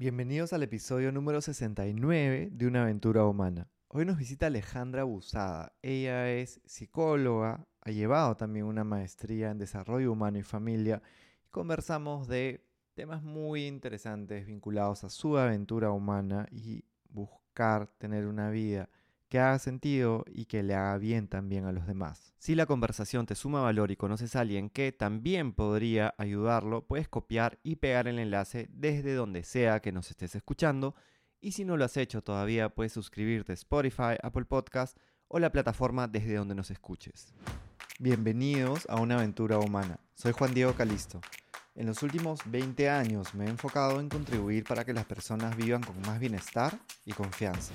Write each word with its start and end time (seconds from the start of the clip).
Bienvenidos 0.00 0.54
al 0.54 0.62
episodio 0.62 1.12
número 1.12 1.42
69 1.42 2.48
de 2.52 2.66
Una 2.66 2.84
aventura 2.84 3.26
humana. 3.26 3.68
Hoy 3.88 4.06
nos 4.06 4.16
visita 4.16 4.46
Alejandra 4.46 5.04
Busada. 5.04 5.74
Ella 5.82 6.32
es 6.32 6.62
psicóloga, 6.64 7.66
ha 7.82 7.90
llevado 7.90 8.34
también 8.34 8.64
una 8.64 8.82
maestría 8.82 9.50
en 9.50 9.58
desarrollo 9.58 10.12
humano 10.12 10.38
y 10.38 10.42
familia 10.42 11.02
conversamos 11.50 12.28
de 12.28 12.66
temas 12.94 13.22
muy 13.22 13.66
interesantes 13.66 14.46
vinculados 14.46 15.04
a 15.04 15.10
su 15.10 15.36
aventura 15.36 15.90
humana 15.90 16.48
y 16.50 16.82
buscar 17.10 17.86
tener 17.98 18.24
una 18.24 18.48
vida 18.48 18.88
que 19.30 19.38
haga 19.38 19.60
sentido 19.60 20.24
y 20.26 20.46
que 20.46 20.62
le 20.64 20.74
haga 20.74 20.98
bien 20.98 21.28
también 21.28 21.64
a 21.64 21.72
los 21.72 21.86
demás. 21.86 22.34
Si 22.38 22.56
la 22.56 22.66
conversación 22.66 23.26
te 23.26 23.36
suma 23.36 23.62
valor 23.62 23.92
y 23.92 23.96
conoces 23.96 24.34
a 24.34 24.40
alguien 24.40 24.68
que 24.68 24.90
también 24.90 25.52
podría 25.52 26.14
ayudarlo, 26.18 26.84
puedes 26.86 27.08
copiar 27.08 27.58
y 27.62 27.76
pegar 27.76 28.08
el 28.08 28.18
enlace 28.18 28.68
desde 28.72 29.14
donde 29.14 29.44
sea 29.44 29.80
que 29.80 29.92
nos 29.92 30.10
estés 30.10 30.34
escuchando. 30.34 30.96
Y 31.40 31.52
si 31.52 31.64
no 31.64 31.76
lo 31.76 31.84
has 31.84 31.96
hecho 31.96 32.22
todavía, 32.22 32.70
puedes 32.70 32.92
suscribirte 32.92 33.52
a 33.52 33.54
Spotify, 33.54 34.16
Apple 34.20 34.46
Podcast 34.46 34.98
o 35.28 35.38
la 35.38 35.52
plataforma 35.52 36.08
desde 36.08 36.34
donde 36.34 36.56
nos 36.56 36.72
escuches. 36.72 37.32
Bienvenidos 38.00 38.84
a 38.90 39.00
una 39.00 39.14
aventura 39.14 39.58
humana. 39.58 40.00
Soy 40.16 40.32
Juan 40.32 40.54
Diego 40.54 40.74
Calisto. 40.74 41.20
En 41.76 41.86
los 41.86 42.02
últimos 42.02 42.40
20 42.46 42.90
años 42.90 43.32
me 43.34 43.44
he 43.44 43.48
enfocado 43.48 44.00
en 44.00 44.08
contribuir 44.08 44.64
para 44.64 44.84
que 44.84 44.92
las 44.92 45.04
personas 45.04 45.56
vivan 45.56 45.82
con 45.82 46.00
más 46.00 46.18
bienestar 46.18 46.76
y 47.04 47.12
confianza. 47.12 47.74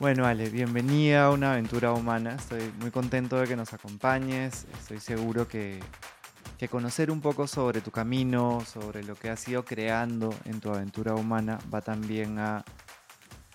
Bueno, 0.00 0.24
Ale, 0.24 0.48
bienvenida 0.48 1.26
a 1.26 1.30
una 1.30 1.52
aventura 1.52 1.92
humana. 1.92 2.34
Estoy 2.34 2.72
muy 2.80 2.90
contento 2.90 3.38
de 3.38 3.46
que 3.46 3.54
nos 3.54 3.74
acompañes. 3.74 4.64
Estoy 4.78 4.98
seguro 4.98 5.46
que, 5.46 5.78
conocer 6.70 7.10
un 7.10 7.20
poco 7.20 7.46
sobre 7.46 7.82
tu 7.82 7.90
camino, 7.90 8.62
sobre 8.64 9.04
lo 9.04 9.14
que 9.14 9.28
has 9.28 9.46
ido 9.46 9.62
creando 9.62 10.34
en 10.46 10.58
tu 10.58 10.70
aventura 10.70 11.14
humana, 11.14 11.58
va 11.72 11.82
también 11.82 12.38
a 12.38 12.64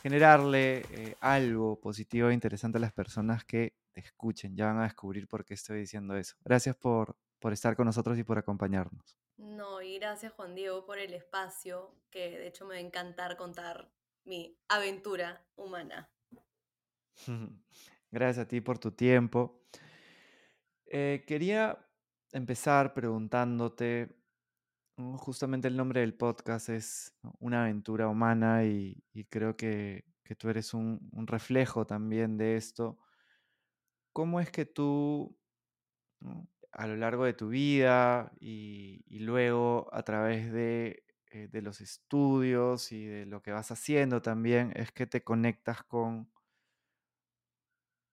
generarle 0.03 0.85
eh, 0.91 1.16
algo 1.19 1.79
positivo 1.81 2.29
e 2.29 2.35
interesante 2.35 2.77
a 2.77 2.81
las 2.81 2.93
personas 2.93 3.43
que 3.43 3.73
te 3.91 4.01
escuchen. 4.01 4.55
Ya 4.55 4.67
van 4.67 4.77
a 4.77 4.83
descubrir 4.83 5.27
por 5.27 5.45
qué 5.45 5.55
estoy 5.55 5.79
diciendo 5.79 6.16
eso. 6.16 6.35
Gracias 6.45 6.75
por, 6.75 7.17
por 7.39 7.53
estar 7.53 7.75
con 7.75 7.88
nosotros 7.88 8.19
y 8.19 8.23
por 8.23 8.38
acompañarnos. 8.38 9.17
No, 9.38 9.81
y 9.81 9.97
gracias 9.97 10.31
Juan 10.33 10.53
Diego 10.53 10.85
por 10.85 10.99
el 10.99 11.16
espacio, 11.16 11.95
que 12.11 12.38
de 12.38 12.45
hecho 12.45 12.66
me 12.66 12.75
va 12.75 12.77
a 12.77 12.81
encantar 12.81 13.35
contar 13.35 13.91
mi 14.25 14.59
aventura 14.67 15.43
humana. 15.55 16.11
Gracias 18.11 18.45
a 18.45 18.47
ti 18.47 18.61
por 18.61 18.80
tu 18.80 18.91
tiempo. 18.91 19.61
Eh, 20.85 21.23
quería 21.27 21.77
empezar 22.31 22.94
preguntándote, 22.94 24.16
justamente 25.17 25.67
el 25.67 25.75
nombre 25.75 26.02
del 26.02 26.13
podcast 26.13 26.69
es 26.69 27.17
Una 27.39 27.63
aventura 27.63 28.07
humana 28.07 28.66
y, 28.66 29.03
creo 29.30 29.57
que, 29.57 30.05
tú 30.38 30.49
eres 30.49 30.73
un, 30.73 30.99
reflejo 31.27 31.85
también 31.85 32.38
de 32.38 32.55
esto. 32.55 32.99
¿Cómo 34.13 34.39
es 34.39 34.50
que 34.52 34.66
tú, 34.66 35.38
a 36.72 36.88
lo 36.88 36.95
largo 36.95 37.25
de 37.25 37.34
tu 37.34 37.50
vida 37.50 38.31
y, 38.40 39.03
luego 39.19 39.90
a 39.91 40.03
través 40.03 40.51
de, 40.51 41.03
eh, 41.31 41.47
de 41.51 41.61
los 41.61 41.81
estudios 41.81 42.91
y 42.91 43.06
de 43.06 43.25
lo 43.25 43.41
que 43.41 43.51
vas 43.51 43.72
haciendo 43.72 44.22
también, 44.22 44.72
es 44.75 44.91
que 44.91 45.07
te 45.07 45.23
conectas 45.23 45.84
con 45.84 46.29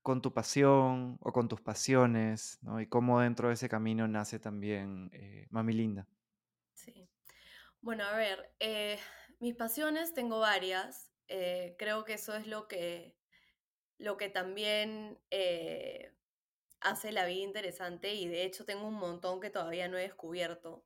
con 0.03 0.21
tu 0.21 0.33
pasión 0.33 1.19
o 1.21 1.33
con 1.33 1.49
tus 1.49 1.61
pasiones, 1.61 2.59
¿no? 2.63 2.81
Y 2.81 2.89
cómo 2.89 3.21
dentro 3.21 3.49
de 3.49 3.55
ese 3.55 3.69
camino 3.69 4.09
nace 4.09 4.39
también 4.39 5.11
eh, 5.13 5.47
Mami 5.51 5.73
Linda. 5.73 6.07
Sí. 6.75 7.09
Bueno, 7.81 8.05
a 8.05 8.17
ver, 8.17 8.53
eh, 8.59 8.99
mis 9.39 9.55
pasiones 9.55 10.13
tengo 10.13 10.41
varias. 10.41 11.13
Eh, 11.29 11.77
creo 11.79 12.05
que 12.05 12.15
eso 12.15 12.35
es 12.35 12.47
lo 12.47 12.67
que, 12.69 13.17
lo 13.99 14.17
que 14.17 14.29
también 14.29 15.19
hace 16.81 17.13
la 17.13 17.25
vida 17.27 17.45
interesante 17.45 18.13
y 18.13 18.27
de 18.27 18.45
hecho 18.45 18.65
tengo 18.65 18.89
un 18.89 18.95
montón 18.95 19.41
que 19.41 19.51
todavía 19.51 19.89
no 19.89 19.97
he 19.97 20.03
descubierto. 20.03 20.85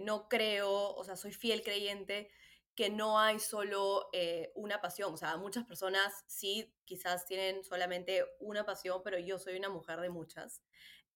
no 0.00 0.28
creo, 0.28 0.94
o 0.94 1.04
sea, 1.04 1.16
soy 1.16 1.32
fiel 1.32 1.62
creyente 1.62 2.30
que 2.74 2.90
no 2.90 3.18
hay 3.18 3.38
solo 3.38 4.08
eh, 4.12 4.52
una 4.54 4.80
pasión. 4.80 5.12
O 5.14 5.16
sea, 5.16 5.36
muchas 5.36 5.64
personas 5.64 6.24
sí 6.26 6.74
quizás 6.84 7.26
tienen 7.26 7.64
solamente 7.64 8.24
una 8.40 8.64
pasión, 8.64 9.02
pero 9.04 9.18
yo 9.18 9.38
soy 9.38 9.56
una 9.56 9.68
mujer 9.68 10.00
de 10.00 10.10
muchas. 10.10 10.62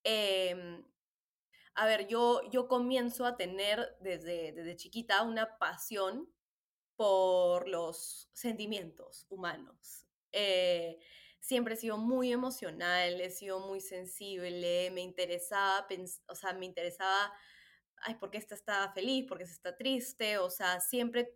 Em, 0.04 0.84
a 1.74 1.86
ver, 1.86 2.06
yo, 2.08 2.42
yo 2.50 2.68
comienzo 2.68 3.26
a 3.26 3.36
tener 3.36 3.96
desde, 4.00 4.52
desde 4.52 4.76
chiquita 4.76 5.22
una 5.22 5.58
pasión 5.58 6.32
por 6.96 7.68
los 7.68 8.30
sentimientos 8.32 9.26
humanos. 9.28 10.06
Eh, 10.32 10.98
siempre 11.40 11.74
he 11.74 11.76
sido 11.76 11.98
muy 11.98 12.32
emocional, 12.32 13.20
he 13.20 13.30
sido 13.30 13.60
muy 13.60 13.80
sensible, 13.80 14.90
me 14.90 15.02
interesaba, 15.02 15.86
o 16.28 16.34
sea, 16.34 16.52
me 16.54 16.66
interesaba, 16.66 17.32
ay, 17.98 18.14
¿por 18.16 18.30
qué 18.30 18.38
esta 18.38 18.54
está 18.54 18.90
feliz? 18.92 19.26
¿Por 19.28 19.38
qué 19.38 19.44
está 19.44 19.76
triste? 19.76 20.38
O 20.38 20.50
sea, 20.50 20.80
siempre 20.80 21.34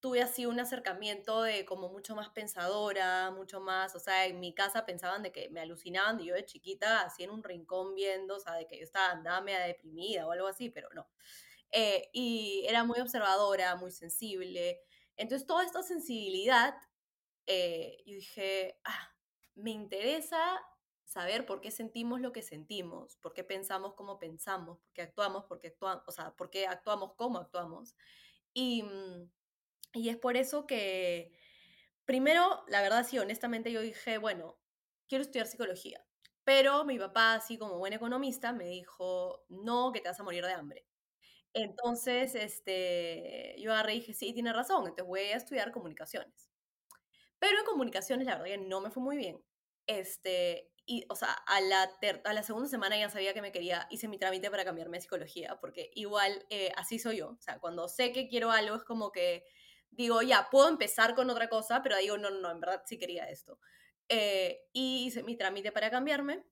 tuve 0.00 0.22
así 0.22 0.46
un 0.46 0.60
acercamiento 0.60 1.42
de 1.42 1.64
como 1.64 1.88
mucho 1.88 2.14
más 2.14 2.28
pensadora, 2.30 3.30
mucho 3.32 3.60
más, 3.60 3.94
o 3.96 3.98
sea, 3.98 4.26
en 4.26 4.40
mi 4.40 4.54
casa 4.54 4.86
pensaban 4.86 5.22
de 5.22 5.32
que 5.32 5.48
me 5.50 5.60
alucinaban 5.60 6.18
de 6.18 6.26
yo 6.26 6.34
de 6.34 6.44
chiquita 6.44 7.02
así 7.02 7.24
en 7.24 7.30
un 7.30 7.42
rincón 7.42 7.94
viendo, 7.94 8.36
o 8.36 8.40
sea, 8.40 8.54
de 8.54 8.66
que 8.66 8.78
yo 8.78 8.84
estaba 8.84 9.10
andada 9.12 9.40
media 9.40 9.60
deprimida 9.60 10.26
o 10.26 10.32
algo 10.32 10.46
así, 10.46 10.70
pero 10.70 10.88
no. 10.94 11.08
Eh, 11.72 12.08
y 12.12 12.64
era 12.68 12.84
muy 12.84 13.00
observadora, 13.00 13.76
muy 13.76 13.90
sensible. 13.90 14.80
Entonces, 15.16 15.46
toda 15.46 15.64
esta 15.64 15.82
sensibilidad, 15.82 16.74
eh, 17.46 17.98
yo 18.06 18.14
dije, 18.14 18.80
ah, 18.84 19.14
me 19.54 19.70
interesa 19.72 20.60
saber 21.04 21.46
por 21.46 21.60
qué 21.60 21.70
sentimos 21.70 22.20
lo 22.20 22.32
que 22.32 22.42
sentimos, 22.42 23.16
por 23.16 23.32
qué 23.34 23.44
pensamos 23.44 23.94
como 23.94 24.18
pensamos, 24.18 24.78
por 24.78 24.92
qué 24.92 25.02
actuamos, 25.02 25.44
porque 25.46 25.68
actuamos, 25.68 26.04
o 26.06 26.12
sea, 26.12 26.36
por 26.36 26.50
qué 26.50 26.66
actuamos 26.66 27.14
como 27.14 27.38
actuamos. 27.38 27.96
Y, 28.54 28.82
mm, 28.82 29.30
y 29.92 30.08
es 30.10 30.16
por 30.16 30.36
eso 30.36 30.66
que, 30.66 31.32
primero, 32.04 32.64
la 32.68 32.82
verdad 32.82 33.06
sí, 33.06 33.18
honestamente 33.18 33.72
yo 33.72 33.80
dije, 33.82 34.18
bueno, 34.18 34.58
quiero 35.08 35.22
estudiar 35.22 35.46
psicología. 35.46 36.04
Pero 36.44 36.84
mi 36.84 36.98
papá, 36.98 37.34
así 37.34 37.58
como 37.58 37.78
buen 37.78 37.92
economista, 37.92 38.52
me 38.52 38.66
dijo, 38.66 39.44
no, 39.48 39.92
que 39.92 40.00
te 40.00 40.08
vas 40.08 40.20
a 40.20 40.24
morir 40.24 40.44
de 40.46 40.52
hambre. 40.52 40.86
Entonces, 41.54 42.34
este, 42.34 43.56
yo 43.58 43.72
agarré 43.72 43.94
y 43.96 44.00
dije, 44.00 44.14
sí, 44.14 44.32
tiene 44.34 44.52
razón, 44.52 44.82
entonces 44.82 45.06
voy 45.06 45.20
a 45.20 45.36
estudiar 45.36 45.72
comunicaciones. 45.72 46.50
Pero 47.38 47.58
en 47.58 47.64
comunicaciones, 47.66 48.26
la 48.26 48.38
verdad 48.38 48.58
no 48.66 48.80
me 48.80 48.90
fue 48.90 49.02
muy 49.02 49.16
bien. 49.16 49.42
Este, 49.86 50.72
y, 50.86 51.04
o 51.08 51.14
sea, 51.16 51.32
a 51.32 51.60
la, 51.60 51.90
a 52.24 52.32
la 52.32 52.42
segunda 52.42 52.68
semana 52.68 52.98
ya 52.98 53.10
sabía 53.10 53.34
que 53.34 53.42
me 53.42 53.52
quería, 53.52 53.86
hice 53.90 54.08
mi 54.08 54.18
trámite 54.18 54.50
para 54.50 54.64
cambiarme 54.64 54.98
a 54.98 55.00
psicología, 55.00 55.58
porque 55.60 55.90
igual 55.94 56.46
eh, 56.50 56.72
así 56.76 56.98
soy 56.98 57.18
yo. 57.18 57.30
O 57.30 57.40
sea, 57.40 57.58
cuando 57.60 57.88
sé 57.88 58.12
que 58.12 58.28
quiero 58.28 58.50
algo 58.50 58.76
es 58.76 58.84
como 58.84 59.12
que 59.12 59.44
digo, 59.90 60.22
ya, 60.22 60.48
puedo 60.50 60.68
empezar 60.68 61.14
con 61.14 61.30
otra 61.30 61.48
cosa, 61.48 61.82
pero 61.82 61.96
digo, 61.96 62.18
no, 62.18 62.30
no, 62.30 62.50
en 62.50 62.60
verdad 62.60 62.82
sí 62.86 62.98
quería 62.98 63.28
esto. 63.28 63.58
Eh, 64.08 64.66
y 64.72 65.06
hice 65.06 65.22
mi 65.22 65.36
trámite 65.36 65.72
para 65.72 65.90
cambiarme 65.90 66.44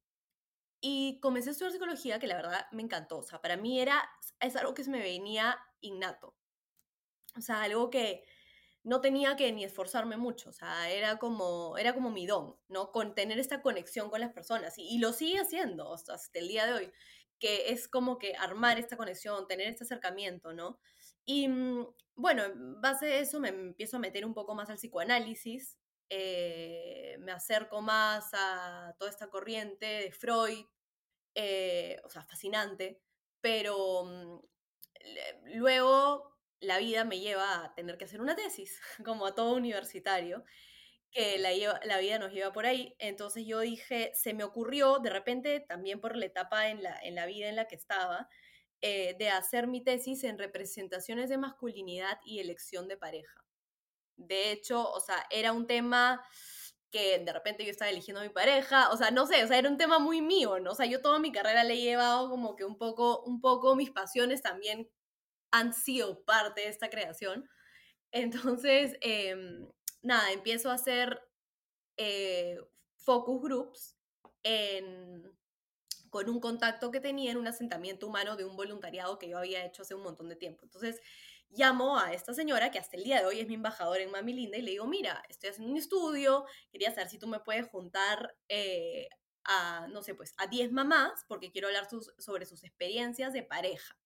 y 0.80 1.20
comencé 1.20 1.50
a 1.50 1.52
estudiar 1.52 1.72
psicología, 1.72 2.18
que 2.18 2.26
la 2.26 2.36
verdad 2.36 2.66
me 2.72 2.82
encantó. 2.82 3.18
O 3.18 3.22
sea, 3.22 3.40
para 3.40 3.56
mí 3.56 3.80
era, 3.80 4.08
es 4.40 4.56
algo 4.56 4.74
que 4.74 4.84
se 4.84 4.90
me 4.90 5.00
venía 5.00 5.58
innato. 5.80 6.36
O 7.36 7.40
sea, 7.40 7.62
algo 7.62 7.90
que 7.90 8.24
no 8.82 9.00
tenía 9.00 9.36
que 9.36 9.52
ni 9.52 9.64
esforzarme 9.64 10.16
mucho, 10.16 10.50
o 10.50 10.52
sea, 10.52 10.88
era 10.90 11.18
como, 11.18 11.76
era 11.76 11.92
como 11.92 12.10
mi 12.10 12.24
don, 12.24 12.56
¿no? 12.68 12.92
Con 12.92 13.16
tener 13.16 13.38
esta 13.40 13.60
conexión 13.60 14.10
con 14.10 14.20
las 14.20 14.32
personas 14.32 14.78
y, 14.78 14.82
y 14.88 14.98
lo 14.98 15.12
sigue 15.12 15.40
haciendo 15.40 15.92
hasta 15.92 16.38
el 16.38 16.46
día 16.46 16.66
de 16.66 16.72
hoy, 16.72 16.92
que 17.40 17.70
es 17.72 17.88
como 17.88 18.16
que 18.18 18.36
armar 18.36 18.78
esta 18.78 18.96
conexión, 18.96 19.48
tener 19.48 19.66
este 19.66 19.82
acercamiento, 19.82 20.52
¿no? 20.52 20.78
Y 21.26 21.49
mm, 21.49 21.87
bueno, 22.14 22.44
en 22.44 22.81
base 22.81 23.06
a 23.06 23.19
eso 23.19 23.40
me 23.40 23.49
empiezo 23.49 23.99
a 23.99 24.00
meter 24.00 24.25
un 24.25 24.34
poco 24.34 24.55
más 24.55 24.70
al 24.70 24.76
psicoanálisis, 24.76 25.78
eh, 26.08 27.17
me 27.20 27.32
acerco 27.32 27.82
más 27.82 28.31
a 28.32 28.94
toda 28.99 29.11
esta 29.11 29.28
corriente 29.28 29.87
de 29.87 30.12
Freud, 30.12 30.64
eh, 31.34 32.00
o 32.05 32.08
sea, 32.08 32.23
fascinante, 32.25 33.02
pero 33.40 34.05
mm, 34.05 34.38
luego 35.55 36.37
la 36.61 36.78
vida 36.78 37.05
me 37.05 37.20
lleva 37.20 37.64
a 37.64 37.75
tener 37.75 37.99
que 37.99 38.05
hacer 38.06 38.20
una 38.20 38.37
tesis, 38.37 38.81
como 39.05 39.26
a 39.26 39.34
todo 39.34 39.55
universitario, 39.55 40.44
que 41.11 41.38
la, 41.38 41.50
la 41.84 41.99
vida 41.99 42.19
nos 42.19 42.32
lleva 42.32 42.52
por 42.52 42.67
ahí. 42.67 42.94
Entonces 42.99 43.46
yo 43.46 43.61
dije, 43.61 44.12
se 44.14 44.34
me 44.34 44.44
ocurrió 44.44 44.99
de 45.00 45.11
repente, 45.11 45.61
también 45.61 46.00
por 46.00 46.17
la 46.17 46.26
etapa 46.26 46.69
en 46.69 46.82
la, 46.82 46.99
en 47.02 47.14
la 47.14 47.26
vida 47.26 47.49
en 47.49 47.56
la 47.56 47.69
que 47.69 47.76
estaba, 47.76 48.28
eh, 48.88 49.16
de 49.18 49.30
hacer 49.30 49.66
mi 49.66 49.82
tesis 49.82 50.22
en 50.22 50.38
representaciones 50.38 51.28
de 51.28 51.38
masculinidad 51.38 52.20
y 52.24 52.38
elección 52.38 52.86
de 52.86 52.96
pareja. 52.96 53.44
De 54.16 54.52
hecho, 54.52 54.88
o 54.88 55.00
sea, 55.00 55.26
era 55.28 55.50
un 55.50 55.66
tema 55.66 56.24
que 56.92 57.18
de 57.18 57.32
repente 57.32 57.64
yo 57.64 57.72
estaba 57.72 57.90
eligiendo 57.90 58.20
a 58.20 58.22
mi 58.22 58.30
pareja, 58.30 58.90
o 58.92 58.96
sea, 58.96 59.10
no 59.10 59.26
sé, 59.26 59.42
o 59.42 59.48
sea, 59.48 59.58
era 59.58 59.68
un 59.68 59.76
tema 59.76 59.98
muy 59.98 60.22
mío, 60.22 60.60
¿no? 60.60 60.70
O 60.70 60.74
sea, 60.76 60.86
yo 60.86 61.02
toda 61.02 61.18
mi 61.18 61.32
carrera 61.32 61.64
le 61.64 61.74
he 61.74 61.80
llevado 61.80 62.30
como 62.30 62.54
que 62.54 62.64
un 62.64 62.78
poco, 62.78 63.24
un 63.24 63.40
poco 63.40 63.74
mis 63.74 63.90
pasiones 63.90 64.40
también 64.40 64.88
han 65.50 65.74
sido 65.74 66.24
parte 66.24 66.60
de 66.60 66.68
esta 66.68 66.88
creación. 66.88 67.48
Entonces, 68.12 68.96
em, 69.00 69.68
nada, 70.02 70.30
empiezo 70.30 70.70
a 70.70 70.74
hacer 70.74 71.20
eh, 71.96 72.56
focus 72.98 73.42
groups 73.42 73.96
en, 74.44 75.36
con 76.10 76.28
un 76.28 76.40
contacto 76.40 76.90
que 76.90 77.00
tenía 77.00 77.30
en 77.32 77.38
un 77.38 77.46
asentamiento 77.48 78.06
humano 78.06 78.36
de 78.36 78.44
un 78.44 78.56
voluntariado 78.56 79.18
que 79.18 79.28
yo 79.28 79.38
había 79.38 79.64
hecho 79.64 79.82
hace 79.82 79.94
un 79.94 80.02
montón 80.02 80.28
de 80.28 80.36
tiempo. 80.36 80.64
Entonces, 80.64 81.00
llamo 81.50 81.98
a 81.98 82.12
esta 82.12 82.34
señora 82.34 82.70
que 82.70 82.78
hasta 82.78 82.96
el 82.96 83.04
día 83.04 83.20
de 83.20 83.26
hoy 83.26 83.40
es 83.40 83.48
mi 83.48 83.54
embajadora 83.54 84.02
en 84.02 84.10
Mami 84.10 84.32
Linda 84.32 84.58
y 84.58 84.62
le 84.62 84.72
digo, 84.72 84.86
mira, 84.86 85.22
estoy 85.28 85.50
haciendo 85.50 85.70
un 85.72 85.78
estudio, 85.78 86.44
quería 86.70 86.90
saber 86.90 87.08
si 87.08 87.18
tú 87.18 87.26
me 87.28 87.40
puedes 87.40 87.66
juntar 87.68 88.36
eh, 88.48 89.08
a, 89.44 89.86
no 89.88 90.02
sé, 90.02 90.14
pues 90.14 90.34
a 90.38 90.46
10 90.46 90.72
mamás 90.72 91.24
porque 91.28 91.50
quiero 91.52 91.68
hablar 91.68 91.88
sobre 92.18 92.46
sus 92.46 92.64
experiencias 92.64 93.32
de 93.32 93.42
pareja. 93.42 93.96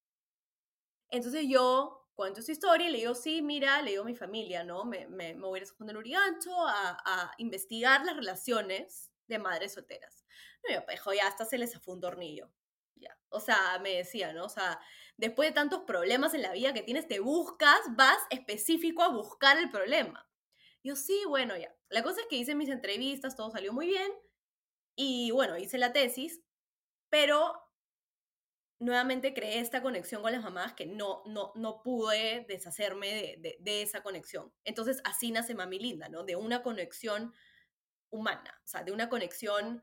Entonces 1.11 1.47
yo 1.49 2.09
cuento 2.15 2.41
esa 2.41 2.53
historia 2.53 2.89
y 2.89 2.93
le 2.93 2.99
digo, 2.99 3.15
sí, 3.15 3.43
mira, 3.43 3.83
le 3.83 3.93
digo 3.93 4.03
a 4.03 4.07
mi 4.07 4.15
familia, 4.15 4.65
¿no? 4.65 4.85
Me, 4.85 5.07
me, 5.09 5.35
me 5.35 5.47
voy 5.47 5.61
a 5.61 5.63
ir 5.63 5.69
a 5.95 5.99
Urigancho 5.99 6.67
a, 6.67 6.99
a 7.05 7.33
investigar 7.39 8.05
las 8.05 8.17
relaciones 8.17 9.11
de 9.27 9.39
madres 9.39 9.75
solteras. 9.75 10.25
No, 10.63 10.71
mi 10.71 10.81
papá 10.81 10.93
dijo, 10.93 11.13
ya, 11.13 11.27
hasta 11.27 11.45
se 11.45 11.59
les 11.59 11.73
zafó 11.73 11.93
un 11.93 12.01
tornillo. 12.01 12.51
Ya. 12.97 13.17
O 13.31 13.41
sea, 13.41 13.79
me 13.81 13.97
decía, 13.97 14.33
¿no? 14.33 14.45
O 14.45 14.49
sea, 14.49 14.81
después 15.17 15.49
de 15.49 15.55
tantos 15.55 15.81
problemas 15.87 16.35
en 16.35 16.43
la 16.43 16.53
vida 16.53 16.75
que 16.75 16.83
tienes, 16.83 17.09
te 17.09 17.21
buscas, 17.21 17.81
vas 17.97 18.19
específico 18.31 19.03
a 19.03 19.09
buscar 19.09 19.59
el 19.59 19.71
problema. 19.71 20.29
Yo, 20.83 20.97
sí, 20.97 21.23
bueno, 21.29 21.57
ya. 21.57 21.75
La 21.89 22.03
cosa 22.03 22.21
es 22.21 22.27
que 22.29 22.37
hice 22.37 22.55
mis 22.55 22.69
entrevistas, 22.69 23.37
todo 23.37 23.51
salió 23.51 23.73
muy 23.73 23.87
bien. 23.87 24.13
Y 24.97 25.31
bueno, 25.31 25.57
hice 25.57 25.79
la 25.79 25.93
tesis, 25.93 26.43
pero 27.09 27.71
nuevamente 28.81 29.35
creé 29.35 29.61
esta 29.61 29.83
conexión 29.83 30.23
con 30.23 30.33
las 30.33 30.43
mamás 30.43 30.73
que 30.73 30.87
no, 30.87 31.23
no, 31.27 31.53
no 31.55 31.83
pude 31.83 32.47
deshacerme 32.49 33.39
de, 33.41 33.57
de, 33.61 33.83
esa 33.83 34.03
conexión. 34.03 34.53
Entonces 34.65 35.01
así 35.05 35.31
nace 35.31 35.55
Mami 35.55 35.79
Linda, 35.79 36.09
¿no? 36.09 36.25
De 36.25 36.37
una 36.37 36.63
conexión 36.63 37.33
humana, 38.11 38.61
o 38.65 38.69
sea, 38.69 38.83
de 38.83 38.93
una 38.93 39.09
conexión 39.09 39.83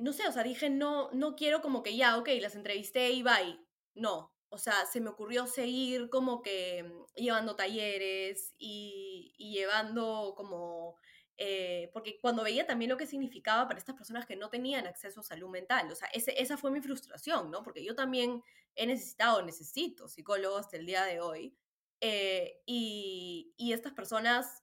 no 0.00 0.12
sé, 0.12 0.26
o 0.28 0.32
sea, 0.32 0.42
dije, 0.42 0.70
no, 0.70 1.10
no 1.12 1.36
quiero 1.36 1.62
como 1.62 1.82
que 1.82 1.96
ya, 1.96 2.18
ok, 2.18 2.28
las 2.40 2.54
entrevisté 2.54 3.10
y 3.10 3.22
bye. 3.22 3.58
No, 3.94 4.32
o 4.48 4.58
sea, 4.58 4.86
se 4.86 5.00
me 5.00 5.10
ocurrió 5.10 5.46
seguir 5.46 6.10
como 6.10 6.42
que 6.42 6.90
llevando 7.14 7.56
talleres 7.56 8.54
y, 8.58 9.34
y 9.38 9.52
llevando 9.52 10.34
como 10.36 10.96
eh, 11.42 11.88
porque 11.94 12.18
cuando 12.20 12.44
veía 12.44 12.66
también 12.66 12.90
lo 12.90 12.98
que 12.98 13.06
significaba 13.06 13.66
para 13.66 13.78
estas 13.78 13.96
personas 13.96 14.26
que 14.26 14.36
no 14.36 14.50
tenían 14.50 14.86
acceso 14.86 15.20
a 15.20 15.22
salud 15.22 15.48
mental, 15.48 15.90
o 15.90 15.94
sea, 15.94 16.06
ese, 16.08 16.34
esa 16.40 16.58
fue 16.58 16.70
mi 16.70 16.82
frustración, 16.82 17.50
¿no? 17.50 17.62
Porque 17.62 17.82
yo 17.82 17.94
también 17.94 18.42
he 18.74 18.86
necesitado, 18.86 19.40
necesito 19.40 20.06
psicólogo 20.06 20.58
hasta 20.58 20.76
el 20.76 20.84
día 20.84 21.02
de 21.04 21.20
hoy, 21.20 21.56
eh, 22.02 22.60
y, 22.66 23.54
y, 23.56 23.72
estas 23.72 23.94
personas 23.94 24.62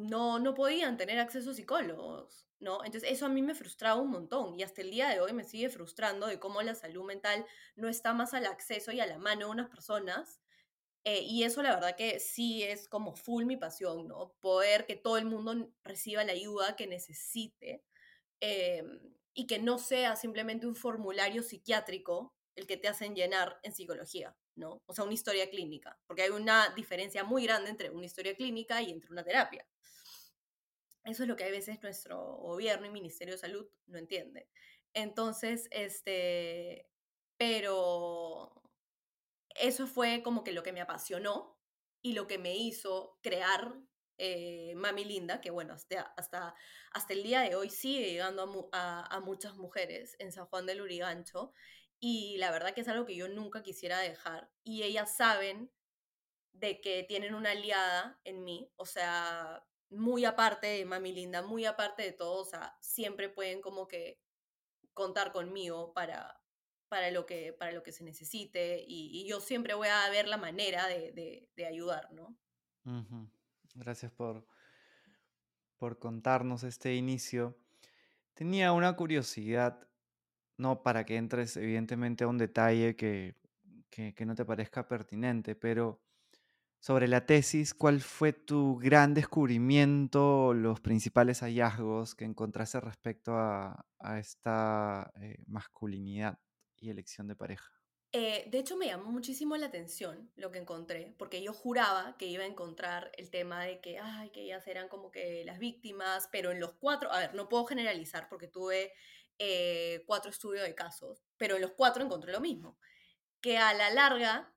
no, 0.00 0.38
no 0.38 0.54
podían 0.54 0.96
tener 0.96 1.18
acceso 1.18 1.50
a 1.50 1.54
psicólogos, 1.54 2.46
¿no? 2.58 2.84
Entonces 2.84 3.10
eso 3.10 3.26
a 3.26 3.28
mí 3.28 3.42
me 3.42 3.54
frustraba 3.54 4.00
un 4.00 4.10
montón 4.10 4.58
y 4.58 4.62
hasta 4.62 4.82
el 4.82 4.90
día 4.90 5.08
de 5.08 5.20
hoy 5.20 5.32
me 5.32 5.44
sigue 5.44 5.68
frustrando 5.70 6.26
de 6.26 6.38
cómo 6.38 6.62
la 6.62 6.74
salud 6.74 7.04
mental 7.04 7.46
no 7.76 7.88
está 7.88 8.12
más 8.12 8.34
al 8.34 8.46
acceso 8.46 8.92
y 8.92 9.00
a 9.00 9.06
la 9.06 9.18
mano 9.18 9.46
de 9.46 9.52
unas 9.52 9.68
personas 9.68 10.40
eh, 11.04 11.22
y 11.22 11.44
eso 11.44 11.62
la 11.62 11.74
verdad 11.74 11.96
que 11.96 12.20
sí 12.20 12.62
es 12.62 12.88
como 12.88 13.14
full 13.16 13.44
mi 13.46 13.56
pasión, 13.56 14.06
¿no? 14.08 14.34
Poder 14.40 14.84
que 14.86 14.96
todo 14.96 15.16
el 15.16 15.24
mundo 15.24 15.72
reciba 15.82 16.24
la 16.24 16.32
ayuda 16.32 16.76
que 16.76 16.86
necesite 16.86 17.82
em, 18.40 19.00
y 19.34 19.46
que 19.46 19.58
no 19.58 19.78
sea 19.78 20.16
simplemente 20.16 20.66
un 20.66 20.74
formulario 20.76 21.42
psiquiátrico 21.42 22.34
el 22.54 22.66
que 22.66 22.76
te 22.76 22.88
hacen 22.88 23.14
llenar 23.14 23.58
en 23.62 23.72
psicología, 23.72 24.36
¿no? 24.56 24.82
O 24.86 24.94
sea, 24.94 25.04
una 25.04 25.14
historia 25.14 25.48
clínica, 25.48 25.98
porque 26.06 26.22
hay 26.22 26.30
una 26.30 26.68
diferencia 26.76 27.24
muy 27.24 27.44
grande 27.44 27.70
entre 27.70 27.90
una 27.90 28.04
historia 28.06 28.34
clínica 28.36 28.82
y 28.82 28.90
entre 28.90 29.10
una 29.10 29.24
terapia. 29.24 29.66
Eso 31.04 31.22
es 31.22 31.28
lo 31.28 31.36
que 31.36 31.44
a 31.44 31.50
veces 31.50 31.82
nuestro 31.82 32.18
gobierno 32.36 32.86
y 32.86 32.90
Ministerio 32.90 33.34
de 33.34 33.38
Salud 33.38 33.66
no 33.86 33.98
entiende. 33.98 34.48
Entonces, 34.92 35.68
este, 35.70 36.88
pero 37.36 38.62
eso 39.54 39.86
fue 39.86 40.22
como 40.22 40.44
que 40.44 40.52
lo 40.52 40.62
que 40.62 40.72
me 40.72 40.80
apasionó 40.80 41.58
y 42.02 42.12
lo 42.12 42.26
que 42.26 42.38
me 42.38 42.56
hizo 42.56 43.18
crear 43.22 43.74
eh, 44.18 44.74
Mami 44.76 45.04
Linda, 45.04 45.40
que 45.40 45.50
bueno, 45.50 45.72
hasta, 45.74 46.02
hasta, 46.16 46.54
hasta 46.92 47.12
el 47.14 47.22
día 47.22 47.40
de 47.40 47.54
hoy 47.56 47.70
sigue 47.70 48.10
llegando 48.10 48.68
a, 48.72 49.06
a, 49.14 49.20
muchas 49.20 49.56
mujeres 49.56 50.14
en 50.18 50.30
San 50.32 50.46
Juan 50.46 50.66
del 50.66 50.82
Urigancho 50.82 51.54
y 51.98 52.36
la 52.36 52.50
verdad 52.50 52.74
que 52.74 52.82
es 52.82 52.88
algo 52.88 53.06
que 53.06 53.16
yo 53.16 53.28
nunca 53.28 53.62
quisiera 53.62 53.98
dejar 54.00 54.50
y 54.62 54.82
ellas 54.82 55.16
saben 55.16 55.72
de 56.52 56.82
que 56.82 57.04
tienen 57.04 57.34
una 57.34 57.52
aliada 57.52 58.20
en 58.24 58.44
mí, 58.44 58.70
o 58.76 58.84
sea, 58.84 59.64
muy 59.90 60.24
aparte 60.24 60.68
de 60.68 60.84
Mami 60.84 61.12
Linda, 61.12 61.42
muy 61.42 61.64
aparte 61.64 62.02
de 62.02 62.12
todo, 62.12 62.42
o 62.42 62.44
sea, 62.44 62.76
siempre 62.80 63.28
pueden 63.28 63.60
como 63.60 63.88
que 63.88 64.20
contar 64.94 65.32
conmigo 65.32 65.92
para, 65.92 66.40
para 66.88 67.10
lo 67.10 67.26
que, 67.26 67.52
para 67.52 67.72
lo 67.72 67.82
que 67.82 67.92
se 67.92 68.04
necesite 68.04 68.84
y, 68.86 69.26
yo 69.28 69.40
siempre 69.40 69.74
voy 69.74 69.88
a 69.88 70.08
ver 70.10 70.28
la 70.28 70.36
manera 70.36 70.86
de, 70.86 71.48
ayudar, 71.68 72.12
¿no? 72.12 72.36
Gracias 73.74 74.12
por, 74.12 74.46
por 75.76 75.98
contarnos 75.98 76.62
este 76.62 76.94
inicio. 76.94 77.58
Tenía 78.34 78.72
una 78.72 78.96
curiosidad, 78.96 79.88
no 80.56 80.82
para 80.82 81.04
que 81.04 81.16
entres 81.16 81.56
evidentemente 81.56 82.24
a 82.24 82.28
un 82.28 82.38
detalle 82.38 82.96
que, 82.96 83.36
que 83.90 84.24
no 84.26 84.34
te 84.34 84.44
parezca 84.44 84.88
pertinente, 84.88 85.54
pero 85.54 86.00
sobre 86.80 87.08
la 87.08 87.26
tesis, 87.26 87.74
¿cuál 87.74 88.00
fue 88.00 88.32
tu 88.32 88.78
gran 88.78 89.12
descubrimiento, 89.12 90.54
los 90.54 90.80
principales 90.80 91.40
hallazgos 91.40 92.14
que 92.14 92.24
encontraste 92.24 92.80
respecto 92.80 93.32
a, 93.34 93.86
esta 94.18 95.12
eh, 95.20 95.36
masculinidad 95.46 96.38
y 96.78 96.88
elección 96.88 97.28
de 97.28 97.36
pareja? 97.36 97.70
Eh, 98.12 98.48
de 98.50 98.58
hecho, 98.58 98.76
me 98.76 98.86
llamó 98.86 99.12
muchísimo 99.12 99.56
la 99.56 99.66
atención 99.66 100.32
lo 100.36 100.50
que 100.50 100.58
encontré, 100.58 101.14
porque 101.18 101.42
yo 101.42 101.52
juraba 101.52 102.16
que 102.18 102.26
iba 102.26 102.42
a 102.44 102.46
encontrar 102.46 103.12
el 103.18 103.30
tema 103.30 103.62
de 103.62 103.80
que, 103.80 103.98
ay, 103.98 104.30
que 104.30 104.42
ellas 104.42 104.66
eran 104.66 104.88
como 104.88 105.10
que 105.10 105.44
las 105.44 105.58
víctimas, 105.58 106.28
pero 106.32 106.50
en 106.50 106.58
los 106.58 106.72
cuatro, 106.72 107.12
a 107.12 107.20
ver, 107.20 107.34
no 107.34 107.48
puedo 107.48 107.66
generalizar 107.66 108.28
porque 108.28 108.48
tuve 108.48 108.94
eh, 109.38 110.02
cuatro 110.06 110.30
estudios 110.30 110.64
de 110.64 110.74
casos, 110.74 111.22
pero 111.36 111.56
en 111.56 111.62
los 111.62 111.72
cuatro 111.72 112.02
encontré 112.02 112.32
lo 112.32 112.40
mismo, 112.40 112.78
que 113.40 113.58
a 113.58 113.74
la 113.74 113.90
larga 113.90 114.52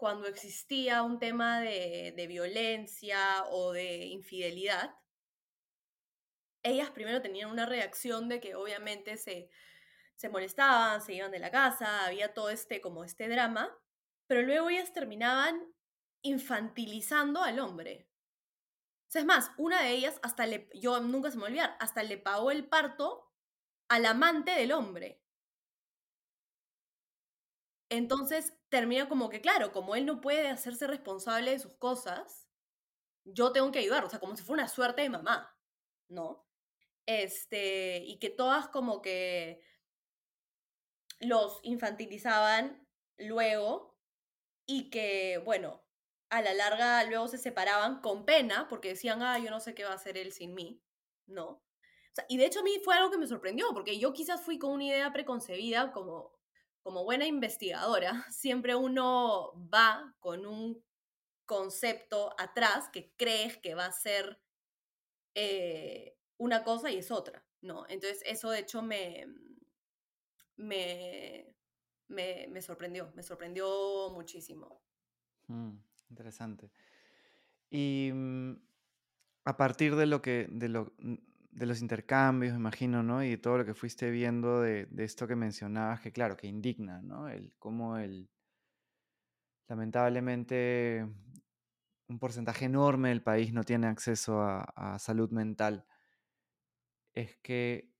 cuando 0.00 0.26
existía 0.28 1.02
un 1.02 1.18
tema 1.18 1.60
de, 1.60 2.24
violencia 2.26 3.44
o 3.50 3.72
de 3.72 4.06
infidelidad, 4.06 4.94
ellas 6.62 6.88
primero 6.90 7.20
tenían 7.20 7.50
una 7.50 7.66
reacción 7.66 8.26
de 8.26 8.40
que 8.40 8.54
obviamente 8.54 9.18
se, 9.18 9.50
molestaban, 10.30 11.02
se 11.02 11.12
iban 11.12 11.30
de 11.30 11.38
la 11.38 11.50
casa, 11.50 12.06
había 12.06 12.32
todo 12.32 12.48
este 12.48 12.80
como 12.80 13.04
este 13.04 13.28
drama, 13.28 13.76
pero 14.26 14.40
luego 14.40 14.70
ellas 14.70 14.94
terminaban 14.94 15.60
infantilizando 16.22 17.42
al 17.42 17.58
hombre. 17.58 18.08
es 19.12 19.24
más, 19.26 19.50
una 19.58 19.82
de 19.82 19.90
ellas 19.90 20.18
hasta 20.22 20.46
le, 20.46 20.70
yo 20.72 20.98
nunca 21.02 21.30
se 21.30 21.36
me 21.36 21.44
olvidar, 21.44 21.76
hasta 21.78 22.02
le 22.02 22.16
pagó 22.16 22.50
el 22.50 22.66
parto 22.66 23.30
al 23.88 24.06
amante 24.06 24.52
del 24.52 24.72
hombre. 24.72 25.19
Entonces 27.90 28.54
termina 28.68 29.08
como 29.08 29.28
que, 29.28 29.40
claro, 29.40 29.72
como 29.72 29.96
él 29.96 30.06
no 30.06 30.20
puede 30.20 30.48
hacerse 30.48 30.86
responsable 30.86 31.50
de 31.50 31.58
sus 31.58 31.74
cosas, 31.74 32.48
yo 33.24 33.52
tengo 33.52 33.70
que 33.72 33.80
ayudar, 33.80 34.04
o 34.04 34.08
sea, 34.08 34.20
como 34.20 34.36
si 34.36 34.42
fuera 34.42 34.62
una 34.62 34.68
suerte 34.68 35.02
de 35.02 35.10
mamá, 35.10 35.56
¿no? 36.08 36.46
Este, 37.06 37.98
y 38.04 38.18
que 38.18 38.30
todas 38.30 38.68
como 38.68 39.02
que 39.02 39.60
los 41.20 41.60
infantilizaban 41.62 42.86
luego 43.18 43.98
y 44.66 44.90
que, 44.90 45.38
bueno, 45.44 45.84
a 46.30 46.42
la 46.42 46.54
larga 46.54 47.04
luego 47.04 47.26
se 47.28 47.38
separaban 47.38 48.00
con 48.00 48.24
pena 48.24 48.68
porque 48.68 48.90
decían, 48.90 49.22
ah, 49.22 49.38
yo 49.38 49.50
no 49.50 49.60
sé 49.60 49.74
qué 49.74 49.84
va 49.84 49.90
a 49.90 49.94
hacer 49.94 50.16
él 50.16 50.32
sin 50.32 50.54
mí, 50.54 50.80
¿no? 51.26 51.64
Y 52.28 52.36
de 52.36 52.46
hecho 52.46 52.60
a 52.60 52.62
mí 52.62 52.80
fue 52.84 52.94
algo 52.94 53.10
que 53.10 53.18
me 53.18 53.26
sorprendió, 53.26 53.66
porque 53.72 53.98
yo 53.98 54.12
quizás 54.12 54.42
fui 54.42 54.58
con 54.58 54.72
una 54.72 54.84
idea 54.84 55.12
preconcebida 55.12 55.92
como 55.92 56.39
como 56.82 57.04
buena 57.04 57.26
investigadora, 57.26 58.24
siempre 58.30 58.74
uno 58.74 59.52
va 59.72 60.14
con 60.20 60.46
un 60.46 60.82
concepto 61.46 62.34
atrás 62.38 62.88
que 62.92 63.12
crees 63.16 63.56
que 63.58 63.74
va 63.74 63.86
a 63.86 63.92
ser 63.92 64.40
eh, 65.34 66.16
una 66.38 66.62
cosa 66.62 66.90
y 66.90 66.98
es 66.98 67.10
otra, 67.10 67.44
¿no? 67.60 67.84
Entonces 67.88 68.22
eso 68.24 68.50
de 68.50 68.60
hecho 68.60 68.82
me, 68.82 69.26
me, 70.56 71.56
me, 72.08 72.62
sorprendió, 72.62 73.10
me 73.14 73.22
sorprendió 73.22 74.10
muchísimo. 74.12 74.80
Mm, 75.48 75.76
interesante. 76.10 76.70
Y 77.68 78.10
mm, 78.12 78.52
a 79.44 79.56
partir 79.56 79.96
de 79.96 80.06
lo 80.06 80.22
que, 80.22 80.46
de, 80.50 80.68
lo, 80.68 80.92
mm, 80.98 81.14
de 81.50 81.66
los 81.66 81.80
intercambios, 81.80 82.54
imagino, 82.56 83.02
¿no? 83.02 83.24
Y 83.24 83.36
todo 83.36 83.58
lo 83.58 83.64
que 83.64 83.74
fuiste 83.74 84.10
viendo 84.10 84.60
de, 84.60 84.86
de, 84.86 85.04
esto 85.04 85.26
que 85.26 85.36
mencionabas, 85.36 86.00
que 86.00 86.12
claro, 86.12 86.36
que 86.36 86.46
indigna, 86.46 87.02
¿no? 87.02 87.28
El 87.28 87.52
cómo 87.58 87.96
el 87.98 88.30
lamentablemente 89.68 91.06
un 92.10 92.18
porcentaje 92.18 92.64
enorme 92.64 93.10
del 93.10 93.22
país 93.22 93.52
no 93.52 93.62
tiene 93.62 93.86
acceso 93.86 94.42
a, 94.42 94.98
salud 94.98 95.30
mental, 95.30 95.86
es 97.14 97.36
que 97.36 97.94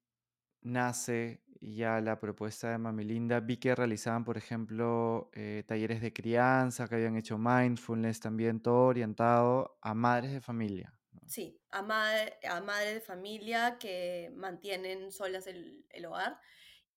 nace 0.63 1.45
ya 1.61 2.01
la 2.01 2.19
propuesta 2.19 2.71
de 2.71 2.79
Mamilinda. 2.79 3.41
Vi 3.41 3.59
que 3.59 3.75
realizaban, 3.75 4.25
por 4.25 4.37
ejemplo, 4.37 5.31
eh, 5.33 5.63
talleres 5.67 6.01
de 6.01 6.13
crianza, 6.13 6.89
que 6.89 6.97
habían 6.97 7.17
hecho 7.17 7.39
mindfulness, 7.39 8.21
también 8.21 8.61
todo 8.61 8.87
orientado 8.87 9.79
a 9.81 9.95
madres 9.95 10.33
de 10.33 10.41
familia. 10.41 10.93
Sí, 11.27 11.61
a, 11.71 11.79
a 11.79 12.61
madres 12.61 12.95
de 12.95 13.01
familia 13.01 13.79
que 13.79 14.33
mantienen 14.35 15.13
solas 15.13 15.47
el, 15.47 15.87
el 15.91 16.07
hogar. 16.07 16.41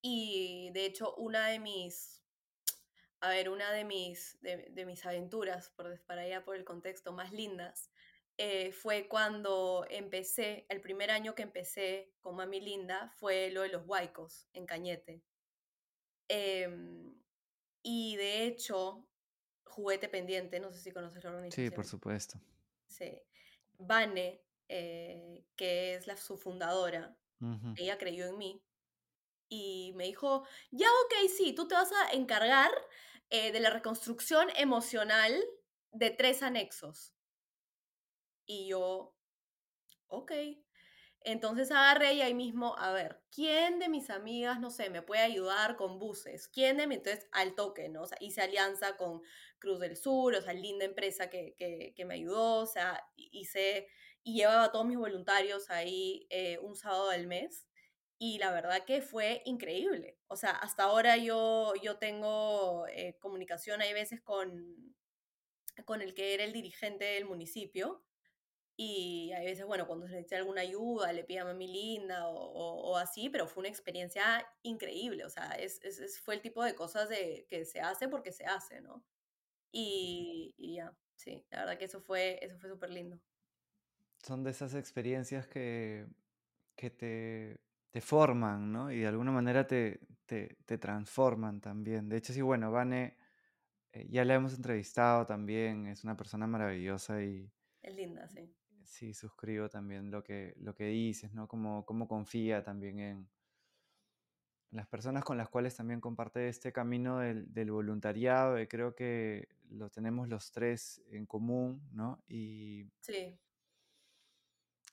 Y 0.02 0.72
de 0.74 0.86
hecho, 0.86 1.16
una 1.16 1.48
de 1.48 1.60
mis 1.60 2.24
a 3.24 3.30
ver, 3.30 3.48
una 3.48 3.72
de 3.72 3.86
mis, 3.86 4.38
de, 4.42 4.86
mis 4.86 5.06
aventuras, 5.06 5.70
por, 5.70 5.98
para 6.02 6.24
allá 6.24 6.44
por 6.44 6.58
el 6.58 6.66
contexto, 6.66 7.14
más 7.14 7.32
lindas, 7.32 7.90
eh, 8.38 8.74
fue 8.74 9.08
cuando 9.08 9.86
empecé, 9.90 10.66
el 10.68 10.82
primer 10.82 11.10
año 11.10 11.34
que 11.34 11.44
empecé 11.44 12.12
con 12.20 12.36
Mami 12.36 12.60
Linda 12.60 13.14
fue 13.16 13.50
lo 13.52 13.62
de 13.62 13.70
los 13.70 13.88
huaicos 13.88 14.50
en 14.52 14.66
Cañete. 14.66 15.24
Em, 16.28 17.16
y 17.82 18.18
de 18.18 18.44
hecho, 18.44 19.08
Juguete 19.64 20.10
Pendiente, 20.10 20.60
no 20.60 20.74
sé 20.74 20.82
si 20.82 20.92
conoces 20.92 21.24
la 21.24 21.30
organización. 21.30 21.70
Sí, 21.70 21.74
por 21.74 21.86
supuesto. 21.86 22.42
Sí. 22.88 23.22
Vane, 23.88 24.42
eh, 24.70 25.46
que 25.56 25.96
es 25.96 26.08
la, 26.08 26.18
su 26.18 26.38
fundadora, 26.38 27.16
ella 27.76 27.98
creyó 27.98 28.26
en 28.26 28.38
mí 28.38 28.64
y 29.50 29.92
me 29.96 30.06
dijo, 30.06 30.48
ya 30.72 30.88
ok, 31.06 31.30
sí, 31.30 31.54
tú 31.54 31.68
te 31.68 31.76
vas 31.76 31.92
a 31.92 32.14
encargar 32.14 32.72
eh, 33.30 33.52
de 33.52 33.60
la 33.60 33.70
reconstrucción 33.70 34.48
emocional 34.56 35.44
de 35.92 36.10
tres 36.10 36.42
anexos. 36.42 37.14
Y 38.46 38.68
yo, 38.68 39.14
ok. 40.08 40.32
Entonces 41.26 41.72
agarré 41.72 42.14
y 42.16 42.22
ahí 42.22 42.34
mismo, 42.34 42.76
a 42.78 42.92
ver, 42.92 43.22
¿quién 43.32 43.80
de 43.80 43.90
mis 43.90 44.10
amigas, 44.10 44.60
no 44.60 44.70
sé, 44.70 44.90
me 44.90 45.02
puede 45.02 45.22
ayudar 45.22 45.78
con 45.78 46.00
buses? 46.00 46.48
¿Quién 46.48 46.78
de 46.78 46.88
mis, 46.88 46.98
entonces 46.98 47.28
al 47.32 47.56
toque, 47.56 47.88
¿no? 47.90 48.02
O 48.02 48.08
sea, 48.08 48.18
hice 48.20 48.42
alianza 48.42 48.98
con 48.98 49.22
Cruz 49.64 49.80
del 49.80 49.96
Sur, 49.96 50.36
o 50.36 50.42
sea, 50.42 50.54
linda 50.54 50.84
empresa 50.84 51.30
que, 51.30 51.56
que, 51.58 52.06
me 52.06 52.16
ayudó, 52.16 52.60
o 52.60 52.66
sea, 52.66 53.02
hice, 53.16 53.88
y 54.24 54.36
llevaba 54.36 54.66
a 54.66 54.72
todos 54.74 54.86
mis 54.86 54.98
voluntarios 54.98 55.70
ahí 55.70 56.28
eh, 56.30 56.60
un 56.60 56.76
sábado 56.76 57.10
del 57.12 57.28
mes 57.28 57.66
y 58.18 58.40
la 58.40 58.52
verdad 58.52 58.84
que 58.86 59.02
fue 59.02 59.42
increíble. 59.46 60.20
O 60.28 60.36
sea, 60.36 60.52
hasta 60.52 60.84
ahora 60.84 61.16
yo, 61.16 61.74
yo 61.82 61.98
tengo 61.98 62.86
eh, 62.90 63.18
comunicación, 63.20 63.82
hay 63.82 63.94
veces 63.94 64.22
con, 64.22 64.96
con 65.86 66.02
el 66.02 66.14
que 66.14 66.34
era 66.34 66.44
el 66.44 66.52
dirigente 66.52 67.06
del 67.06 67.26
municipio 67.26 68.04
y 68.76 69.32
hay 69.34 69.46
veces, 69.46 69.66
bueno, 69.66 69.86
cuando 69.88 70.08
se 70.08 70.14
necesita 70.14 70.38
alguna 70.38 70.62
ayuda, 70.62 71.14
le 71.14 71.24
pide 71.24 71.40
a 71.40 71.46
mami 71.46 71.68
linda 71.68 72.28
o, 72.28 72.98
así, 72.98 73.30
pero 73.30 73.48
fue 73.48 73.62
una 73.62 73.70
experiencia 73.70 74.48
increíble. 74.64 75.26
O 75.26 75.30
sea, 75.30 75.52
es, 75.52 75.80
fue 76.24 76.36
el 76.36 76.42
tipo 76.42 76.64
de 76.64 76.76
cosas 76.76 77.08
de, 77.10 77.46
que 77.50 77.66
se 77.66 77.82
hace 77.82 78.08
porque 78.08 78.32
se 78.32 78.46
hace, 78.46 78.82
¿no? 78.82 79.04
Y, 79.74 80.56
y 80.58 80.76
ya, 80.76 80.96
sí, 81.16 81.46
la 81.50 81.60
verdad 81.60 81.78
que 81.78 81.86
eso 81.86 82.00
fue 82.00 82.40
eso 82.42 82.58
fue 82.58 82.70
súper 82.70 82.92
lindo. 82.92 83.20
Son 84.20 84.44
de 84.44 84.52
esas 84.52 84.74
experiencias 84.76 85.48
que, 85.48 86.08
que 86.78 86.90
te 86.90 87.60
te 87.94 88.02
forman, 88.02 88.72
¿no? 88.72 88.92
Y 88.92 89.02
de 89.02 89.08
alguna 89.08 89.32
manera 89.32 89.68
te, 89.68 90.00
te, 90.26 90.78
transforman 90.80 91.62
también. 91.62 92.10
De 92.10 92.18
hecho, 92.18 92.34
sí, 92.34 92.42
bueno, 92.42 92.72
Vane, 92.72 93.16
eh, 93.92 94.08
ya 94.10 94.26
la 94.26 94.34
hemos 94.34 94.56
entrevistado 94.56 95.28
también, 95.28 95.86
es 95.86 96.04
una 96.04 96.18
persona 96.18 96.48
maravillosa 96.48 97.22
y... 97.22 97.52
Es 97.84 97.96
linda, 97.96 98.28
sí. 98.28 98.52
Sí, 98.84 99.14
suscribo 99.14 99.70
también 99.70 100.10
lo 100.10 100.24
que, 100.24 100.56
lo 100.58 100.74
que 100.74 100.86
dices, 100.86 101.36
¿no? 101.36 101.48
Cómo, 101.48 101.86
cómo 101.86 102.08
confía 102.08 102.64
también 102.64 102.98
en 103.00 103.30
las 104.74 104.88
personas 104.88 105.24
con 105.24 105.38
las 105.38 105.50
cuales 105.50 105.76
también 105.76 106.02
comparte 106.02 106.50
este 106.50 106.74
camino 106.74 107.20
del, 107.20 107.54
del 107.54 107.72
voluntariado, 107.72 108.60
y 108.60 108.68
creo 108.68 108.96
que 108.96 109.48
lo 109.70 109.90
tenemos 109.90 110.28
los 110.28 110.52
tres 110.52 111.02
en 111.10 111.26
común, 111.28 111.88
¿no? 111.92 112.24
Y, 112.28 112.90
sí. 113.00 113.38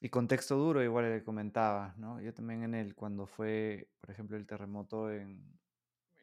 Y 0.03 0.09
contexto 0.11 0.57
duro, 0.57 0.83
igual 0.83 1.11
le 1.11 1.25
comentaba, 1.25 1.95
¿no? 1.97 2.21
Yo 2.21 2.33
también 2.33 2.63
en 2.63 2.75
el, 2.75 2.95
cuando 2.95 3.27
fue, 3.27 3.89
por 4.01 4.11
ejemplo, 4.11 4.37
el 4.37 4.47
terremoto 4.47 5.11
en, 5.11 5.59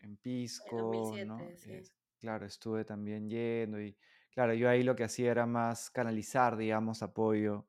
en 0.02 0.18
Pisco, 0.18 1.02
¿no? 1.26 1.40
claro, 2.20 2.46
estuve 2.46 2.84
también 2.86 3.30
yendo 3.30 3.80
y, 3.82 3.96
claro, 4.32 4.54
yo 4.54 4.70
ahí 4.70 4.84
lo 4.84 4.96
que 4.96 5.04
hacía 5.04 5.32
era 5.32 5.46
más 5.46 5.90
canalizar, 5.90 6.58
digamos, 6.58 7.02
apoyo, 7.02 7.68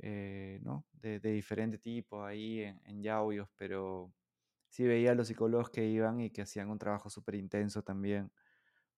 eh, 0.00 0.60
¿no? 0.62 0.86
De, 0.92 1.18
de, 1.18 1.32
diferente 1.32 1.78
tipo 1.78 2.24
ahí 2.24 2.60
en, 2.60 2.80
en 2.84 3.02
Yauyos, 3.02 3.48
pero 3.56 4.12
sí 4.68 4.84
veía 4.86 5.12
a 5.12 5.14
los 5.14 5.28
psicólogos 5.28 5.70
que 5.70 5.86
iban 5.86 6.20
y 6.20 6.30
que 6.30 6.42
hacían 6.42 6.70
un 6.70 6.78
trabajo 6.78 7.10
súper 7.10 7.34
intenso 7.34 7.82
también 7.82 8.30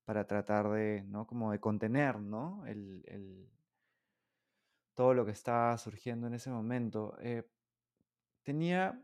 para 0.04 0.26
tratar 0.26 0.68
de, 0.70 1.04
¿no? 1.06 1.26
Como 1.26 1.52
de 1.52 1.60
contener, 1.60 2.18
¿no? 2.18 2.66
el, 2.66 3.48
todo 4.94 5.14
lo 5.14 5.24
que 5.24 5.32
estaba 5.32 5.78
surgiendo 5.78 6.26
en 6.26 6.34
ese 6.34 6.50
momento. 6.50 7.16
Eh, 7.20 7.48
tenía 8.42 9.00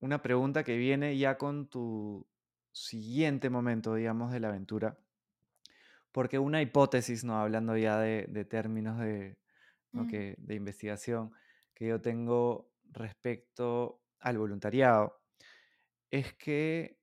una 0.00 0.22
pregunta 0.22 0.64
que 0.64 0.76
viene 0.76 1.18
ya 1.18 1.36
con 1.36 1.68
tu 1.68 2.26
siguiente 2.72 3.50
momento, 3.50 3.94
digamos, 3.94 4.32
de 4.32 4.40
la 4.40 4.48
aventura. 4.48 4.96
Porque 6.12 6.38
una 6.38 6.62
hipótesis, 6.62 7.24
¿no? 7.24 7.38
hablando 7.38 7.76
ya 7.76 7.98
de, 7.98 8.44
términos 8.48 8.98
de, 9.00 9.36
que, 10.08 10.34
de 10.38 10.54
investigación 10.54 11.32
que 11.74 11.88
yo 11.88 12.00
tengo 12.00 12.70
respecto 12.90 14.00
al 14.20 14.38
voluntariado, 14.38 15.20
es 16.10 16.34
que 16.34 16.98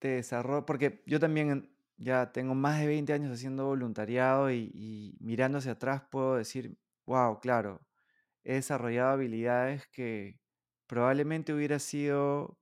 te 0.00 0.08
desarrollo, 0.08 0.66
porque 0.66 1.02
yo 1.06 1.20
también 1.20 1.74
ya 1.96 2.32
tengo 2.32 2.54
más 2.54 2.80
de 2.80 2.86
20 2.86 3.12
años 3.12 3.32
haciendo 3.32 3.66
voluntariado 3.66 4.50
y, 4.50 4.70
y 4.74 5.16
mirando 5.20 5.58
hacia 5.58 5.72
atrás 5.72 6.02
puedo 6.10 6.36
decir, 6.36 6.78
Wow, 7.08 7.40
claro. 7.40 7.80
He 8.44 8.54
desarrollado 8.54 9.12
habilidades 9.12 9.86
que 9.88 10.38
probablemente 10.86 11.54
hubiera 11.54 11.78
sido, 11.78 12.58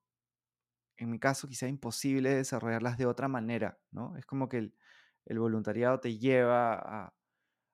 en 0.96 1.10
mi 1.10 1.18
caso, 1.18 1.48
quizá 1.48 1.66
imposible 1.66 2.30
desarrollarlas 2.30 2.96
de 2.96 3.06
otra 3.06 3.26
manera, 3.26 3.76
¿no? 3.90 4.16
Es 4.16 4.24
como 4.24 4.48
que 4.48 4.58
el, 5.24 5.38
voluntariado 5.40 5.98
te 5.98 6.16
lleva 6.16 6.74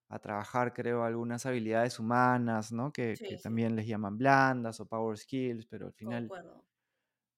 a, 0.09 0.19
trabajar, 0.23 0.73
creo, 0.73 1.05
algunas 1.05 1.45
habilidades 1.45 1.99
humanas, 1.99 2.73
¿no? 2.73 2.91
Que, 2.91 3.17
también 3.43 3.77
les 3.77 3.87
llaman 3.87 4.17
blandas 4.17 4.81
o 4.81 4.87
power 4.87 5.19
skills, 5.19 5.67
pero 5.67 5.89
al 5.89 5.93
final 5.93 6.31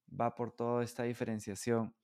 va 0.08 0.34
por 0.34 0.52
toda 0.52 0.84
esta 0.84 1.04
diferenciación. 1.04 1.94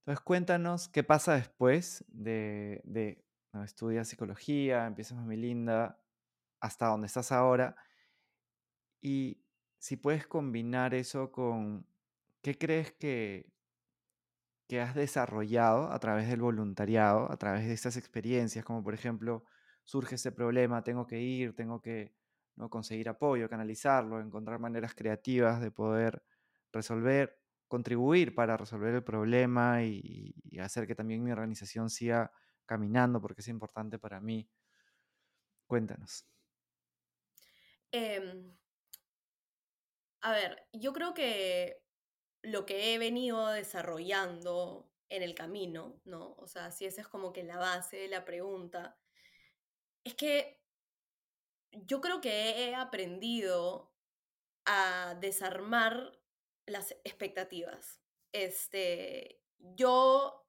Entonces, 0.00 0.22
cuéntanos 0.24 0.88
qué 0.88 1.02
pasa 1.02 1.34
después 1.34 2.04
de, 2.08 2.80
de 2.84 3.24
no, 3.52 3.64
estudias 3.64 4.08
psicología, 4.08 4.86
empiezas 4.86 5.18
mi 5.24 5.36
linda, 5.36 5.98
hasta 6.60 6.86
donde 6.86 7.06
estás 7.06 7.32
ahora. 7.32 7.76
Y 9.00 9.44
si 9.78 9.96
puedes 9.96 10.26
combinar 10.26 10.94
eso 10.94 11.30
con 11.30 11.86
qué 12.42 12.58
crees 12.58 12.92
que, 12.92 13.52
que 14.68 14.80
has 14.80 14.94
desarrollado 14.94 15.90
a 15.92 15.98
través 15.98 16.28
del 16.28 16.40
voluntariado, 16.40 17.30
a 17.30 17.36
través 17.36 17.66
de 17.66 17.74
estas 17.74 17.96
experiencias, 17.96 18.64
como 18.64 18.82
por 18.82 18.94
ejemplo, 18.94 19.44
surge 19.84 20.16
ese 20.16 20.32
problema, 20.32 20.82
tengo 20.82 21.06
que 21.06 21.20
ir, 21.20 21.54
tengo 21.54 21.80
que 21.80 22.14
¿no? 22.56 22.70
conseguir 22.70 23.08
apoyo, 23.08 23.48
canalizarlo, 23.48 24.20
encontrar 24.20 24.58
maneras 24.58 24.94
creativas 24.94 25.60
de 25.60 25.70
poder 25.70 26.22
resolver, 26.74 27.40
contribuir 27.68 28.34
para 28.34 28.56
resolver 28.56 28.94
el 28.94 29.04
problema 29.04 29.82
y, 29.82 30.34
hacer 30.60 30.86
que 30.86 30.94
también 30.94 31.24
mi 31.24 31.32
organización 31.32 31.90
siga 31.90 32.30
caminando 32.66 33.20
porque 33.20 33.40
es 33.40 33.48
importante 33.48 33.98
para 33.98 34.20
mí. 34.20 34.48
Cuéntanos. 35.66 36.26
Em, 37.90 38.56
a 40.20 40.32
ver, 40.32 40.68
yo 40.72 40.92
creo 40.92 41.14
que 41.14 41.82
lo 42.42 42.66
que 42.66 42.94
he 42.94 42.98
venido 42.98 43.48
desarrollando 43.48 44.90
en 45.08 45.22
el 45.22 45.34
camino, 45.34 46.00
¿no? 46.04 46.34
O 46.38 46.46
sea, 46.46 46.70
si 46.70 46.86
esa 46.86 47.00
es 47.00 47.08
como 47.08 47.32
que 47.32 47.42
la 47.42 47.58
base 47.58 47.96
de 47.96 48.08
la 48.08 48.24
pregunta, 48.24 48.98
es 50.04 50.14
que 50.14 50.60
yo 51.72 52.00
creo 52.00 52.20
que 52.20 52.68
he 52.68 52.74
aprendido 52.74 53.92
a 54.66 55.16
desarmar 55.20 56.23
las 56.66 56.92
expectativas. 57.04 58.00
Este, 58.32 59.40
yo 59.58 60.46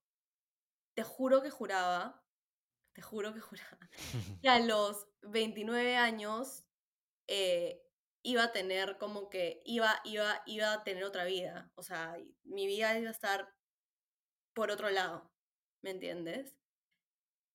te 0.95 1.03
juro 1.03 1.41
que 1.41 1.49
juraba, 1.49 2.23
te 2.93 3.01
juro 3.01 3.33
que 3.33 3.39
juraba, 3.41 3.89
que 4.41 4.49
a 4.49 4.59
los 4.59 5.07
29 5.21 5.95
años 5.95 6.65
eh, 7.27 7.81
iba 8.23 8.45
a 8.45 8.51
tener 8.51 8.97
como 8.97 9.29
que, 9.29 9.61
iba, 9.65 10.01
iba, 10.03 10.41
iba 10.45 10.73
a 10.73 10.83
tener 10.83 11.03
otra 11.03 11.25
vida. 11.25 11.71
O 11.75 11.83
sea, 11.83 12.17
mi 12.43 12.65
vida 12.65 12.97
iba 12.97 13.09
a 13.09 13.11
estar 13.11 13.53
por 14.53 14.71
otro 14.71 14.89
lado, 14.89 15.31
¿me 15.81 15.91
entiendes? 15.91 16.55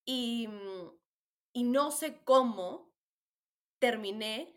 Y, 0.05 0.49
mm, 0.49 1.00
y 1.55 1.64
no 1.64 1.90
sé 1.90 2.23
cómo 2.25 2.93
terminé 3.81 4.55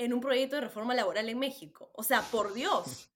en 0.00 0.14
un 0.14 0.20
proyecto 0.20 0.56
de 0.56 0.62
reforma 0.62 0.94
laboral 0.94 1.28
en 1.28 1.38
México. 1.38 1.90
O 1.94 2.02
sea, 2.02 2.22
por 2.22 2.54
Dios. 2.54 3.10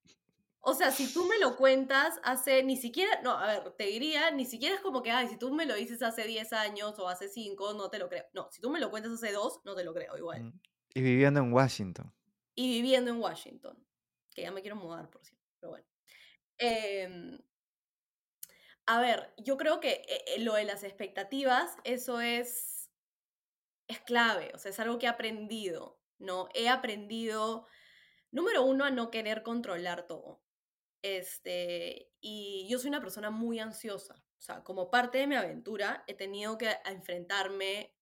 O 0.61 0.75
sea, 0.75 0.91
si 0.91 1.13
tú 1.13 1.25
me 1.25 1.39
lo 1.39 1.57
cuentas 1.57 2.21
hace, 2.23 2.63
ni 2.63 2.77
siquiera, 2.77 3.23
no, 3.23 3.33
a 3.39 3.47
ver, 3.47 3.73
te 3.73 3.85
diría, 3.85 4.31
ni 4.31 4.45
siquiera 4.45 4.75
es 4.75 4.83
como 4.83 5.03
que, 5.03 5.11
ay, 5.11 5.29
si 5.29 5.39
tú 5.39 5.51
me 5.55 5.65
lo 5.65 5.75
dices 5.75 6.03
hace 6.03 6.27
10 6.27 6.53
años 6.53 6.99
o 6.99 7.09
hace 7.09 7.29
5, 7.31 7.73
no 7.73 7.89
te 7.89 7.99
lo 7.99 8.11
creo. 8.11 8.25
No, 8.35 8.51
si 8.51 8.61
tú 8.61 8.69
me 8.69 8.81
lo 8.81 8.91
cuentas 8.91 9.13
hace 9.13 9.33
2, 9.33 9.61
no 9.65 9.75
te 9.75 9.83
lo 9.83 9.95
creo 9.95 10.17
igual. 10.19 10.45
Mm, 10.45 10.61
Y 10.95 11.01
viviendo 11.03 11.41
en 11.41 11.53
Washington. 11.53 12.13
Y 12.55 12.69
viviendo 12.69 13.11
en 13.11 13.21
Washington, 13.21 13.87
que 14.35 14.43
ya 14.43 14.51
me 14.53 14.61
quiero 14.61 14.77
mudar, 14.77 15.09
por 15.09 15.25
cierto, 15.25 15.47
pero 15.59 15.71
bueno. 15.71 15.87
Em, 16.59 17.39
a 18.87 19.01
ver, 19.01 19.33
yo 19.39 19.57
creo 19.57 19.81
que 19.81 20.05
eh, 20.07 20.25
eh, 20.37 20.41
lo 20.41 20.55
de 20.55 20.65
las 20.65 20.85
expectativas, 20.85 21.77
eso 21.85 22.21
es, 22.21 22.91
es 23.89 24.01
clave, 24.01 24.53
o 24.55 24.59
sea, 24.59 24.71
es 24.71 24.79
algo 24.81 24.99
que 24.99 25.07
he 25.07 25.09
aprendido, 25.09 25.99
¿no? 26.19 26.49
He 26.55 26.69
aprendido, 26.69 27.67
número 28.31 28.65
uno, 28.65 28.85
a 28.85 28.91
no 28.91 29.11
querer 29.11 29.43
controlar 29.43 30.07
todo. 30.07 30.43
Este, 31.03 32.11
y 32.21 32.67
yo 32.71 32.79
soy 32.79 32.89
una 32.89 33.01
persona 33.01 33.31
muy 33.31 33.59
ansiosa. 33.59 34.15
O 34.39 34.43
sea, 34.43 34.63
como 34.63 34.91
parte 34.91 35.19
de 35.19 35.27
mi 35.27 35.37
aventura, 35.37 36.05
he 36.07 36.15
tenido 36.15 36.59
que 36.59 36.77
enfrentarme 36.87 37.95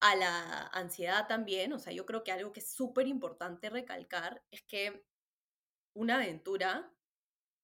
a 0.00 0.16
la 0.16 0.66
ansiedad 0.68 1.26
también. 1.26 1.72
O 1.72 1.78
sea, 1.78 1.92
yo 1.92 2.06
creo 2.06 2.24
que 2.24 2.32
algo 2.32 2.52
que 2.52 2.60
es 2.60 2.72
súper 2.72 3.06
importante 3.06 3.70
recalcar 3.70 4.44
es 4.50 4.62
que 4.62 5.06
una 5.94 6.16
aventura 6.16 6.92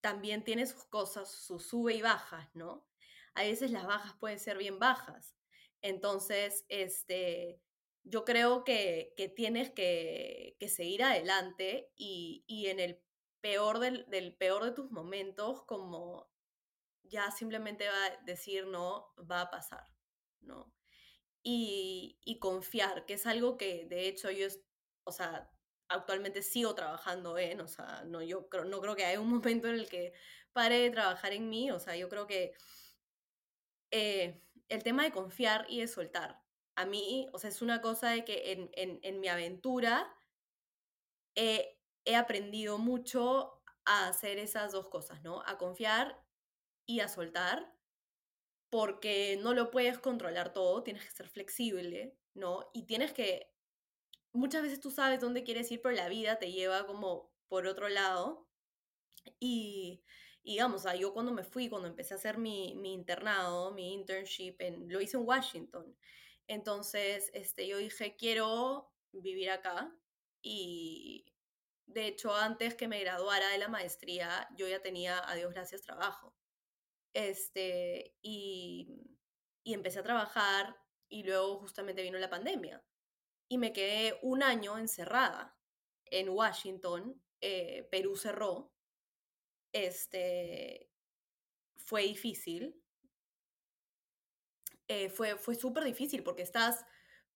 también 0.01 0.43
tiene 0.43 0.67
sus 0.67 0.85
cosas, 0.85 1.31
sus 1.31 1.65
sube 1.67 1.95
y 1.95 2.03
bajas, 2.03 2.49
¿no? 2.55 2.87
A 3.35 3.43
veces 3.43 3.71
las 3.71 3.87
bajas 3.87 4.15
pueden 4.19 4.39
ser 4.39 4.59
bien 4.59 4.79
bajas. 4.79 5.37
Entonces, 5.81 6.65
este, 6.69 7.61
yo 8.05 8.25
creo 8.25 8.65
que, 8.65 9.15
que 9.17 9.29
tienes 9.29 9.71
que, 9.71 10.57
que, 10.59 10.69
seguir 10.69 11.05
adelante 11.05 11.93
y, 11.97 12.45
y 12.47 12.67
en 12.67 12.81
el 12.81 13.03
peor 13.41 13.79
del, 13.79 14.09
del, 14.09 14.35
peor 14.37 14.65
de 14.65 14.73
tus 14.73 14.91
momentos, 14.91 15.63
como 15.65 16.31
ya 17.05 17.31
simplemente 17.31 17.89
va 17.89 18.07
a 18.07 18.17
decir 18.25 18.67
no, 18.67 19.13
va 19.31 19.43
a 19.43 19.51
pasar, 19.51 19.85
¿no? 20.41 20.73
Y, 21.43 22.19
y 22.25 22.39
confiar, 22.39 23.05
que 23.07 23.15
es 23.15 23.27
algo 23.27 23.57
que 23.57 23.87
de 23.87 24.09
hecho 24.09 24.31
yo, 24.31 24.47
o 25.05 25.13
sea, 25.13 25.51
actualmente 25.89 26.43
sigo 26.43 26.75
trabajando 26.75 27.39
en, 27.39 27.61
o 27.61 27.69
sea, 27.69 28.05
no, 28.07 28.23
yo 28.23 28.49
creo, 28.49 28.65
no 28.65 28.81
creo 28.81 28.97
que 28.97 29.05
haya 29.05 29.21
un 29.21 29.31
momento 29.31 29.69
en 29.69 29.75
el 29.75 29.89
que 29.89 30.13
pare 30.53 30.79
de 30.79 30.91
trabajar 30.91 31.33
en 31.33 31.49
mí, 31.49 31.71
o 31.71 31.79
sea, 31.79 31.97
yo 31.97 32.09
creo 32.09 32.27
que 32.27 32.55
eh, 33.91 34.43
el 34.69 34.83
tema 34.83 35.05
de 35.05 35.13
confiar 35.13 35.67
y 35.69 35.81
de 35.81 35.89
soltar, 35.89 36.42
a 36.77 36.87
mí, 36.87 37.29
o 37.33 37.39
sea, 37.39 37.51
es 37.51 37.63
una 37.63 37.81
cosa 37.81 38.11
de 38.11 38.25
que 38.25 38.53
en, 38.53 38.71
en, 39.03 39.21
mi 39.21 39.29
aventura 39.29 40.15
eh, 41.35 41.79
he 42.05 42.17
aprendido 42.17 42.79
mucho 42.79 43.63
a 43.85 44.09
hacer 44.09 44.39
esas 44.39 44.73
dos 44.73 44.89
cosas, 44.89 45.23
¿no? 45.23 45.43
A 45.47 45.59
confiar 45.59 46.25
y 46.87 47.01
a 47.01 47.09
soltar, 47.09 47.75
porque 48.71 49.39
no 49.43 49.55
lo 49.55 49.71
puedes 49.71 49.99
controlar 49.99 50.53
todo, 50.53 50.83
tienes 50.83 51.05
que 51.05 51.11
ser 51.11 51.29
flexible, 51.29 52.17
¿no? 52.35 52.71
Y 52.73 52.87
tienes 52.87 53.13
que, 53.13 53.53
muchas 54.33 54.63
veces 54.63 54.81
tú 54.81 54.91
sabes 54.91 55.21
dónde 55.21 55.45
quieres 55.45 55.71
ir, 55.71 55.83
pero 55.83 55.95
la 55.95 56.09
vida 56.09 56.39
te 56.39 56.53
lleva 56.53 56.87
como 56.87 57.33
por 57.49 57.67
otro 57.67 57.89
lado. 57.89 58.49
Y, 59.39 60.05
y 60.43 60.53
digamos, 60.53 60.87
o 60.87 60.95
yo 60.95 61.13
cuando 61.13 61.33
me 61.33 61.45
fui, 61.45 61.69
cuando 61.69 61.89
empecé 61.89 62.15
a 62.15 62.17
hacer 62.17 62.39
mi, 62.39 62.75
mi 62.77 62.95
internado, 62.95 63.73
mi 63.73 63.93
internship, 63.93 64.57
en, 64.61 64.89
lo 64.91 65.01
hice 65.01 65.17
en 65.17 65.27
Washington. 65.27 65.97
Entonces, 66.53 67.31
este, 67.33 67.67
yo 67.67 67.79
dije, 67.79 68.15
quiero 68.15 68.93
vivir 69.11 69.51
acá 69.51 69.91
y, 70.43 71.25
de 71.87 72.07
hecho, 72.09 72.37
antes 72.37 72.75
que 72.75 72.89
me 72.89 73.01
graduara 73.01 73.49
de 73.49 73.57
la 73.57 73.69
maestría, 73.69 74.47
yo 74.55 74.69
ya 74.69 74.83
tenía, 74.83 75.27
a 75.27 75.35
Dios 75.35 75.55
gracias, 75.55 75.81
trabajo. 75.81 76.37
Este, 77.15 78.19
y, 78.21 79.17
y 79.65 79.73
empecé 79.73 80.01
a 80.01 80.03
trabajar 80.03 80.77
y 81.09 81.23
luego 81.23 81.59
justamente 81.59 82.03
vino 82.03 82.19
la 82.19 82.29
pandemia. 82.29 82.85
Y 83.49 83.57
me 83.57 83.73
quedé 83.73 84.19
un 84.21 84.43
año 84.43 84.77
encerrada 84.77 85.59
en 86.05 86.29
Washington. 86.29 87.19
Eh, 87.41 87.89
Perú 87.91 88.15
cerró. 88.15 88.75
Este, 89.73 90.91
fue 91.77 92.03
difícil. 92.03 92.82
Eh, 94.89 95.09
fue 95.09 95.37
fue 95.37 95.55
súper 95.55 95.85
difícil 95.85 96.23
porque 96.23 96.43
estás 96.43 96.85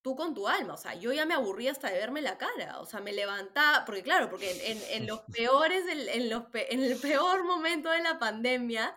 tú 0.02 0.14
con 0.16 0.34
tu 0.34 0.46
alma. 0.48 0.74
O 0.74 0.76
sea, 0.76 0.94
yo 0.94 1.12
ya 1.12 1.26
me 1.26 1.34
aburrí 1.34 1.68
hasta 1.68 1.90
de 1.90 1.98
verme 1.98 2.22
la 2.22 2.38
cara. 2.38 2.80
O 2.80 2.86
sea, 2.86 3.00
me 3.00 3.12
levantaba, 3.12 3.84
porque 3.84 4.02
claro, 4.02 4.30
porque 4.30 4.50
en, 4.52 4.76
en, 4.76 5.02
en 5.02 5.06
los 5.06 5.20
peores, 5.32 5.84
en, 5.88 6.30
los, 6.30 6.44
en 6.52 6.82
el 6.82 6.96
peor 7.00 7.44
momento 7.44 7.90
de 7.90 8.02
la 8.02 8.18
pandemia, 8.18 8.94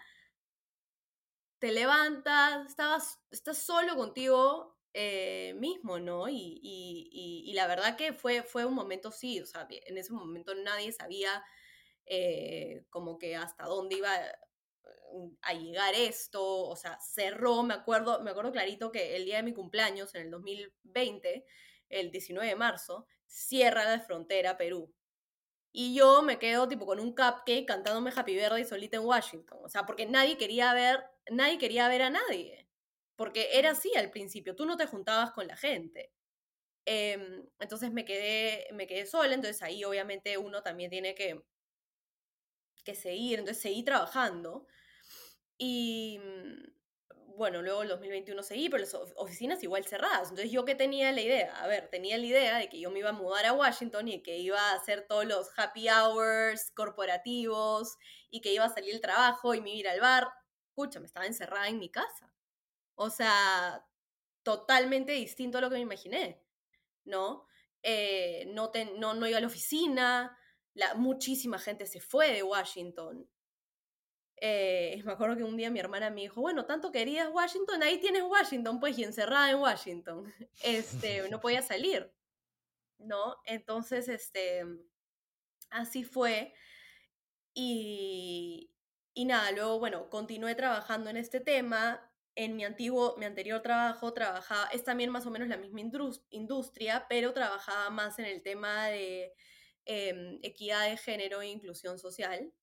te 1.59 1.71
levantas, 1.71 2.67
estabas, 2.67 3.19
estás 3.31 3.57
solo 3.57 3.95
contigo 3.95 4.77
eh, 4.93 5.53
mismo, 5.57 5.99
¿no? 5.99 6.29
Y, 6.29 6.59
y, 6.63 7.53
la 7.53 7.67
verdad 7.67 7.97
que 7.97 8.13
fue, 8.13 8.43
fue 8.43 8.65
un 8.65 8.73
momento, 8.73 9.11
sí, 9.11 9.39
o 9.41 9.45
sea, 9.45 9.67
en 9.69 9.97
ese 9.97 10.13
momento 10.13 10.55
nadie 10.55 10.91
sabía 10.91 11.43
eh, 12.05 12.85
como 12.89 13.17
que 13.17 13.35
hasta 13.35 13.65
dónde 13.65 13.97
iba 13.97 14.11
a 15.41 15.53
llegar 15.53 15.93
esto, 15.95 16.43
o 16.43 16.75
sea, 16.75 16.97
cerró, 16.99 17.63
me 17.63 17.73
acuerdo, 17.73 18.21
me 18.21 18.31
acuerdo 18.31 18.51
clarito 18.51 18.91
que 18.91 19.15
el 19.15 19.25
día 19.25 19.37
de 19.37 19.43
mi 19.43 19.53
cumpleaños, 19.53 20.13
en 20.15 20.23
el 20.23 20.31
2020, 20.31 21.45
el 21.89 22.11
19 22.11 22.47
de 22.47 22.55
marzo, 22.55 23.07
cierra 23.25 23.85
la 23.85 23.99
frontera 23.99 24.57
Perú. 24.57 24.93
Y 25.71 25.93
yo 25.95 26.21
me 26.23 26.39
quedo 26.39 26.67
tipo 26.67 26.85
con 26.85 26.99
un 26.99 27.13
cupcake 27.15 27.65
cantándome 27.67 28.11
Happy 28.15 28.33
Birthday 28.35 28.65
solita 28.65 28.97
en 28.97 29.05
Washington. 29.05 29.59
O 29.63 29.69
sea, 29.69 29.85
porque 29.85 30.05
nadie 30.05 30.37
quería 30.37 30.73
ver, 30.73 31.03
nadie 31.29 31.57
quería 31.59 31.87
ver 31.87 32.01
a 32.03 32.09
nadie. 32.09 32.67
Porque 33.15 33.49
era 33.53 33.71
así 33.71 33.91
al 33.95 34.09
principio, 34.11 34.55
tú 34.55 34.65
no 34.65 34.77
te 34.77 34.87
juntabas 34.87 35.31
con 35.31 35.47
la 35.47 35.55
gente. 35.57 36.11
Eh, 36.85 37.43
entonces 37.59 37.91
me 37.91 38.05
quedé, 38.05 38.67
me 38.73 38.87
quedé 38.87 39.05
sola, 39.05 39.33
entonces 39.35 39.61
ahí 39.61 39.83
obviamente 39.83 40.37
uno 40.37 40.63
también 40.63 40.89
tiene 40.89 41.13
que, 41.13 41.39
que 42.83 42.95
seguir, 42.95 43.39
entonces 43.39 43.61
seguí 43.61 43.83
trabajando. 43.83 44.65
Y 45.59 46.19
mm, 46.23 47.37
bueno, 47.37 47.61
luego 47.61 47.83
el 47.83 47.89
2021 47.89 48.41
seguí, 48.41 48.69
pero 48.69 48.81
las 48.81 48.95
oficinas 49.15 49.61
igual 49.61 49.85
cerradas. 49.85 50.29
Entonces 50.29 50.51
yo 50.51 50.65
que 50.65 50.73
tenía 50.73 51.11
la 51.11 51.21
idea, 51.21 51.55
a 51.61 51.67
ver, 51.67 51.89
tenía 51.89 52.17
la 52.17 52.25
idea 52.25 52.57
de 52.57 52.69
que 52.69 52.79
yo 52.79 52.89
me 52.89 52.99
iba 52.99 53.09
a 53.09 53.13
mudar 53.13 53.45
a 53.45 53.53
Washington 53.53 54.07
y 54.07 54.23
que 54.23 54.37
iba 54.39 54.59
a 54.59 54.75
hacer 54.75 55.05
todos 55.07 55.25
los 55.25 55.51
happy 55.57 55.87
hours 55.89 56.71
corporativos 56.71 57.97
y 58.31 58.41
que 58.41 58.53
iba 58.53 58.65
a 58.65 58.73
salir 58.73 58.95
el 58.95 59.01
trabajo 59.01 59.53
y 59.53 59.61
me 59.61 59.69
iba 59.75 59.77
a 59.77 59.79
ir 59.79 59.87
al 59.89 60.01
bar. 60.01 60.33
Escucha, 60.69 60.99
me 60.99 61.05
estaba 61.05 61.27
encerrada 61.27 61.67
en 61.67 61.77
mi 61.77 61.89
casa. 61.89 62.33
O 62.95 63.09
sea, 63.09 63.85
totalmente 64.43 65.11
distinto 65.11 65.59
a 65.59 65.61
lo 65.61 65.69
que 65.69 65.75
me 65.75 65.81
imaginé, 65.81 66.41
¿no? 67.05 67.45
Eh, 67.83 68.45
no, 68.53 68.71
te, 68.71 68.85
no, 68.97 69.13
no 69.13 69.27
iba 69.27 69.37
a 69.37 69.41
la 69.41 69.47
oficina, 69.47 70.37
la, 70.73 70.95
muchísima 70.95 71.59
gente 71.59 71.85
se 71.85 71.99
fue 71.99 72.33
de 72.33 72.43
Washington. 72.43 73.29
Eh, 74.41 75.01
me 75.05 75.11
acuerdo 75.11 75.35
que 75.35 75.43
un 75.43 75.57
día 75.57 75.69
mi 75.69 75.79
hermana 75.79 76.09
me 76.09 76.21
dijo, 76.21 76.41
bueno, 76.41 76.65
tanto 76.65 76.91
querías 76.91 77.29
Washington, 77.31 77.83
ahí 77.83 77.99
tienes 77.99 78.23
Washington, 78.23 78.79
pues, 78.79 78.97
y 78.97 79.03
encerrada 79.03 79.51
en 79.51 79.57
Washington. 79.59 80.33
Este, 80.63 81.29
no 81.29 81.39
podía 81.39 81.61
salir, 81.61 82.11
¿no? 82.99 83.35
Entonces, 83.45 84.07
este, 84.07 84.65
así 85.69 86.03
fue. 86.03 86.53
Y, 87.53 88.71
y 89.13 89.25
nada, 89.25 89.51
luego, 89.51 89.79
bueno, 89.79 90.09
continué 90.09 90.55
trabajando 90.55 91.09
en 91.09 91.17
este 91.17 91.39
tema. 91.39 92.05
En 92.35 92.55
mi 92.55 92.63
antiguo, 92.63 93.15
mi 93.17 93.25
anterior 93.25 93.61
trabajo 93.61 94.13
trabajaba, 94.13 94.69
es 94.71 94.83
también 94.83 95.09
más 95.09 95.25
o 95.25 95.31
menos 95.31 95.49
la 95.49 95.57
misma 95.57 95.81
industria, 96.29 97.05
pero 97.09 97.33
trabajaba 97.33 97.89
más 97.89 98.17
en 98.19 98.25
el 98.25 98.41
tema 98.41 98.87
de 98.87 99.33
eh, 99.85 100.39
equidad 100.43 100.89
de 100.89 100.95
género 100.97 101.41
e 101.41 101.47
inclusión 101.47 101.99
social. 101.99 102.53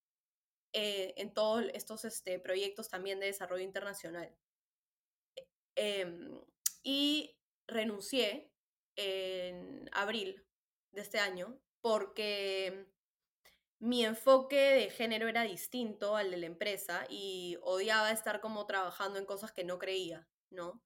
Eh, 0.79 1.15
en 1.17 1.33
todos 1.33 1.65
estos 1.73 2.05
este, 2.05 2.39
proyectos 2.39 2.91
también 2.91 3.19
de 3.19 3.25
desarrollo 3.25 3.65
internacional. 3.65 4.37
Em, 5.75 6.39
y 6.83 7.35
renuncié 7.67 8.53
en 8.97 9.89
abril 9.93 10.45
de 10.93 11.01
este 11.01 11.19
año 11.19 11.59
porque 11.81 12.93
mi 13.79 14.05
enfoque 14.05 14.57
de 14.75 14.91
género 14.91 15.29
era 15.29 15.45
distinto 15.45 16.15
al 16.15 16.31
de 16.31 16.37
la 16.37 16.47
empresa 16.47 17.07
y 17.09 17.57
odiaba 17.63 18.11
estar 18.11 18.43
como 18.43 18.67
trabajando 18.67 19.19
en 19.19 19.25
cosas 19.25 19.53
que 19.53 19.65
no 19.65 19.79
creía, 19.79 20.29
¿no? 20.51 20.83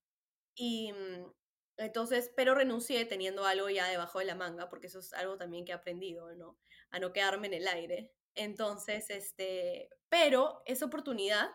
Y 0.54 0.92
mm, 0.92 1.32
entonces, 1.78 2.30
pero 2.36 2.54
renuncié 2.54 3.04
teniendo 3.06 3.44
algo 3.44 3.68
ya 3.70 3.88
debajo 3.88 4.20
de 4.20 4.26
la 4.26 4.36
manga, 4.36 4.68
porque 4.68 4.86
eso 4.86 5.00
es 5.00 5.12
algo 5.14 5.36
también 5.36 5.64
que 5.64 5.72
he 5.72 5.74
aprendido, 5.74 6.32
¿no? 6.36 6.60
A 6.90 7.00
no 7.00 7.12
quedarme 7.12 7.48
en 7.48 7.54
el 7.54 7.66
aire. 7.66 8.12
Entonces, 8.34 9.10
este, 9.10 9.88
pero 10.08 10.62
esa 10.66 10.86
oportunidad 10.86 11.50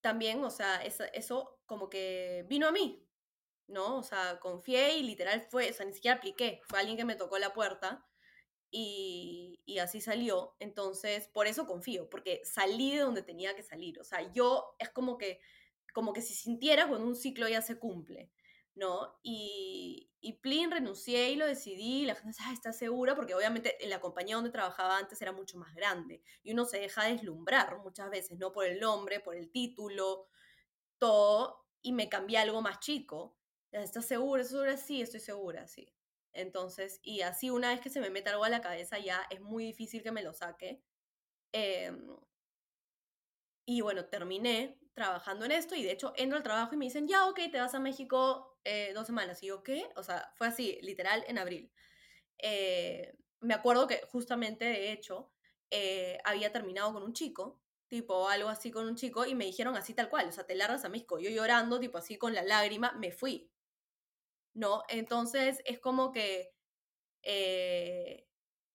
también, 0.00 0.42
o 0.44 0.50
sea, 0.50 0.82
eso 0.82 1.60
como 1.66 1.88
que 1.88 2.44
vino 2.48 2.66
a 2.68 2.72
mí, 2.72 3.06
¿no? 3.68 3.98
O 3.98 4.02
sea, 4.02 4.38
confié 4.40 4.96
y 4.96 5.02
literal 5.04 5.42
fue, 5.42 5.70
o 5.70 5.72
sea, 5.72 5.86
ni 5.86 5.94
siquiera 5.94 6.16
apliqué, 6.18 6.60
fue 6.68 6.80
alguien 6.80 6.96
que 6.96 7.04
me 7.04 7.16
tocó 7.16 7.38
la 7.38 7.52
puerta 7.52 8.06
y, 8.70 9.60
y, 9.64 9.78
así 9.78 10.00
salió. 10.00 10.56
Entonces, 10.58 11.28
por 11.28 11.46
eso 11.46 11.66
confío, 11.66 12.08
porque 12.10 12.42
salí 12.44 12.92
de 12.92 13.02
donde 13.02 13.22
tenía 13.22 13.54
que 13.54 13.62
salir. 13.62 14.00
O 14.00 14.04
sea, 14.04 14.32
yo 14.32 14.74
es 14.78 14.90
como 14.90 15.18
que, 15.18 15.40
como 15.94 16.12
que 16.12 16.22
si 16.22 16.34
sintiera 16.34 16.88
cuando 16.88 17.06
un 17.06 17.16
ciclo 17.16 17.48
ya 17.48 17.62
se 17.62 17.78
cumple, 17.78 18.30
¿no? 18.74 19.18
Y, 19.22 20.10
y 20.20 20.34
Plin 20.34 20.70
renuncié 20.70 21.30
y 21.30 21.36
lo 21.36 21.46
decidí, 21.46 22.02
y 22.02 22.06
la 22.06 22.14
gente 22.14 22.28
dice, 22.28 22.42
ah, 22.46 22.52
¿estás 22.52 22.78
segura? 22.78 23.14
Porque 23.14 23.34
obviamente 23.34 23.82
en 23.82 23.90
la 23.90 24.00
compañía 24.00 24.36
donde 24.36 24.50
trabajaba 24.50 24.98
antes 24.98 25.20
era 25.20 25.32
mucho 25.32 25.58
más 25.58 25.74
grande 25.74 26.22
y 26.42 26.52
uno 26.52 26.64
se 26.64 26.78
deja 26.78 27.04
deslumbrar 27.04 27.78
muchas 27.78 28.10
veces, 28.10 28.38
¿no? 28.38 28.52
Por 28.52 28.66
el 28.66 28.80
nombre, 28.80 29.20
por 29.20 29.36
el 29.36 29.50
título, 29.50 30.28
todo, 30.98 31.66
y 31.82 31.92
me 31.92 32.08
cambié 32.08 32.38
algo 32.38 32.62
más 32.62 32.80
chico. 32.80 33.36
¿Estás 33.72 34.06
segura? 34.06 34.42
¿Estás 34.42 34.52
segura? 34.52 34.76
Sí, 34.76 35.02
estoy 35.02 35.20
segura, 35.20 35.66
sí. 35.66 35.92
Entonces, 36.32 37.00
y 37.02 37.22
así 37.22 37.50
una 37.50 37.70
vez 37.70 37.80
que 37.80 37.90
se 37.90 38.00
me 38.00 38.10
mete 38.10 38.30
algo 38.30 38.44
a 38.44 38.48
la 38.48 38.62
cabeza 38.62 38.98
ya 38.98 39.26
es 39.30 39.40
muy 39.40 39.64
difícil 39.64 40.02
que 40.02 40.12
me 40.12 40.22
lo 40.22 40.32
saque. 40.32 40.82
Em, 41.52 42.16
y 43.66 43.80
bueno, 43.80 44.06
terminé 44.06 44.78
trabajando 44.94 45.44
en 45.44 45.52
esto 45.52 45.74
y 45.74 45.82
de 45.82 45.92
hecho 45.92 46.12
entro 46.16 46.36
al 46.36 46.42
trabajo 46.42 46.74
y 46.74 46.78
me 46.78 46.84
dicen, 46.86 47.08
ya, 47.08 47.26
ok, 47.26 47.40
te 47.50 47.58
vas 47.58 47.74
a 47.74 47.80
México 47.80 48.58
eh, 48.64 48.92
dos 48.94 49.06
semanas. 49.06 49.42
Y 49.42 49.46
yo, 49.46 49.62
¿qué? 49.62 49.88
O 49.96 50.02
sea, 50.02 50.32
fue 50.36 50.46
así, 50.46 50.78
literal, 50.82 51.24
en 51.28 51.38
abril. 51.38 51.72
Eh, 52.38 53.14
me 53.40 53.54
acuerdo 53.54 53.86
que 53.86 54.02
justamente, 54.10 54.64
de 54.66 54.92
hecho, 54.92 55.32
eh, 55.70 56.18
había 56.24 56.52
terminado 56.52 56.92
con 56.92 57.02
un 57.02 57.12
chico, 57.14 57.60
tipo 57.88 58.28
algo 58.28 58.48
así 58.48 58.70
con 58.70 58.86
un 58.86 58.96
chico, 58.96 59.26
y 59.26 59.34
me 59.34 59.46
dijeron 59.46 59.76
así 59.76 59.94
tal 59.94 60.10
cual, 60.10 60.28
o 60.28 60.32
sea, 60.32 60.46
te 60.46 60.54
largas 60.54 60.84
a 60.84 60.88
México. 60.88 61.18
Yo 61.18 61.30
llorando, 61.30 61.80
tipo 61.80 61.98
así 61.98 62.18
con 62.18 62.34
la 62.34 62.42
lágrima, 62.42 62.92
me 62.92 63.12
fui. 63.12 63.52
¿no? 64.54 64.82
Entonces 64.88 65.60
es 65.64 65.78
como 65.80 66.12
que 66.12 66.54
eh, 67.22 68.26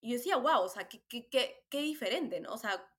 yo 0.01 0.13
decía, 0.13 0.37
wow, 0.37 0.61
o 0.63 0.69
sea, 0.69 0.87
qué, 0.87 1.03
qué, 1.07 1.27
qué, 1.29 1.65
qué, 1.69 1.81
diferente, 1.81 2.39
¿no? 2.39 2.53
O 2.53 2.57
sea, 2.57 2.89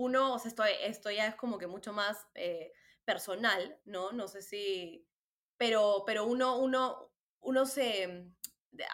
uno, 0.00 0.32
o 0.34 0.38
sea, 0.38 0.48
esto, 0.48 0.64
esto 0.64 1.10
ya 1.10 1.26
es 1.26 1.34
como 1.34 1.58
que 1.58 1.66
mucho 1.66 1.92
más 1.92 2.16
eh, 2.34 2.72
personal, 3.04 3.78
¿no? 3.84 4.12
No 4.12 4.28
sé 4.28 4.40
si, 4.40 5.06
pero, 5.58 6.04
pero 6.06 6.24
uno, 6.24 6.58
uno, 6.58 7.12
uno 7.40 7.66
se, 7.66 8.32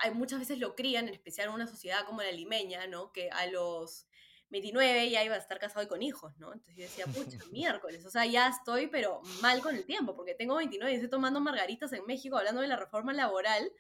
hay, 0.03 0.11
muchas 0.13 0.41
veces 0.41 0.59
lo 0.59 0.75
crían, 0.75 1.07
en 1.07 1.15
especial 1.15 1.47
en 1.49 1.55
una 1.55 1.69
sociedad 1.69 2.05
como 2.07 2.23
la 2.23 2.33
limeña, 2.33 2.89
¿no? 2.89 3.13
Que 3.13 3.31
a 3.31 3.47
los 3.47 4.09
29 4.49 5.09
ya 5.11 5.23
iba 5.23 5.37
a 5.37 5.39
estar 5.39 5.61
casado 5.61 5.85
y 5.85 5.89
con 5.89 6.03
hijos, 6.03 6.37
¿no? 6.39 6.53
Entonces 6.53 6.75
yo 6.75 6.83
decía, 6.83 7.07
pucha, 7.07 7.39
miércoles, 7.53 8.05
o 8.05 8.11
sea, 8.11 8.27
ya 8.27 8.49
estoy, 8.49 8.89
pero 8.89 9.21
mal 9.43 9.63
con 9.63 9.77
el 9.77 9.87
tiempo, 9.87 10.17
porque 10.17 10.35
tengo 10.35 10.57
29 10.57 10.91
y 10.91 10.97
estoy 10.97 11.11
tomando 11.11 11.41
margaritas 11.41 11.93
en 11.93 12.05
México 12.07 12.37
hablando 12.37 12.63
de 12.63 12.69
la 12.69 12.77
reforma 12.77 13.13
laboral. 13.13 13.71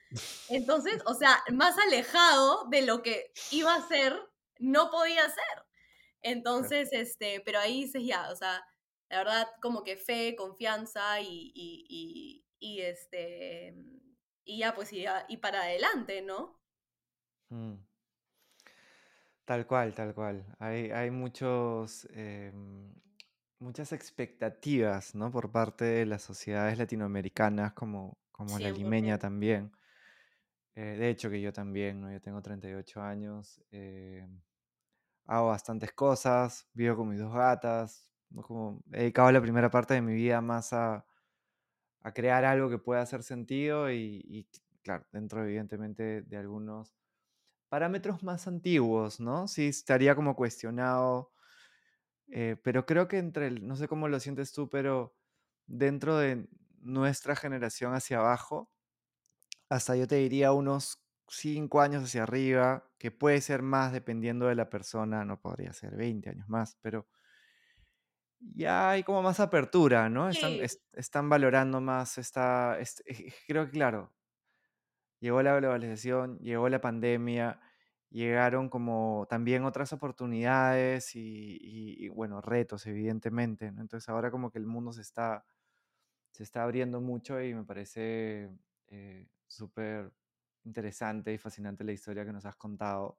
Entonces, 0.48 1.02
o 1.06 1.14
sea, 1.14 1.42
más 1.52 1.76
alejado 1.76 2.66
de 2.70 2.82
lo 2.82 3.02
que 3.02 3.32
iba 3.50 3.74
a 3.74 3.88
ser, 3.88 4.16
no 4.60 4.92
podía 4.92 5.24
ser. 5.24 5.65
Entonces, 6.22 6.88
este, 6.92 7.40
pero 7.44 7.58
ahí 7.58 7.84
dices 7.84 8.02
ya, 8.04 8.30
o 8.30 8.36
sea, 8.36 8.64
la 9.08 9.18
verdad, 9.18 9.46
como 9.62 9.84
que 9.84 9.96
fe, 9.96 10.34
confianza 10.36 11.20
y, 11.20 11.52
y, 11.54 12.44
y, 12.58 12.80
este, 12.80 13.74
y 14.44 14.58
ya, 14.58 14.74
pues, 14.74 14.92
y, 14.92 15.04
y 15.28 15.36
para 15.36 15.62
adelante, 15.62 16.22
¿no? 16.22 16.60
Mm. 17.50 17.74
Tal 19.44 19.64
cual, 19.66 19.94
tal 19.94 20.12
cual. 20.12 20.44
Hay, 20.58 20.90
hay 20.90 21.10
muchos, 21.12 22.08
em, 22.10 22.92
muchas 23.60 23.92
expectativas, 23.92 25.14
¿no? 25.14 25.30
Por 25.30 25.52
parte 25.52 25.84
de 25.84 26.06
las 26.06 26.22
sociedades 26.22 26.78
latinoamericanas, 26.78 27.72
como, 27.72 28.18
como 28.32 28.58
la 28.58 28.70
limeña 28.70 29.18
también. 29.18 29.70
Eh, 30.74 30.96
de 30.98 31.10
hecho, 31.10 31.30
que 31.30 31.40
yo 31.40 31.52
también, 31.52 32.00
¿no? 32.00 32.12
Yo 32.12 32.20
tengo 32.20 32.42
38 32.42 33.00
años, 33.00 33.62
eh, 33.70 34.26
hago 35.26 35.48
bastantes 35.48 35.92
cosas, 35.92 36.68
vivo 36.74 36.96
con 36.96 37.08
mis 37.10 37.20
dos 37.20 37.32
gatas, 37.34 38.10
como 38.42 38.82
he 38.92 39.00
dedicado 39.00 39.32
la 39.32 39.40
primera 39.42 39.70
parte 39.70 39.94
de 39.94 40.02
mi 40.02 40.14
vida 40.14 40.40
más 40.40 40.72
a, 40.72 41.06
a 42.02 42.12
crear 42.14 42.44
algo 42.44 42.70
que 42.70 42.78
pueda 42.78 43.02
hacer 43.02 43.22
sentido 43.22 43.90
y, 43.90 44.48
claro, 44.82 45.06
dentro 45.12 45.44
evidentemente 45.44 46.22
de 46.22 46.36
algunos 46.36 46.94
parámetros 47.68 48.22
más 48.24 48.46
antiguos, 48.48 49.20
¿no? 49.20 49.48
Sí, 49.48 49.68
estaría 49.68 50.14
como 50.16 50.36
cuestionado, 50.36 51.32
eh, 52.28 52.56
pero 52.62 52.86
creo 52.86 53.08
que 53.08 53.18
entre, 53.18 53.48
el, 53.48 53.66
no 53.66 53.76
sé 53.76 53.88
cómo 53.88 54.08
lo 54.08 54.20
sientes 54.20 54.52
tú, 54.52 54.68
pero 54.70 55.16
dentro 55.66 56.18
de 56.18 56.48
nuestra 56.80 57.36
generación 57.36 57.94
hacia 57.94 58.18
abajo, 58.18 58.72
hasta 59.68 59.96
yo 59.96 60.06
te 60.06 60.16
diría 60.16 60.52
unos 60.52 61.05
cinco 61.28 61.80
años 61.80 62.04
hacia 62.04 62.22
arriba, 62.24 62.90
que 62.98 63.10
puede 63.10 63.40
ser 63.40 63.62
más 63.62 63.92
dependiendo 63.92 64.46
de 64.46 64.54
la 64.56 64.70
persona, 64.70 65.24
no 65.24 65.40
podría 65.40 65.72
ser 65.72 65.96
20 65.96 66.30
años 66.30 66.48
más, 66.48 66.76
pero 66.82 67.08
ya 68.40 68.90
hay 68.90 69.02
como 69.04 69.22
más 69.22 69.40
apertura, 69.40 70.08
¿no? 70.08 70.28
Están, 70.28 70.60
es- 70.60 70.82
están 70.92 71.28
valorando 71.28 71.80
más 71.80 72.18
esta, 72.18 72.78
este, 72.80 73.04
creo 73.48 73.66
que 73.66 73.72
claro, 73.72 74.14
llegó 75.20 75.42
la 75.42 75.56
globalización, 75.56 76.38
llegó 76.40 76.68
la 76.68 76.80
pandemia, 76.80 77.60
llegaron 78.10 78.68
como 78.68 79.26
también 79.28 79.64
otras 79.64 79.92
oportunidades 79.92 81.14
y, 81.16 81.20
y- 81.60 82.06
y, 82.06 82.08
bueno, 82.08 82.40
retos, 82.40 82.86
evidentemente, 82.86 83.72
¿no? 83.72 83.82
Entonces 83.82 84.08
ahora 84.08 84.30
como 84.30 84.50
que 84.50 84.58
el 84.58 84.66
mundo 84.66 84.92
se 84.92 85.02
está, 85.02 85.44
se 86.32 86.44
está 86.44 86.64
abriendo 86.64 87.00
mucho 87.02 87.42
y 87.42 87.54
me 87.54 87.64
parece 87.64 88.50
eh, 88.88 89.28
súper 89.48 90.12
interesante 90.66 91.32
y 91.32 91.38
fascinante 91.38 91.84
la 91.84 91.92
historia 91.92 92.24
que 92.26 92.32
nos 92.32 92.44
has 92.44 92.56
contado, 92.56 93.18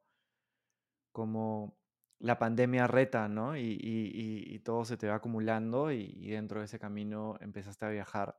como 1.12 1.77
la 2.19 2.38
pandemia 2.38 2.88
reta, 2.88 3.27
¿no? 3.27 3.55
Y, 3.57 3.62
y- 3.62 4.43
y- 4.55 4.60
todo 4.60 4.86
se 4.86 4.97
te 4.97 5.07
va 5.07 5.15
acumulando 5.15 5.91
y, 5.91 6.27
dentro 6.29 6.60
de 6.60 6.65
ese 6.65 6.79
camino 6.79 7.38
empezaste 7.41 7.86
a 7.86 7.89
viajar. 7.89 8.38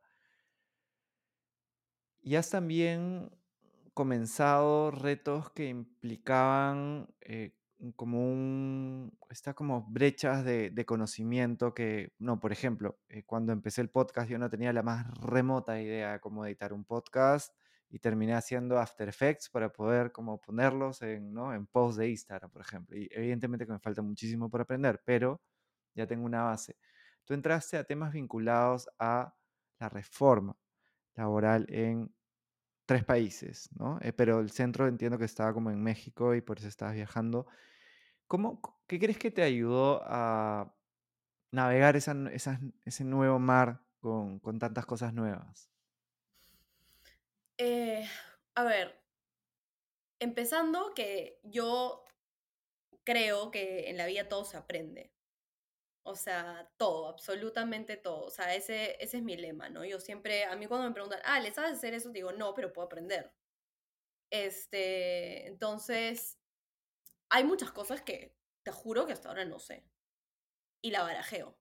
Y 2.20 2.34
has 2.36 2.50
también 2.50 3.30
comenzado 3.94 4.90
retos 4.90 5.50
que 5.50 5.68
implicaban 5.68 7.08
eh, 7.20 7.54
como 7.96 8.30
un, 8.30 9.16
estas 9.30 9.54
como 9.54 9.82
brechas 9.88 10.44
de, 10.44 10.70
de 10.70 10.84
conocimiento 10.84 11.74
que, 11.74 12.12
no, 12.18 12.40
por 12.40 12.52
ejemplo, 12.52 12.98
eh, 13.08 13.22
cuando 13.24 13.52
empecé 13.52 13.80
el 13.80 13.90
podcast 13.90 14.28
yo 14.28 14.38
no 14.38 14.50
tenía 14.50 14.72
la 14.72 14.82
más 14.82 15.06
remota 15.20 15.80
idea 15.80 16.12
de 16.12 16.20
cómo 16.20 16.44
editar 16.46 16.72
un 16.72 16.84
podcast 16.84 17.54
y 17.90 17.98
terminé 18.00 18.34
haciendo 18.34 18.78
After 18.78 19.08
Effects 19.08 19.48
para 19.50 19.72
poder 19.72 20.12
como 20.12 20.40
ponerlos 20.40 21.02
en, 21.02 21.32
¿no? 21.32 21.54
en 21.54 21.66
post 21.66 21.98
de 21.98 22.08
Instagram, 22.10 22.50
por 22.50 22.62
ejemplo. 22.62 22.96
Y 22.96 23.08
evidentemente 23.12 23.66
que 23.66 23.72
me 23.72 23.78
falta 23.80 24.02
muchísimo 24.02 24.50
por 24.50 24.60
aprender, 24.60 25.00
pero 25.04 25.40
ya 25.94 26.06
tengo 26.06 26.24
una 26.26 26.44
base. 26.44 26.76
Tú 27.24 27.34
entraste 27.34 27.76
a 27.76 27.84
temas 27.84 28.12
vinculados 28.12 28.88
a 28.98 29.34
la 29.80 29.88
reforma 29.88 30.56
laboral 31.16 31.66
en 31.70 32.14
tres 32.86 33.04
países, 33.04 33.68
¿no? 33.78 33.98
Eh, 34.02 34.12
pero 34.12 34.40
el 34.40 34.50
centro 34.50 34.88
entiendo 34.88 35.18
que 35.18 35.24
estaba 35.26 35.52
como 35.52 35.70
en 35.70 35.82
México 35.82 36.34
y 36.34 36.40
por 36.40 36.58
eso 36.58 36.68
estabas 36.68 36.94
viajando. 36.94 37.46
¿Cómo, 38.26 38.60
qué 38.86 38.98
crees 38.98 39.18
que 39.18 39.30
te 39.30 39.42
ayudó 39.42 40.02
a 40.04 40.76
navegar 41.52 41.96
esa 41.96 42.14
esas- 42.32 42.60
ese 42.84 43.04
nuevo 43.04 43.38
mar 43.38 43.86
con, 44.00 44.40
con 44.40 44.58
tantas 44.58 44.86
cosas 44.86 45.14
nuevas? 45.14 45.70
Eh, 47.58 48.04
a 48.56 48.64
ver, 48.64 48.94
empezando 50.20 50.92
que 50.94 51.40
yo 51.42 52.04
creo 53.04 53.50
que 53.50 53.88
en 53.90 53.96
la 53.96 54.06
vida 54.06 54.28
todo 54.28 54.44
se 54.44 54.56
aprende. 54.56 55.12
O 56.04 56.16
sea, 56.16 56.70
todo, 56.78 57.08
absolutamente 57.08 57.96
todo. 57.96 58.24
O 58.26 58.30
sea, 58.30 58.54
ese, 58.54 58.96
ese 59.04 59.18
es 59.18 59.22
mi 59.22 59.36
lema, 59.36 59.68
¿no? 59.70 59.84
Yo 59.84 60.00
siempre, 60.00 60.44
a 60.44 60.56
mí 60.56 60.66
cuando 60.66 60.88
me 60.88 60.94
preguntan, 60.94 61.20
ah, 61.24 61.40
¿le 61.40 61.52
sabes 61.52 61.72
hacer 61.74 61.94
eso? 61.94 62.10
Digo, 62.10 62.32
no, 62.32 62.54
pero 62.54 62.72
puedo 62.72 62.86
aprender. 62.86 63.32
Este, 64.30 65.46
entonces, 65.48 66.38
hay 67.30 67.44
muchas 67.44 67.72
cosas 67.72 68.02
que 68.02 68.36
te 68.64 68.72
juro 68.72 69.06
que 69.06 69.14
hasta 69.14 69.28
ahora 69.30 69.44
no 69.46 69.58
sé. 69.60 69.84
y 70.82 70.90
la 70.90 71.02
barajeo. 71.04 71.56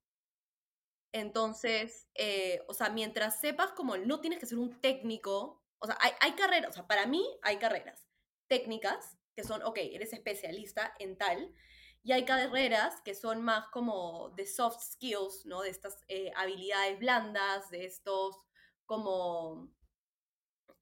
Entonces, 1.14 2.08
eh, 2.16 2.62
o 2.68 2.74
sea, 2.74 2.90
mientras 2.90 3.40
sepas 3.40 3.72
como 3.72 3.98
no 3.98 4.20
tienes 4.22 4.40
que 4.40 4.46
ser 4.46 4.60
un 4.60 4.80
técnico, 4.82 5.64
o 5.80 5.88
sea, 5.88 5.98
hay, 6.00 6.34
carreras, 6.34 6.72
o 6.72 6.74
sea, 6.74 6.88
para 6.88 7.06
mí 7.06 7.26
hay 7.44 7.58
carreras 7.58 8.08
técnicas 8.48 9.18
que 9.36 9.44
son, 9.44 9.62
ok, 9.64 9.78
eres 9.78 10.14
especialista 10.14 10.94
en 11.00 11.18
tal, 11.18 11.54
y 12.04 12.14
hay 12.14 12.26
carreras 12.26 13.02
que 13.02 13.14
son 13.14 13.44
más 13.44 13.68
como 13.70 14.30
de 14.32 14.48
soft 14.48 14.82
skills, 14.82 15.46
¿no? 15.46 15.62
De 15.62 15.70
estas 15.70 16.04
eh, 16.08 16.32
habilidades 16.36 16.98
blandas, 17.00 17.70
de 17.70 17.86
estos 17.86 18.40
como 18.86 19.70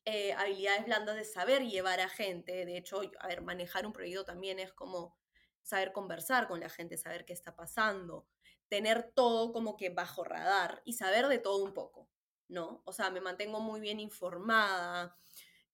eh, 0.06 0.34
habilidades 0.34 0.86
blandas 0.86 1.16
de 1.16 1.26
saber 1.26 1.64
llevar 1.64 2.00
a 2.00 2.10
gente. 2.10 2.66
De 2.66 2.78
hecho, 2.78 3.02
a 3.20 3.28
ver, 3.28 3.42
manejar 3.42 3.88
un 3.88 3.94
proyecto 3.94 4.24
también 4.24 4.60
es 4.60 4.72
como 4.72 5.18
saber 5.64 5.92
conversar 5.92 6.48
con 6.48 6.60
la 6.60 6.70
gente, 6.70 6.96
saber 6.96 7.26
qué 7.26 7.34
está 7.34 7.56
pasando, 7.56 8.28
tener 8.70 9.12
todo 9.16 9.52
como 9.52 9.78
que 9.78 9.90
bajo 9.90 10.24
radar 10.24 10.84
y 10.86 10.94
saber 10.94 11.28
de 11.28 11.40
todo 11.40 11.64
un 11.64 11.74
poco, 11.74 12.08
¿no? 12.48 12.82
O 12.86 12.94
sea, 12.94 13.10
me 13.10 13.22
mantengo 13.22 13.60
muy 13.60 13.80
bien 13.80 14.00
informada, 14.00 15.18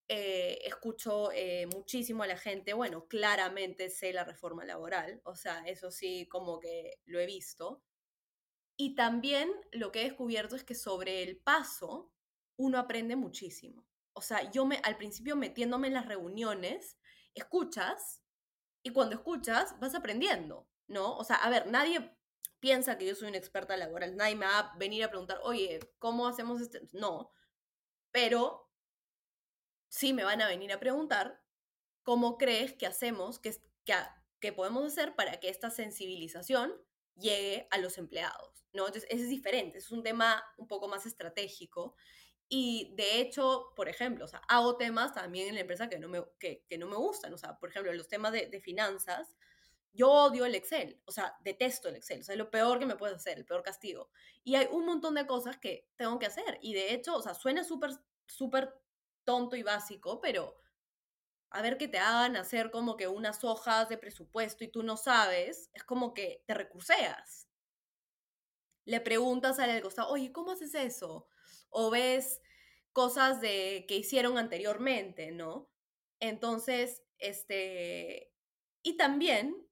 eh, 0.07 0.59
escucho 0.65 1.31
eh, 1.31 1.67
muchísimo 1.67 2.23
a 2.23 2.27
la 2.27 2.37
gente, 2.37 2.73
bueno, 2.73 3.07
claramente 3.07 3.89
sé 3.89 4.11
la 4.13 4.25
reforma 4.25 4.65
laboral, 4.65 5.21
o 5.23 5.35
sea, 5.35 5.63
eso 5.67 5.89
sí, 5.89 6.27
como 6.27 6.59
que 6.59 6.99
lo 7.05 7.19
he 7.19 7.25
visto. 7.25 7.81
Y 8.75 8.95
también 8.95 9.49
lo 9.71 9.91
que 9.91 10.01
he 10.01 10.05
descubierto 10.05 10.55
es 10.55 10.63
que 10.63 10.75
sobre 10.75 11.23
el 11.23 11.37
paso 11.37 12.11
uno 12.57 12.77
aprende 12.77 13.15
muchísimo. 13.15 13.85
O 14.13 14.21
sea, 14.21 14.51
yo 14.51 14.65
me, 14.65 14.77
al 14.83 14.97
principio 14.97 15.35
metiéndome 15.35 15.87
en 15.87 15.93
las 15.93 16.07
reuniones, 16.07 16.97
escuchas 17.33 18.21
y 18.83 18.91
cuando 18.91 19.15
escuchas 19.15 19.79
vas 19.79 19.95
aprendiendo, 19.95 20.67
¿no? 20.87 21.15
O 21.17 21.23
sea, 21.23 21.37
a 21.37 21.49
ver, 21.49 21.67
nadie 21.67 22.17
piensa 22.61 22.97
que 22.97 23.05
yo 23.05 23.15
soy 23.15 23.27
una 23.27 23.37
experta 23.37 23.75
laboral, 23.75 24.15
nadie 24.15 24.35
me 24.35 24.45
va 24.45 24.59
a 24.59 24.77
venir 24.77 25.03
a 25.03 25.09
preguntar, 25.09 25.39
oye, 25.43 25.79
¿cómo 25.99 26.27
hacemos 26.27 26.61
este? 26.61 26.87
No, 26.93 27.33
pero 28.11 28.71
sí 29.89 30.13
me 30.13 30.23
van 30.23 30.41
a 30.41 30.47
venir 30.47 30.71
a 30.71 30.79
preguntar 30.79 31.43
cómo 32.03 32.37
crees 32.37 32.73
que 32.73 32.87
hacemos, 32.87 33.39
que, 33.39 33.53
que, 33.83 33.93
que 34.39 34.53
podemos 34.53 34.85
hacer 34.85 35.15
para 35.15 35.39
que 35.39 35.49
esta 35.49 35.69
sensibilización 35.69 36.73
llegue 37.15 37.67
a 37.71 37.77
los 37.77 37.97
empleados, 37.97 38.65
¿no? 38.71 38.87
Entonces, 38.87 39.09
ese 39.11 39.23
es 39.23 39.29
diferente, 39.29 39.79
es 39.79 39.91
un 39.91 40.03
tema 40.03 40.41
un 40.57 40.67
poco 40.67 40.87
más 40.87 41.05
estratégico 41.05 41.95
y 42.53 42.93
de 42.97 43.21
hecho, 43.21 43.71
por 43.77 43.87
ejemplo, 43.87 44.25
o 44.25 44.27
sea, 44.27 44.41
hago 44.49 44.75
temas 44.75 45.13
también 45.13 45.47
en 45.47 45.55
la 45.55 45.61
empresa 45.61 45.87
que 45.87 45.97
no 45.99 46.09
me, 46.09 46.21
que, 46.37 46.65
no 46.77 46.85
me 46.85 46.97
gustan. 46.97 47.33
O 47.33 47.37
sea, 47.37 47.57
por 47.57 47.69
ejemplo, 47.69 47.93
los 47.93 48.09
temas 48.09 48.33
de, 48.33 48.61
finanzas, 48.61 49.33
yo 49.93 50.09
odio 50.09 50.45
el 50.45 50.55
Excel. 50.55 51.01
O 51.05 51.11
sea, 51.11 51.35
detesto 51.41 51.89
el 51.89 51.95
Excel. 51.95 52.21
O 52.21 52.23
sea, 52.23 52.33
es 52.33 52.39
lo 52.39 52.51
peor 52.51 52.79
que 52.79 52.85
me 52.85 52.95
puedes 52.95 53.17
hacer, 53.17 53.37
el 53.37 53.45
peor 53.45 53.63
castigo. 53.63 54.09
Y 54.43 54.55
hay 54.55 54.67
un 54.71 54.85
montón 54.85 55.15
de 55.15 55.27
cosas 55.27 55.57
que 55.57 55.89
tengo 55.95 56.19
que 56.19 56.27
hacer. 56.27 56.59
Y 56.61 56.73
de 56.73 56.93
hecho, 56.93 57.15
o 57.15 57.21
sea, 57.21 57.33
suena 57.33 57.63
súper, 57.63 57.91
súper 58.25 58.73
tonto 59.23 59.55
y 59.55 59.63
básico, 59.63 60.19
pero 60.21 60.55
a 61.49 61.61
ver 61.61 61.77
que 61.77 61.87
te 61.87 61.99
hagan 61.99 62.37
hacer 62.37 62.71
como 62.71 62.95
que 62.95 63.07
unas 63.07 63.43
hojas 63.43 63.89
de 63.89 63.97
presupuesto 63.97 64.63
y 64.63 64.69
tú 64.69 64.83
no 64.83 64.97
sabes, 64.97 65.69
es 65.73 65.83
como 65.83 66.13
que 66.13 66.43
te 66.47 66.53
recurseas. 66.53 67.47
Le 68.85 69.01
preguntas 69.01 69.59
al 69.59 69.69
del 69.69 69.83
oye, 70.07 70.31
¿cómo 70.31 70.51
haces 70.51 70.73
eso? 70.73 71.27
o 71.71 71.89
ves 71.89 72.41
cosas 72.93 73.41
de, 73.41 73.85
que 73.87 73.95
hicieron 73.95 74.37
anteriormente, 74.37 75.31
¿no? 75.31 75.69
Entonces, 76.19 77.03
este, 77.17 78.31
y 78.83 78.97
también 78.97 79.67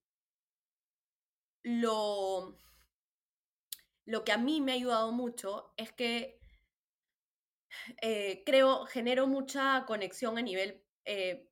lo, 1.63 2.57
lo 4.05 4.23
que 4.23 4.31
a 4.31 4.37
mí 4.37 4.61
me 4.61 4.71
ha 4.71 4.75
ayudado 4.75 5.11
mucho 5.11 5.73
es 5.77 5.91
que 5.91 6.39
eh, 8.01 8.43
creo, 8.45 8.85
genero 8.85 9.27
mucha 9.27 9.85
conexión 9.85 10.37
a 10.37 10.41
nivel 10.41 10.83
eh, 11.05 11.49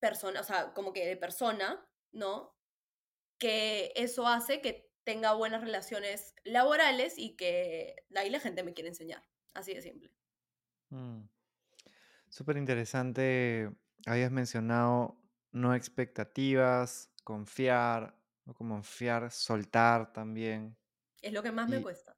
persona, 0.00 0.40
o 0.40 0.44
sea, 0.44 0.72
como 0.74 0.92
que 0.92 1.06
de 1.06 1.16
persona, 1.16 1.86
¿no? 2.12 2.56
Que 3.38 3.92
eso 3.96 4.26
hace 4.26 4.60
que 4.60 4.92
tenga 5.04 5.34
buenas 5.34 5.62
relaciones 5.62 6.34
laborales 6.44 7.14
y 7.18 7.36
que 7.36 7.96
ahí 8.14 8.30
la 8.30 8.40
gente 8.40 8.62
me 8.62 8.74
quiere 8.74 8.88
enseñar. 8.88 9.22
Así 9.54 9.74
de 9.74 9.82
simple. 9.82 10.10
Mm. 10.90 11.22
Súper 12.28 12.56
interesante. 12.56 13.70
Habías 14.06 14.30
mencionado 14.30 15.18
no 15.52 15.74
expectativas, 15.74 17.10
confiar, 17.24 18.16
no 18.44 18.54
confiar, 18.54 19.30
soltar 19.30 20.12
también. 20.12 20.76
Es 21.20 21.32
lo 21.32 21.42
que 21.42 21.52
más 21.52 21.68
y 21.68 21.72
me 21.72 21.82
cuesta. 21.82 22.16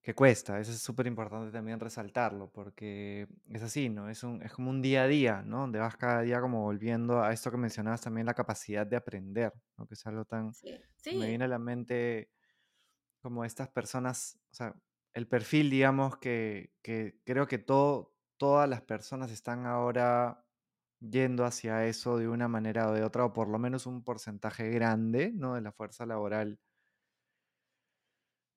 Que 0.00 0.14
cuesta, 0.14 0.58
eso 0.58 0.72
es 0.72 0.80
súper 0.80 1.06
importante 1.06 1.52
también 1.52 1.78
resaltarlo, 1.78 2.50
porque 2.50 3.28
es 3.50 3.62
así, 3.62 3.90
¿no? 3.90 4.08
Es, 4.08 4.22
un, 4.22 4.42
es 4.42 4.52
como 4.52 4.70
un 4.70 4.80
día 4.80 5.02
a 5.02 5.06
día, 5.06 5.42
¿no? 5.42 5.60
Donde 5.60 5.80
vas 5.80 5.96
cada 5.96 6.22
día 6.22 6.40
como 6.40 6.62
volviendo 6.62 7.22
a 7.22 7.32
esto 7.32 7.50
que 7.50 7.58
mencionabas 7.58 8.00
también, 8.00 8.26
la 8.26 8.32
capacidad 8.32 8.86
de 8.86 8.96
aprender, 8.96 9.52
¿no? 9.76 9.86
Que 9.86 9.94
es 9.94 10.06
algo 10.06 10.24
tan... 10.24 10.54
Sí, 10.54 10.70
Me 10.70 10.80
sí, 10.96 11.16
viene 11.18 11.44
a 11.44 11.48
la 11.48 11.58
mente 11.58 12.30
como 13.20 13.44
estas 13.44 13.68
personas, 13.68 14.38
o 14.50 14.54
sea, 14.54 14.74
el 15.12 15.28
perfil, 15.28 15.68
digamos, 15.68 16.16
que, 16.18 16.72
que 16.82 17.20
creo 17.24 17.46
que 17.46 17.58
todo, 17.58 18.14
todas 18.38 18.68
las 18.68 18.82
personas 18.82 19.30
están 19.30 19.66
ahora 19.66 20.47
yendo 21.00 21.44
hacia 21.44 21.86
eso 21.86 22.16
de 22.18 22.28
una 22.28 22.48
manera 22.48 22.88
o 22.90 22.92
de 22.94 23.04
otra, 23.04 23.24
o 23.26 23.32
por 23.32 23.48
lo 23.48 23.58
menos 23.58 23.86
un 23.86 24.04
porcentaje 24.04 24.70
grande, 24.70 25.32
¿no? 25.34 25.54
De 25.54 25.60
la 25.62 25.72
fuerza 25.72 26.06
laboral. 26.06 26.58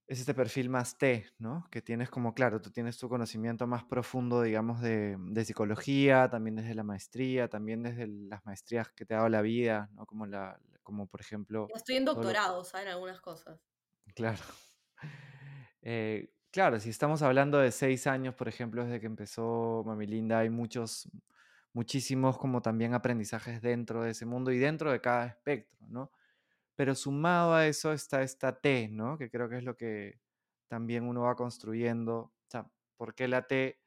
Es 0.08 0.19
este 0.19 0.34
perfil 0.34 0.69
más 0.69 0.97
T, 0.97 1.25
¿no? 1.38 1.67
Que 1.71 1.82
tienes 1.82 2.10
como, 2.10 2.34
claro, 2.34 2.60
tú 2.60 2.69
tienes 2.69 2.97
tu 2.97 3.08
conocimiento 3.08 3.65
más 3.65 3.86
profundo, 3.86 4.41
digamos, 4.41 4.82
de, 4.82 5.15
de 5.17 5.45
psicología, 5.45 6.30
también 6.30 6.58
desde 6.58 6.75
la 6.75 6.84
maestría, 6.84 7.47
también 7.47 7.82
desde 7.84 8.08
las 8.08 8.45
maestrías 8.45 8.89
que 8.91 9.06
te 9.06 9.13
ha 9.13 9.17
dado 9.17 9.30
la 9.30 9.41
vida, 9.41 9.89
¿no? 9.93 10.06
Como, 10.06 10.25
la, 10.25 10.60
como 10.84 11.08
por 11.08 11.21
ejemplo... 11.21 11.67
estoy 11.75 11.95
en 11.95 12.06
todo 12.06 12.23
lo- 12.25 12.30
doctorado, 12.30 12.63
¿saben? 12.65 12.89
Algunas 12.89 13.21
cosas. 13.21 13.62
Claro. 14.15 14.43
Eh, 15.82 16.34
claro, 16.51 16.80
si 16.80 16.89
estamos 16.89 17.21
hablando 17.21 17.58
de 17.60 17.71
seis 17.71 18.08
años, 18.08 18.36
por 18.36 18.47
ejemplo, 18.47 18.84
desde 18.84 18.99
que 18.99 19.08
empezó 19.08 19.84
Mami 19.86 20.06
Linda, 20.08 20.39
hay 20.39 20.49
muchos, 20.49 21.10
muchísimos 21.74 22.38
como 22.38 22.62
también 22.62 22.94
aprendizajes 22.94 23.62
dentro 23.62 24.04
de 24.04 24.12
ese 24.12 24.26
mundo 24.26 24.52
y 24.52 24.60
dentro 24.60 24.92
de 24.92 25.02
cada 25.02 25.26
espectro, 25.26 25.80
¿no? 25.88 26.12
Pero 26.76 26.96
sumado 26.96 27.54
a 27.54 27.68
eso 27.68 27.94
está 27.94 28.24
esta 28.24 28.60
T, 28.60 28.90
¿no? 28.92 29.18
Que 29.18 29.30
creo 29.30 29.50
que 29.50 29.58
es 29.58 29.64
lo 29.64 29.78
que 29.78 30.20
también 30.68 31.04
uno 31.04 31.22
va 31.22 31.36
construyendo. 31.36 32.16
O 32.18 32.34
sea, 32.48 32.70
¿por 32.98 33.14
qué 33.16 33.28
la 33.28 33.48
T? 33.48 33.80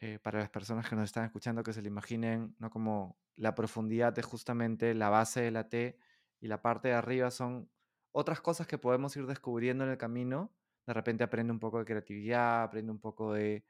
Eh, 0.00 0.18
para 0.18 0.40
las 0.40 0.50
personas 0.50 0.88
que 0.88 0.94
nos 0.94 1.04
están 1.04 1.24
escuchando, 1.24 1.62
que 1.62 1.72
se 1.72 1.82
le 1.82 1.88
imaginen, 1.88 2.54
¿no? 2.58 2.70
Como 2.70 3.18
la 3.36 3.54
profundidad 3.54 4.18
es 4.18 4.26
justamente 4.26 4.94
la 4.94 5.08
base 5.08 5.40
de 5.40 5.50
la 5.50 5.68
T 5.68 5.98
y 6.40 6.48
la 6.48 6.60
parte 6.62 6.88
de 6.88 6.94
arriba 6.94 7.30
son 7.30 7.70
otras 8.12 8.40
cosas 8.40 8.66
que 8.66 8.78
podemos 8.78 9.16
ir 9.16 9.26
descubriendo 9.26 9.84
en 9.84 9.90
el 9.90 9.98
camino. 9.98 10.52
De 10.86 10.92
repente 10.92 11.24
aprende 11.24 11.52
un 11.52 11.60
poco 11.60 11.78
de 11.78 11.84
creatividad, 11.84 12.62
aprende 12.62 12.92
un 12.92 13.00
poco 13.00 13.32
de, 13.32 13.64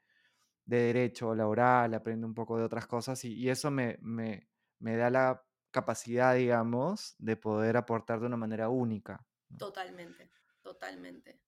de 0.67 0.77
derecho 0.77 1.33
laboral, 1.33 1.93
aprende 1.93 2.25
un 2.25 2.33
poco 2.33 2.57
de 2.57 2.65
otras 2.65 2.85
cosas 2.87 3.23
y, 3.23 3.33
y 3.33 3.49
eso 3.49 3.71
me, 3.71 3.97
me, 4.01 4.49
me 4.79 4.97
da 4.97 5.09
la 5.09 5.43
capacidad, 5.71 6.35
digamos, 6.35 7.15
de 7.17 7.37
poder 7.37 7.77
aportar 7.77 8.19
de 8.19 8.27
una 8.27 8.37
manera 8.37 8.69
única. 8.69 9.25
¿no? 9.49 9.57
Totalmente, 9.57 10.29
totalmente. 10.61 11.39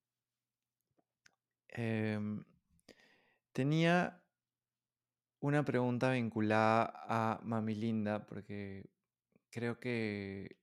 Em, 1.68 2.44
tenía 3.52 4.24
una 5.42 5.64
pregunta 5.66 6.12
vinculada 6.12 6.94
a 7.04 7.40
Mami 7.44 7.76
Linda, 7.76 8.26
porque 8.26 8.90
creo 9.50 9.80
que 9.80 10.58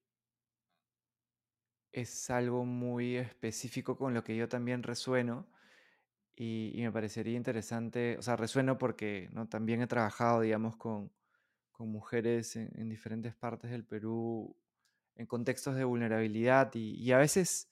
es 1.92 2.30
algo 2.30 2.64
muy 2.64 3.16
específico 3.16 3.98
con 3.98 4.14
lo 4.14 4.24
que 4.24 4.34
yo 4.34 4.48
también 4.48 4.82
resueno 4.82 5.46
y, 6.36 6.74
me 6.76 6.92
parecería 6.92 7.36
interesante, 7.36 8.16
o 8.18 8.22
sea, 8.22 8.36
resueno 8.36 8.78
porque 8.78 9.28
¿no? 9.32 9.48
también 9.48 9.80
he 9.80 9.86
trabajado, 9.86 10.42
digamos, 10.42 10.76
con, 10.76 11.10
con 11.72 11.90
mujeres 11.90 12.56
en, 12.56 12.70
en 12.74 12.88
diferentes 12.88 13.34
partes 13.34 13.70
del 13.70 13.84
Perú 13.84 14.54
en 15.16 15.26
contextos 15.26 15.76
de 15.76 15.84
vulnerabilidad 15.84 16.74
y, 16.74 16.94
y 16.94 17.12
a 17.12 17.18
veces 17.18 17.70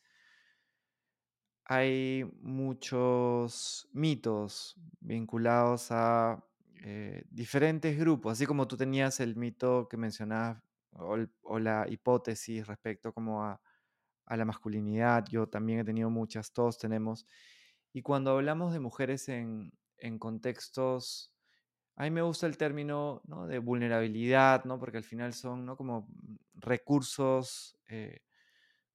hay 1.67 2.25
muchos 2.41 3.89
mitos 3.93 4.77
vinculados 5.01 5.89
a 5.91 6.43
eh, 6.83 7.25
diferentes 7.31 7.99
grupos, 7.99 8.33
así 8.33 8.47
como 8.47 8.67
tú 8.67 8.77
tenías 8.77 9.21
el 9.21 9.37
mito 9.37 9.89
que 9.89 9.97
mencionabas 9.97 10.63
o, 10.93 11.19
o 11.43 11.59
la 11.59 11.87
hipótesis 11.89 12.67
respecto 12.67 13.13
como 13.13 13.45
a, 13.45 13.61
a 14.27 14.37
la 14.37 14.45
masculinidad, 14.45 15.27
yo 15.29 15.49
también 15.49 15.81
he 15.81 15.85
tenido 15.85 16.11
muchas, 16.11 16.53
todos 16.53 16.79
tenemos. 16.79 17.27
Y 17.95 18.03
cuando 18.03 18.33
hablamos 18.33 18.75
de 18.75 18.81
mujeres 18.81 19.31
en, 19.31 19.73
en 19.99 20.19
contextos, 20.21 21.33
a 21.97 22.05
mí 22.05 22.11
me 22.11 22.23
gusta 22.23 22.47
el 22.47 22.59
término 22.59 23.23
¿no? 23.27 23.47
de 23.47 23.59
vulnerabilidad, 23.61 24.65
¿no? 24.65 24.79
porque 24.81 24.99
al 24.99 25.05
final 25.05 25.35
son 25.35 25.67
¿no? 25.67 25.77
como 25.77 26.09
recursos. 26.55 27.79
eh, 27.89 28.23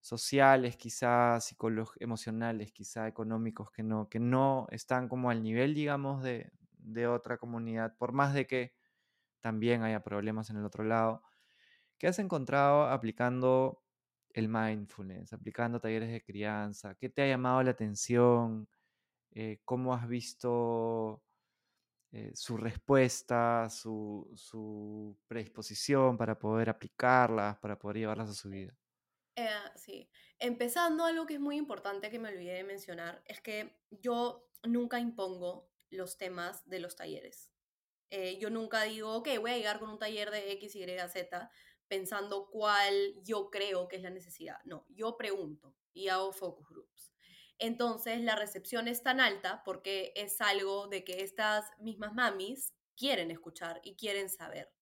sociales, 0.00 0.76
quizás 0.76 1.54
emocionales, 2.00 2.72
quizá 2.72 3.08
económicos, 3.08 3.70
que 3.72 3.82
no, 3.82 4.08
que 4.08 4.20
no 4.20 4.66
están 4.70 5.08
como 5.08 5.30
al 5.30 5.42
nivel, 5.42 5.74
digamos, 5.74 6.22
de, 6.22 6.52
de 6.78 7.06
otra 7.06 7.38
comunidad, 7.38 7.96
por 7.98 8.12
más 8.12 8.34
de 8.34 8.46
que 8.46 8.74
también 9.40 9.82
haya 9.82 10.02
problemas 10.02 10.50
en 10.50 10.58
el 10.58 10.64
otro 10.66 10.84
lado. 10.84 11.22
¿Qué 11.98 12.06
has 12.08 12.18
encontrado 12.18 12.84
aplicando 12.88 13.82
el 14.30 14.48
mindfulness, 14.48 15.32
aplicando 15.32 15.80
talleres 15.80 16.10
de 16.12 16.22
crianza? 16.22 16.94
¿Qué 16.96 17.08
te 17.10 17.22
ha 17.22 17.28
llamado 17.28 17.62
la 17.62 17.72
atención? 17.72 18.68
Eh, 19.32 19.60
¿Cómo 19.64 19.94
has 19.94 20.08
visto 20.08 21.22
eh, 22.12 22.32
su 22.34 22.56
respuesta, 22.56 23.68
su, 23.70 24.30
su 24.34 25.16
predisposición 25.28 26.16
para 26.16 26.38
poder 26.38 26.70
aplicarlas, 26.70 27.58
para 27.58 27.78
poder 27.78 27.98
llevarlas 27.98 28.30
a 28.30 28.34
su 28.34 28.50
vida? 28.50 28.76
Eh, 29.36 29.48
sí, 29.76 30.10
empezando 30.38 31.04
algo 31.04 31.26
que 31.26 31.34
es 31.34 31.40
muy 31.40 31.56
importante 31.56 32.10
que 32.10 32.18
me 32.18 32.30
olvidé 32.30 32.54
de 32.54 32.64
mencionar, 32.64 33.22
es 33.26 33.40
que 33.40 33.80
yo 33.90 34.50
nunca 34.64 34.98
impongo 34.98 35.70
los 35.90 36.18
temas 36.18 36.68
de 36.68 36.80
los 36.80 36.96
talleres. 36.96 37.52
Eh, 38.10 38.38
yo 38.38 38.50
nunca 38.50 38.82
digo, 38.82 39.14
ok, 39.14 39.28
voy 39.40 39.52
a 39.52 39.56
llegar 39.56 39.78
con 39.78 39.90
un 39.90 39.98
taller 39.98 40.30
de 40.30 40.52
X, 40.52 40.74
Y, 40.76 40.84
Z 41.08 41.50
pensando 41.88 42.50
cuál 42.50 43.14
yo 43.24 43.50
creo 43.50 43.88
que 43.88 43.96
es 43.96 44.02
la 44.02 44.10
necesidad. 44.10 44.58
No, 44.64 44.86
yo 44.88 45.16
pregunto 45.16 45.76
y 45.92 46.08
hago 46.08 46.32
focus 46.32 46.68
groups. 46.68 47.09
Entonces 47.60 48.22
la 48.22 48.36
recepción 48.36 48.88
es 48.88 49.02
tan 49.02 49.20
alta 49.20 49.62
porque 49.64 50.12
es 50.16 50.40
algo 50.40 50.88
de 50.88 51.04
que 51.04 51.22
estas 51.22 51.66
mismas 51.78 52.14
mamis 52.14 52.74
quieren 52.96 53.30
escuchar 53.30 53.80
y 53.84 53.96
quieren 53.96 54.30
saber. 54.30 54.72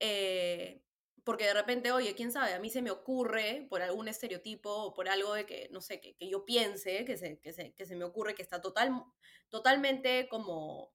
Eh, 0.00 0.82
porque 1.24 1.44
de 1.44 1.54
repente, 1.54 1.92
oye, 1.92 2.14
quién 2.14 2.32
sabe, 2.32 2.54
a 2.54 2.60
mí 2.60 2.70
se 2.70 2.82
me 2.82 2.92
ocurre 2.92 3.66
por 3.68 3.82
algún 3.82 4.08
estereotipo 4.08 4.70
o 4.70 4.94
por 4.94 5.08
algo 5.08 5.34
de 5.34 5.44
que, 5.44 5.68
no 5.72 5.80
sé, 5.80 6.00
que, 6.00 6.16
que 6.16 6.28
yo 6.30 6.44
piense, 6.44 7.04
que 7.04 7.16
se, 7.18 7.40
que, 7.40 7.52
se, 7.52 7.74
que 7.74 7.84
se 7.84 7.96
me 7.96 8.04
ocurre 8.04 8.34
que 8.34 8.42
está 8.42 8.62
total, 8.62 9.04
totalmente 9.50 10.28
como 10.28 10.94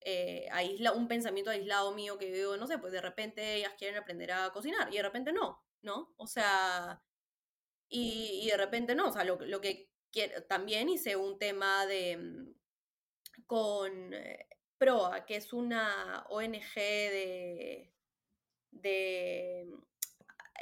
eh, 0.00 0.48
un 0.94 1.08
pensamiento 1.08 1.50
aislado 1.50 1.94
mío 1.94 2.18
que 2.18 2.32
digo, 2.32 2.56
no 2.56 2.66
sé, 2.66 2.78
pues 2.78 2.92
de 2.92 3.00
repente 3.00 3.54
ellas 3.54 3.74
quieren 3.78 3.98
aprender 3.98 4.32
a 4.32 4.50
cocinar 4.52 4.92
y 4.92 4.96
de 4.96 5.02
repente 5.02 5.32
no, 5.32 5.64
¿no? 5.82 6.12
O 6.16 6.26
sea, 6.26 7.02
y, 7.88 8.40
y 8.42 8.50
de 8.50 8.56
repente 8.56 8.94
no, 8.94 9.08
o 9.08 9.12
sea, 9.12 9.24
lo, 9.24 9.36
lo 9.36 9.60
que 9.60 9.89
también 10.48 10.88
hice 10.88 11.16
un 11.16 11.38
tema 11.38 11.86
de 11.86 12.16
mm, 12.16 12.54
con 13.46 14.14
eh, 14.14 14.46
PROA, 14.78 15.24
que 15.26 15.36
es 15.36 15.52
una 15.52 16.24
ONG 16.28 16.74
de, 16.74 17.92
de 18.70 19.60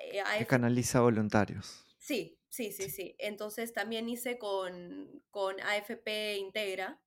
eh, 0.02 0.22
Que 0.38 0.46
canaliza 0.46 1.00
voluntarios. 1.00 1.84
Sí, 1.98 2.38
sí, 2.48 2.72
sí, 2.72 2.90
Sí. 2.90 3.14
Entonces 3.18 3.72
también 3.72 4.08
hice 4.08 4.38
con, 4.38 5.22
con 5.30 5.60
AFP 5.60 6.38
Integra, 6.38 7.00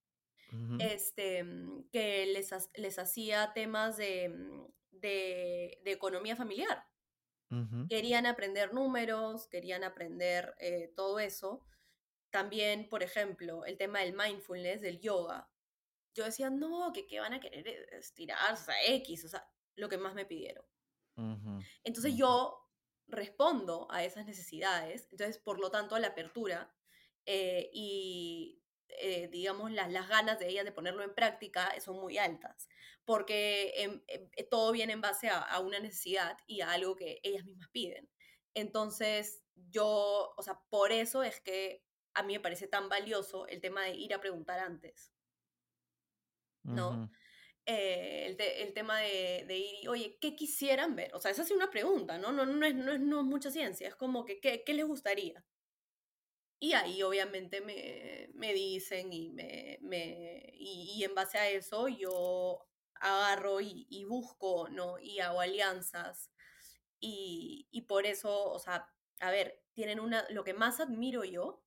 este, 0.80 1.44
mm, 1.44 1.90
que 1.92 2.26
les, 2.26 2.52
les 2.76 3.00
hacía 3.00 3.54
temas 3.54 3.98
de, 3.98 4.30
mm, 4.30 4.66
de, 4.92 5.80
de 5.84 5.92
economía 5.92 6.36
familiar. 6.36 6.86
Querían 7.90 8.26
aprender 8.28 8.74
números, 8.74 9.48
querían 9.48 9.84
aprender 9.84 10.56
eh, 10.60 10.94
todo 10.96 11.20
eso. 11.20 11.66
También, 12.32 12.89
por 12.89 13.04
ejemplo, 13.04 13.65
el 13.65 13.78
tema 13.78 14.00
del 14.00 14.13
mindfulness, 14.13 14.82
del 14.82 15.00
yoga. 15.00 15.50
Yo 16.13 16.26
decía, 16.26 16.50
no, 16.50 16.91
que, 16.94 17.06
que 17.08 17.20
van 17.20 17.34
a 17.34 17.39
querer 17.39 17.67
eh, 17.67 17.88
estirarse, 17.91 18.65
sea, 18.65 18.76
X, 18.96 19.26
o 19.26 19.28
sea, 19.30 19.48
lo 19.76 19.89
que 19.89 19.98
más 19.98 20.13
me 20.13 20.26
pidieron. 20.26 20.65
Entonces 21.84 22.15
yo 22.15 22.58
respondo 23.08 23.88
a 23.91 24.04
esas 24.04 24.26
necesidades, 24.26 25.08
entonces 25.12 25.38
por 25.38 25.60
lo 25.60 25.70
tanto 25.70 26.00
la 26.00 26.08
apertura 26.08 26.74
eh, 27.26 27.70
y 27.74 28.63
eh, 28.88 29.28
digamos 29.28 29.72
las, 29.72 29.91
las 29.91 30.08
ganas 30.08 30.39
de 30.39 30.48
ellas 30.48 30.65
de 30.65 30.72
ponerlo 30.72 31.04
en 31.04 31.13
práctica 31.13 31.80
son 31.80 32.00
muy 32.00 32.17
altas, 32.17 32.67
porque 33.06 33.74
em, 33.76 34.02
em, 34.08 34.30
eh, 34.36 34.44
todo 34.44 34.72
viene 34.72 34.94
en 34.94 35.02
base 35.02 35.30
a, 35.30 35.39
a 35.39 35.60
una 35.60 35.80
necesidad 35.80 36.38
y 36.48 36.62
a 36.62 36.72
algo 36.72 36.96
que 36.96 37.20
ellas 37.24 37.46
mismas 37.46 37.70
piden. 37.70 38.10
Entonces 38.54 39.44
yo, 39.70 40.34
o 40.36 40.41
sea, 40.41 40.60
por 40.70 40.91
eso 40.91 41.24
es 41.24 41.39
que 41.41 41.84
a 42.13 42.24
mí 42.24 42.34
me 42.34 42.39
parece 42.39 42.67
tan 42.67 42.89
valioso 42.89 43.47
el 43.47 43.62
tema 43.62 43.84
de 43.84 43.91
ir 43.95 44.13
a 44.13 44.21
preguntar 44.21 44.60
antes, 44.60 45.13
¿no? 46.69 46.91
ujú, 46.91 47.10
eh, 47.67 48.26
el, 48.28 48.38
te- 48.38 48.63
el 48.63 48.74
tema 48.74 49.00
de, 49.00 49.45
de 49.47 49.58
ir 49.58 49.76
y, 49.84 49.88
oye, 49.89 50.19
¿qué 50.21 50.36
quisieran 50.36 50.95
ver? 50.95 51.13
O 51.15 51.21
sea, 51.21 51.32
esa 51.32 51.43
es 51.43 51.52
una 51.52 51.69
pregunta, 51.71 52.17
¿no? 52.19 52.32
No, 52.32 52.45
no, 52.45 52.65
es, 52.65 52.76
no, 52.76 52.91
es, 52.93 53.00
no 53.02 53.19
es 53.21 53.26
mucha 53.26 53.52
ciencia, 53.52 53.88
es 53.89 53.95
como 53.95 54.26
que, 54.26 54.39
¿qué, 54.41 54.63
qué 54.65 54.74
les 54.76 54.86
gustaría? 54.88 55.45
Y 56.60 56.74
ahí 56.74 57.02
obviamente 57.04 57.60
me, 57.62 58.30
me 58.36 58.54
dicen 58.54 59.12
y, 59.13 59.30
me, 59.32 59.80
me, 59.82 60.52
y, 60.54 60.93
y 60.95 61.04
en 61.04 61.15
base 61.15 61.38
a 61.39 61.50
eso 61.50 61.88
yo 61.88 62.67
agarro 62.95 63.62
y, 63.62 63.88
y 63.89 64.06
busco, 64.06 64.69
¿no? 64.69 65.00
Y 65.00 65.19
hago 65.21 65.41
alianzas. 65.41 66.32
Y, 67.00 67.67
y 67.71 67.82
por 67.84 68.06
eso, 68.06 68.52
o 68.52 68.60
sea, 68.60 68.93
a 69.19 69.32
ver, 69.32 69.63
tienen 69.74 70.00
una, 70.00 70.28
lo 70.30 70.43
que 70.43 70.54
más 70.54 70.80
admiro 70.80 71.24
yo 71.26 71.63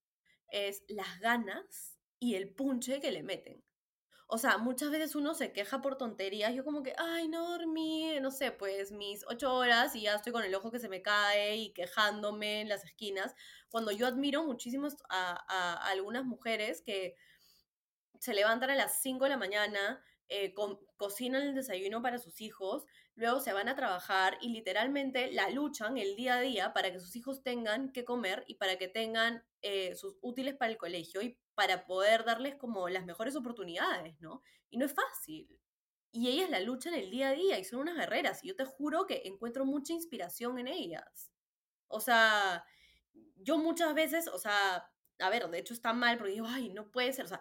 es 0.54 0.84
las 0.88 1.20
ganas 1.20 1.98
y 2.20 2.34
el 2.36 2.54
punche 2.54 3.00
que 3.00 3.10
le 3.12 3.22
meten. 3.22 3.64
O 4.26 4.38
sea, 4.38 4.58
muchas 4.58 4.90
veces 4.90 5.14
uno 5.16 5.34
se 5.34 5.52
queja 5.52 5.80
por 5.82 5.98
tonterías. 5.98 6.54
Yo 6.54 6.64
como 6.64 6.82
que, 6.82 6.94
ay, 6.98 7.28
no 7.28 7.48
dormí, 7.50 8.18
no 8.20 8.30
sé, 8.30 8.52
pues 8.52 8.90
mis 8.92 9.24
ocho 9.28 9.54
horas 9.54 9.94
y 9.96 10.02
ya 10.02 10.14
estoy 10.14 10.32
con 10.32 10.44
el 10.44 10.54
ojo 10.54 10.70
que 10.70 10.78
se 10.78 10.88
me 10.88 11.02
cae 11.02 11.56
y 11.56 11.72
quejándome 11.74 12.62
en 12.62 12.68
las 12.68 12.84
esquinas. 12.84 13.34
Cuando 13.70 13.92
yo 13.92 14.06
admiro 14.06 14.44
muchísimo 14.44 14.88
a, 15.10 15.88
algunas 15.90 16.24
mujeres 16.24 16.82
que 16.82 17.16
se 18.20 18.34
levantan 18.34 18.70
a 18.70 18.74
las 18.74 19.00
5 19.00 19.24
de 19.24 19.30
la 19.30 19.36
mañana, 19.36 20.02
eh, 20.28 20.54
co- 20.54 20.80
cocinan 20.96 21.42
el 21.42 21.54
desayuno 21.54 22.02
para 22.02 22.18
sus 22.18 22.40
hijos, 22.40 22.84
luego 23.16 23.40
se 23.40 23.52
van 23.52 23.68
a 23.68 23.76
trabajar 23.76 24.38
y 24.40 24.48
literalmente 24.48 25.30
la 25.32 25.48
luchan 25.50 25.98
el 25.98 26.16
día 26.16 26.36
a 26.36 26.40
día 26.40 26.72
para 26.72 26.92
que 26.92 26.98
sus 26.98 27.14
hijos 27.16 27.42
tengan 27.42 27.92
que 27.92 28.04
comer 28.04 28.44
y 28.46 28.54
para 28.54 28.76
que 28.76 28.88
tengan 28.88 29.44
eh, 29.62 29.94
sus 29.94 30.16
útiles 30.20 30.54
para 30.54 30.72
el 30.72 30.78
colegio 30.78 31.22
y 31.22 31.38
para 31.54 31.86
poder 31.86 32.24
darles 32.24 32.56
como 32.56 32.88
las 32.88 33.04
mejores 33.04 33.36
oportunidades, 33.36 34.20
¿no? 34.20 34.42
Y 34.70 34.78
no 34.78 34.86
es 34.86 34.94
fácil. 34.94 35.60
Y 36.10 36.28
ellas 36.28 36.50
la 36.50 36.60
luchan 36.60 36.94
el 36.94 37.10
día 37.10 37.30
a 37.30 37.34
día 37.34 37.58
y 37.58 37.64
son 37.64 37.80
unas 37.80 37.96
guerreras 37.96 38.42
y 38.44 38.48
yo 38.48 38.56
te 38.56 38.64
juro 38.64 39.06
que 39.06 39.22
encuentro 39.24 39.64
mucha 39.64 39.92
inspiración 39.92 40.58
en 40.58 40.68
ellas. 40.68 41.32
O 41.88 42.00
sea, 42.00 42.64
yo 43.36 43.58
muchas 43.58 43.94
veces, 43.94 44.28
o 44.28 44.38
sea, 44.38 44.90
a 45.18 45.30
ver, 45.30 45.48
de 45.48 45.58
hecho 45.58 45.74
está 45.74 45.92
mal 45.92 46.18
porque 46.18 46.32
digo, 46.32 46.46
ay, 46.48 46.70
no 46.70 46.90
puede 46.90 47.12
ser, 47.12 47.24
o 47.24 47.28
sea, 47.28 47.40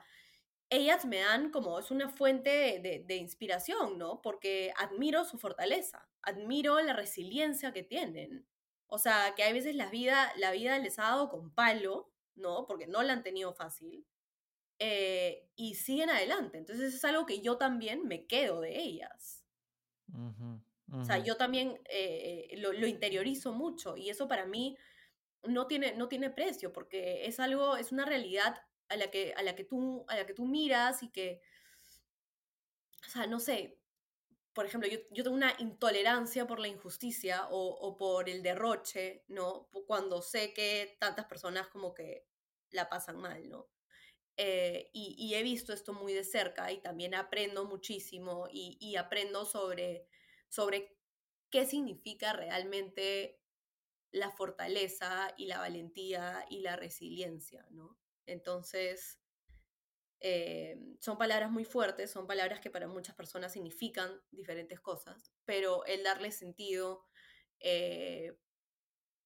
ellas 0.76 1.06
me 1.06 1.20
dan 1.20 1.52
como, 1.52 1.80
es 1.80 1.92
una 1.92 2.10
fuente 2.10 2.50
de, 2.50 2.80
de- 2.80 3.04
de 3.06 3.16
inspiración, 3.18 3.98
¿no? 3.98 4.22
Porque 4.22 4.74
admiro 4.78 5.26
su 5.26 5.38
fortaleza, 5.38 6.10
admiro 6.22 6.80
la 6.82 6.94
resiliencia 6.94 7.74
que 7.74 7.84
tienen. 7.84 8.48
O 8.88 8.98
sea, 9.00 9.34
que 9.36 9.44
hay 9.44 9.54
veces 9.54 9.76
la 9.76 9.90
vida, 9.90 10.32
la 10.38 10.52
vida 10.52 10.78
les 10.80 11.00
ha 11.00 11.04
dado 11.04 11.30
con 11.30 11.54
palo, 11.54 12.14
¿no? 12.36 12.66
Porque 12.68 12.88
no 12.88 13.04
la 13.04 13.14
han 13.14 13.24
tenido 13.24 13.54
fácil, 13.54 14.06
eh, 14.80 15.50
y 15.56 15.76
siguen 15.76 16.10
adelante. 16.12 16.58
Entonces 16.60 16.94
es 16.96 17.06
algo 17.06 17.26
que 17.26 17.42
yo 17.42 17.58
también 17.58 18.08
me 18.08 18.28
quedo 18.28 18.62
de 18.62 18.80
ellas. 18.82 19.46
ujú, 20.14 20.50
O 21.02 21.06
sea, 21.06 21.18
yo 21.20 21.36
también 21.38 21.82
eh, 21.90 22.56
lo, 22.58 22.72
lo 22.74 22.88
interiorizo 22.88 23.54
mucho 23.54 23.98
y 23.98 24.10
eso 24.10 24.28
para 24.28 24.46
mí 24.46 24.78
no 25.44 25.68
tiene, 25.68 25.96
no 25.96 26.08
tiene 26.10 26.30
precio 26.32 26.74
porque 26.74 27.26
es 27.28 27.40
algo, 27.40 27.78
es 27.78 27.92
una 27.92 28.06
realidad 28.06 28.64
a 28.94 28.98
la 28.98 29.12
que, 29.12 29.34
a 29.36 29.44
la 29.44 29.56
que, 29.56 29.64
tú, 29.64 30.06
a 30.08 30.16
la 30.16 30.26
que 30.26 30.34
tú 30.34 30.46
miras 30.46 31.04
y 31.04 31.10
que, 31.10 31.42
o 33.06 33.10
sea, 33.10 33.28
no 33.28 33.40
sé, 33.40 33.80
por 34.54 34.66
ejemplo, 34.66 34.90
yo, 34.90 35.00
yo 35.12 35.24
tengo 35.24 35.36
una 35.36 35.54
intolerancia 35.60 36.46
por 36.46 36.60
la 36.60 36.68
injusticia 36.68 37.48
o, 37.50 37.98
por 37.98 38.30
el 38.30 38.44
derroche, 38.44 39.24
¿no? 39.28 39.68
Cuando 39.88 40.22
sé 40.22 40.54
que 40.54 40.96
tantas 41.00 41.26
personas 41.26 41.68
como 41.70 41.94
que 41.94 42.28
la 42.70 42.88
pasan 42.88 43.18
mal, 43.18 43.50
¿no? 43.50 43.68
Eh, 44.38 44.90
y, 44.94 45.16
y 45.18 45.36
he 45.36 45.44
visto 45.44 45.74
esto 45.74 45.94
muy 45.94 46.14
de 46.14 46.24
cerca 46.24 46.72
y 46.72 46.82
también 46.82 47.14
aprendo 47.16 47.66
muchísimo 47.66 48.48
y, 48.52 48.78
y 48.80 48.96
aprendo 48.96 49.46
sobre, 49.46 50.08
sobre 50.50 50.98
qué 51.50 51.66
significa 51.66 52.34
realmente 52.34 53.40
la 54.12 54.32
fortaleza 54.32 55.34
y 55.38 55.48
la 55.48 55.60
valentía 55.60 56.46
y 56.50 56.62
la 56.62 56.76
resiliencia, 56.76 57.66
¿no? 57.72 57.98
Entonces, 58.26 59.20
eh, 60.20 60.80
son 61.00 61.18
palabras 61.18 61.52
muy 61.52 61.66
fuertes, 61.66 62.12
son 62.12 62.28
palabras 62.28 62.62
que 62.62 62.70
para 62.70 62.88
muchas 62.88 63.16
personas 63.16 63.52
significan 63.52 64.10
diferentes 64.32 64.80
cosas, 64.80 65.34
pero 65.44 65.86
el 65.86 66.04
darle 66.04 66.32
sentido 66.32 67.06
eh, 67.60 68.38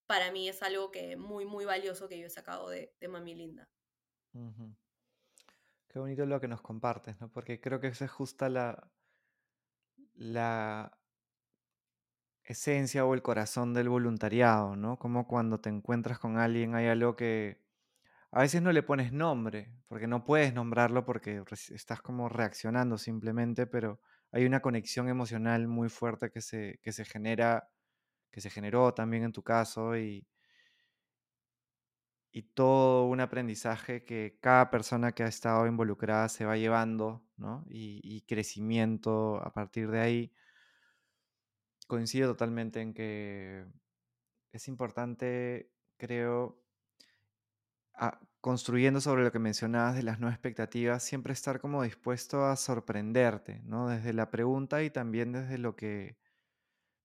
para 0.07 0.31
mí 0.31 0.49
es 0.49 0.63
algo 0.63 0.89
que 0.89 1.15
muy, 1.15 1.45
muy 1.45 1.65
valioso 1.65 2.09
que 2.09 2.17
yo 2.17 2.25
he 2.25 2.31
sacado 2.31 2.69
de, 2.69 2.91
Mami 3.07 3.35
Linda. 3.35 3.69
Qué 5.87 5.99
bonito 5.99 6.25
lo 6.25 6.39
que 6.39 6.47
nos 6.47 6.61
compartes, 6.61 7.19
¿no? 7.19 7.31
Porque 7.31 7.59
creo 7.61 7.79
que 7.79 7.87
esa 7.87 8.05
es 8.05 8.11
justa 8.11 8.49
la, 8.49 8.91
la, 10.15 10.97
esencia 12.43 13.05
o 13.05 13.13
el 13.13 13.21
corazón 13.21 13.73
del 13.73 13.89
voluntariado, 13.89 14.75
¿no? 14.75 14.97
Como 14.97 15.27
cuando 15.27 15.59
te 15.59 15.69
encuentras 15.69 16.17
con 16.17 16.37
alguien 16.37 16.75
hay 16.75 16.87
algo 16.87 17.15
que 17.15 17.66
a 18.37 18.41
veces 18.41 18.61
no 18.61 18.71
le 18.71 18.83
pones 18.83 19.11
nombre, 19.11 19.73
porque 19.87 20.05
no 20.05 20.23
puedes 20.23 20.53
nombrarlo 20.53 21.03
porque 21.05 21.41
estás 21.71 22.01
como 22.03 22.29
reaccionando 22.29 22.99
simplemente, 22.99 23.65
pero 23.65 23.99
hay 24.31 24.45
una 24.45 24.59
conexión 24.61 25.09
emocional 25.09 25.67
muy 25.67 25.89
fuerte 25.89 26.29
que 26.29 26.41
se, 26.41 26.79
que 26.83 26.91
se 26.91 27.03
genera, 27.03 27.67
que 28.31 28.39
se 28.39 28.51
generó 28.51 28.93
también 28.93 29.23
en 29.23 29.31
tu 29.31 29.41
caso 29.41 29.97
y, 29.97 30.27
y 32.31 32.43
todo 32.43 33.07
un 33.07 33.21
aprendizaje 33.21 34.05
que 34.05 34.37
cada 34.39 34.69
persona 34.69 35.13
que 35.13 35.23
ha 35.23 35.27
estado 35.27 35.65
involucrada 35.65 36.29
se 36.29 36.45
va 36.45 36.57
llevando, 36.57 37.25
¿no? 37.37 37.65
Y, 37.67 38.01
y 38.03 38.21
crecimiento 38.21 39.37
a 39.43 39.51
partir 39.51 39.89
de 39.89 39.99
ahí. 39.99 40.33
Coincido 41.87 42.29
totalmente 42.29 42.81
en 42.81 42.93
que 42.93 43.65
es 44.51 44.67
importante, 44.67 45.71
creo, 45.97 46.61
construyendo 48.47 49.01
sobre 49.01 49.25
lo 49.25 49.31
que 49.33 49.39
mencionabas 49.39 49.95
de 49.97 50.03
las 50.03 50.21
no 50.21 50.29
expectativas, 50.29 51.03
siempre 51.03 51.33
estar 51.33 51.59
como 51.59 51.83
dispuesto 51.83 52.45
a 52.45 52.55
sorprenderte, 52.55 53.59
¿no? 53.65 53.89
Desde 53.89 54.13
la 54.13 54.31
pregunta 54.31 54.83
y 54.83 54.89
también 54.89 55.33
desde 55.33 55.57
lo 55.57 55.75
que, 55.75 56.17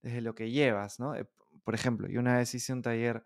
desde 0.03 0.20
lo 0.20 0.36
que 0.36 0.53
llevas, 0.53 1.01
¿no? 1.01 1.16
Eh, 1.16 1.28
por 1.64 1.74
ejemplo, 1.74 2.07
yo 2.07 2.20
una 2.20 2.36
vez 2.36 2.55
hice 2.55 2.72
un 2.72 2.82
taller 2.82 3.24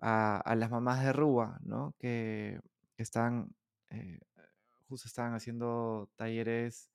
a, 0.00 0.52
las 0.56 0.68
mamás 0.68 1.04
de 1.04 1.12
Rúa, 1.12 1.60
¿no? 1.62 1.94
Que, 2.00 2.58
están, 2.96 3.54
eh, 3.90 4.18
justo 4.88 5.06
estaban 5.06 5.34
haciendo 5.34 6.10
talleres 6.16 6.90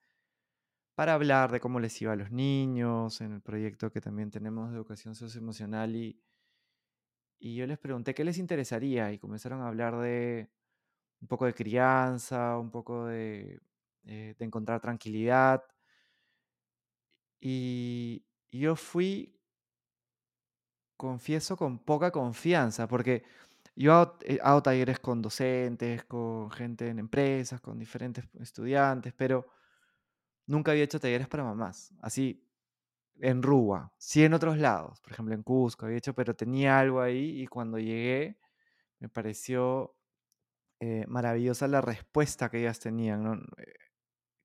para 0.93 1.13
hablar 1.13 1.53
de 1.53 1.61
cómo 1.61 1.79
les 1.79 2.01
iba 2.01 2.11
a 2.11 2.17
los 2.17 2.31
niños, 2.31 3.21
en 3.21 3.31
el 3.31 3.41
proyecto 3.41 3.93
que 3.93 4.01
también 4.01 4.29
tenemos 4.29 4.71
de 4.71 4.75
educación 4.75 5.15
socioemocional 5.15 5.95
y, 5.95 6.19
y 7.43 7.55
yo 7.55 7.67
les 7.67 7.77
pregunté 7.77 8.13
qué 8.13 8.23
les 8.23 8.37
interesaría 8.37 9.11
y 9.11 9.19
comenzaron 9.19 9.61
a 9.61 9.67
hablar 9.67 9.97
de 9.99 10.49
un 11.21 11.27
poco 11.27 11.45
de 11.45 11.53
crianza, 11.53 12.57
un 12.57 12.71
poco 12.71 13.07
de, 13.07 13.59
eh, 14.05 14.35
encontrar 14.39 14.79
tranquilidad. 14.81 15.63
Y, 17.41 18.25
yo 18.51 18.75
fui, 18.75 19.35
confieso, 20.97 21.57
con 21.57 21.79
poca 21.79 22.11
confianza, 22.11 22.87
porque 22.87 23.23
yo 23.75 23.93
hago, 23.93 24.17
eh, 24.21 24.39
hago, 24.41 24.63
talleres 24.63 24.99
con 24.99 25.21
docentes, 25.21 26.05
con 26.05 26.49
gente 26.51 26.87
en 26.89 26.99
empresas, 26.99 27.59
con 27.61 27.77
diferentes 27.79 28.25
estudiantes, 28.39 29.13
pero 29.13 29.47
nunca 30.47 30.71
había 30.71 30.83
hecho 30.85 30.99
talleres 30.99 31.27
para 31.27 31.43
mamás, 31.43 31.93
así 32.01 32.43
en 33.19 33.43
Rúa, 33.43 33.93
sí 33.97 34.23
en 34.23 34.33
otros 34.33 34.57
lados, 34.57 35.01
por 35.01 35.11
ejemplo 35.13 35.35
en 35.35 35.43
Cusco 35.43 35.85
había 35.85 35.97
hecho, 35.97 36.13
pero 36.13 36.35
tenía 36.35 36.79
algo 36.79 37.01
ahí 37.01 37.41
y 37.41 37.47
cuando 37.47 37.79
llegué 37.79 38.37
me 38.99 39.09
pareció 39.09 39.95
eh, 40.79 41.05
maravillosa 41.07 41.67
la 41.67 41.81
respuesta 41.81 42.49
que 42.49 42.59
ellas 42.59 42.79
tenían. 42.79 43.47
Eh, 43.57 43.73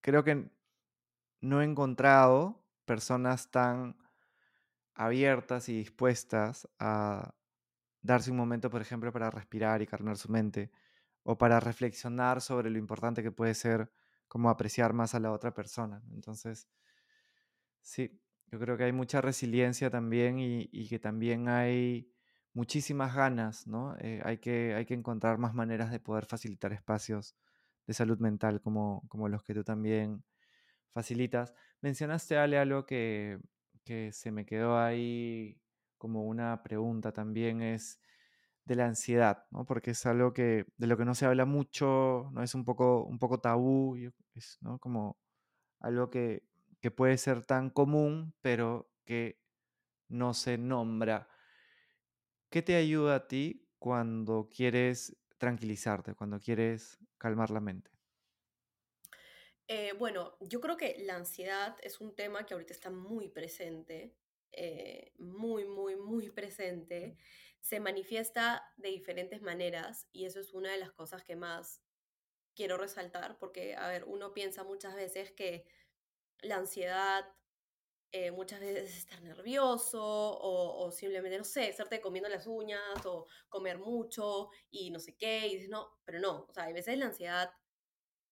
creo 0.01 0.25
que 0.25 0.51
no 1.41 1.62
he 1.62 1.64
encontrado 1.64 2.64
personas 2.85 3.51
tan 3.51 3.97
abiertas 4.95 5.69
y 5.69 5.77
dispuestas 5.79 6.69
a 6.79 7.35
darse 8.03 8.31
un 8.31 8.37
momento, 8.37 8.71
por 8.71 8.83
ejemplo, 8.83 9.12
para 9.12 9.31
respirar 9.31 9.83
y 9.83 9.87
calmar 9.87 10.16
su 10.16 10.31
mente, 10.31 10.71
o 11.23 11.39
para 11.39 11.61
reflexionar 11.61 12.41
sobre 12.41 12.71
lo 12.71 12.79
importante 12.79 13.23
que 13.23 13.33
puede 13.33 13.55
ser 13.55 13.93
como 14.29 14.51
apreciar 14.51 14.93
más 14.95 15.14
a 15.14 15.21
la 15.21 15.33
otra 15.33 15.55
persona. 15.55 16.03
Entonces, 16.12 16.69
sí, 17.83 18.21
yo 18.51 18.59
creo 18.59 18.77
que 18.77 18.85
hay 18.85 18.93
mucha 18.93 19.21
resiliencia 19.21 19.91
también 19.91 20.39
y, 20.39 20.89
que 20.89 20.99
también 20.99 21.49
hay 21.49 22.11
muchísimas 22.55 23.15
ganas, 23.15 23.67
¿no? 23.67 23.97
Eh, 24.01 24.21
hay, 24.25 24.39
que, 24.39 24.75
hay 24.75 24.87
que 24.87 24.95
encontrar 24.95 25.39
más 25.39 25.55
maneras 25.55 25.91
de 25.91 26.01
poder 26.01 26.27
facilitar 26.27 26.73
espacios 26.73 27.37
de 27.87 27.95
salud 27.95 28.19
mental 28.19 28.61
como, 28.61 29.05
como 29.09 29.29
los 29.29 29.43
que 29.43 29.55
tú 29.55 29.65
también 29.65 30.25
facilitas. 30.93 31.55
Mencionaste, 31.81 32.37
Ale, 32.39 32.59
algo 32.59 32.87
que, 32.87 33.39
que 33.85 34.13
se 34.13 34.33
me 34.33 34.47
quedó 34.47 34.79
ahí 34.79 35.61
como 35.99 36.25
una 36.25 36.63
pregunta 36.63 37.13
también 37.13 37.63
es 37.63 38.01
de 38.65 38.77
la 38.77 38.87
ansiedad, 38.87 39.47
¿no? 39.51 39.65
Porque 39.67 39.93
es 39.93 40.07
algo 40.07 40.33
que 40.35 40.67
de 40.77 40.87
lo 40.87 40.97
que 40.97 41.05
no 41.05 41.15
se 41.15 41.27
habla 41.27 41.47
mucho, 41.47 42.31
no 42.33 42.43
es 42.43 42.55
un 42.55 42.65
poco 42.65 43.05
un 43.05 43.19
poco 43.19 43.41
tabú, 43.41 43.97
es 44.35 44.59
¿no? 44.61 44.79
como 44.79 45.19
algo 45.81 46.11
que, 46.11 46.48
que 46.81 46.91
puede 46.91 47.18
ser 47.18 47.45
tan 47.45 47.70
común, 47.70 48.35
pero 48.41 48.93
que 49.05 49.43
no 50.09 50.35
se 50.35 50.59
nombra. 50.59 51.29
¿Qué 52.51 52.61
te 52.62 52.76
ayuda 52.76 53.14
a 53.14 53.26
ti 53.29 53.70
cuando 53.79 54.49
quieres 54.55 55.16
tranquilizarte, 55.39 56.14
cuando 56.14 56.41
quieres 56.41 56.99
calmar 57.16 57.51
la 57.51 57.61
mente? 57.61 57.91
Eh, 59.66 59.93
bueno, 59.99 60.37
yo 60.41 60.61
creo 60.61 60.76
que 60.76 60.97
la 60.99 61.16
ansiedad 61.16 61.76
es 61.83 62.01
un 62.01 62.14
tema 62.14 62.47
que 62.47 62.55
ahorita 62.55 62.72
está 62.72 62.91
muy 62.91 63.29
presente, 63.29 64.16
eh, 64.53 65.12
muy, 65.18 65.64
muy, 65.66 65.97
muy 65.97 66.31
presente. 66.31 67.18
Se 67.61 67.81
manifiesta 67.81 68.72
de 68.76 68.89
diferentes 68.91 69.43
maneras 69.43 70.09
y 70.12 70.24
eso 70.24 70.41
es 70.41 70.55
una 70.55 70.72
de 70.72 70.79
las 70.79 70.93
cosas 70.93 71.22
que 71.22 71.37
más 71.37 71.83
quiero 72.55 72.79
resaltar 72.79 73.39
porque, 73.39 73.76
a 73.76 73.89
ver, 73.89 74.05
uno 74.07 74.35
piensa 74.35 74.64
muchas 74.64 74.95
veces 74.97 75.33
que 75.33 75.66
la 76.43 76.57
ansiedad 76.57 77.24
eh, 78.11 78.30
muchas 78.30 78.61
veces 78.61 78.97
estar 78.97 79.20
nervioso 79.22 80.01
o, 80.03 80.91
simplemente, 80.91 81.36
no 81.36 81.45
sé, 81.45 81.68
estarte 81.68 82.01
comiendo 82.01 82.30
las 82.30 82.47
uñas 82.47 83.05
o 83.05 83.26
comer 83.51 83.78
mucho 83.78 84.51
y 84.70 84.91
no 84.91 84.99
sé 84.99 85.14
qué, 85.16 85.47
y 85.47 85.57
dices, 85.57 85.68
no, 85.68 85.99
pero 86.05 86.18
no, 86.18 86.47
o 86.49 86.53
sea, 86.53 86.64
a 86.64 86.72
veces 86.72 86.97
la 86.97 87.07
ansiedad 87.07 87.51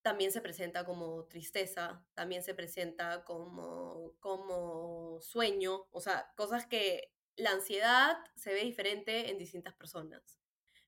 también 0.00 0.32
se 0.32 0.40
presenta 0.40 0.84
como 0.86 1.26
tristeza, 1.26 2.07
también 2.14 2.42
se 2.42 2.54
presenta 2.54 3.24
como, 3.24 4.14
como 4.20 5.20
sueño, 5.20 5.88
o 5.90 6.00
sea, 6.00 6.32
cosas 6.36 6.66
que 6.66 7.12
la 7.36 7.50
ansiedad 7.50 8.16
se 8.34 8.54
ve 8.54 8.64
diferente 8.64 9.30
en 9.30 9.36
distintas 9.36 9.74
personas, 9.74 10.40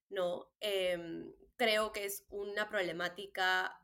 ¿no? 0.08 0.50
Em, 0.60 1.34
creo 1.56 1.92
que 1.92 2.04
es 2.04 2.24
una 2.30 2.68
problemática 2.68 3.78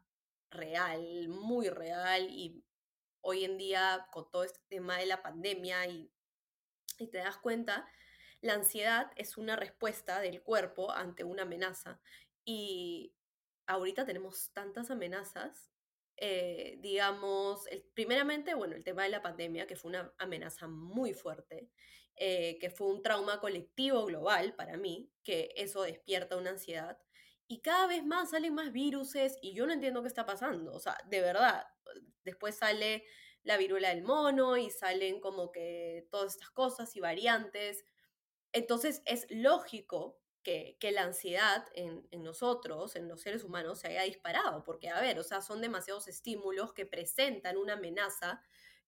real, 0.51 1.29
muy 1.29 1.69
real 1.69 2.31
y 2.31 2.65
hoy 3.25 3.45
en 3.45 3.59
día 3.59 4.07
con 4.13 4.31
todo 4.31 4.45
este 4.45 4.61
tema 4.69 4.99
de 4.99 5.07
la 5.07 5.23
pandemia 5.23 5.87
y, 5.87 6.13
y 6.99 7.09
te 7.09 7.19
das 7.19 7.37
cuenta, 7.39 7.89
la 8.41 8.55
ansiedad 8.55 9.11
es 9.17 9.37
una 9.37 9.57
respuesta 9.57 10.21
del 10.21 10.43
cuerpo 10.43 10.93
ante 10.93 11.25
una 11.25 11.43
amenaza. 11.43 12.01
Y 12.45 13.15
ahorita 13.67 14.05
tenemos 14.05 14.53
tantas 14.53 14.91
amenazas, 14.91 15.71
eh, 16.17 16.77
digamos, 16.81 17.67
primeramente, 17.95 18.55
bueno, 18.55 18.77
el 18.77 18.85
tema 18.85 19.05
de 19.05 19.09
la 19.09 19.23
pandemia, 19.23 19.67
que 19.67 19.77
fue 19.77 19.89
una 19.89 20.13
amenaza 20.19 20.69
muy 20.69 21.15
fuerte, 21.15 21.71
eh, 22.17 22.59
que 22.61 22.71
fue 22.71 22.89
un 22.89 23.03
trauma 23.03 23.41
colectivo 23.41 24.05
global 24.05 24.55
para 24.55 24.77
mí, 24.77 25.11
que 25.23 25.53
eso 25.57 25.83
despierta 25.83 26.37
una 26.37 26.51
ansiedad. 26.51 26.99
Y 27.47 27.61
cada 27.61 27.87
vez 27.87 28.05
más 28.05 28.31
salen 28.31 28.55
más 28.55 28.73
viruses 28.73 29.39
y 29.43 29.55
yo 29.55 29.67
no 29.67 29.73
entiendo 29.73 30.03
qué 30.03 30.09
está 30.09 30.25
pasando. 30.25 30.73
O 30.73 30.81
sea, 30.81 30.97
de 31.07 31.21
verdad, 31.21 31.67
después 32.25 32.57
sale 32.57 33.05
la 33.43 33.59
viruela 33.59 33.91
del 33.91 34.03
mono 34.03 34.57
y 34.57 34.71
salen 34.71 35.21
como 35.21 35.53
que 35.53 36.09
todas 36.11 36.33
estas 36.33 36.51
cosas 36.51 36.97
y 36.97 37.01
variantes. 37.01 37.85
Entonces 38.53 39.03
es 39.05 39.27
lógico 39.31 40.19
que, 40.45 40.77
la 40.93 41.03
ansiedad 41.03 41.67
en, 41.75 42.07
nosotros, 42.23 42.95
en 42.97 43.09
los 43.09 43.23
seres 43.23 43.43
humanos, 43.43 43.81
se 43.81 43.89
haya 43.89 44.03
disparado, 44.03 44.63
porque, 44.63 44.91
a 44.91 45.01
ver, 45.01 45.19
o 45.19 45.25
sea, 45.25 45.41
son 45.41 45.61
demasiados 45.61 46.07
estímulos 46.07 46.73
que 46.73 46.87
presentan 46.87 47.57
una 47.57 47.73
amenaza 47.73 48.43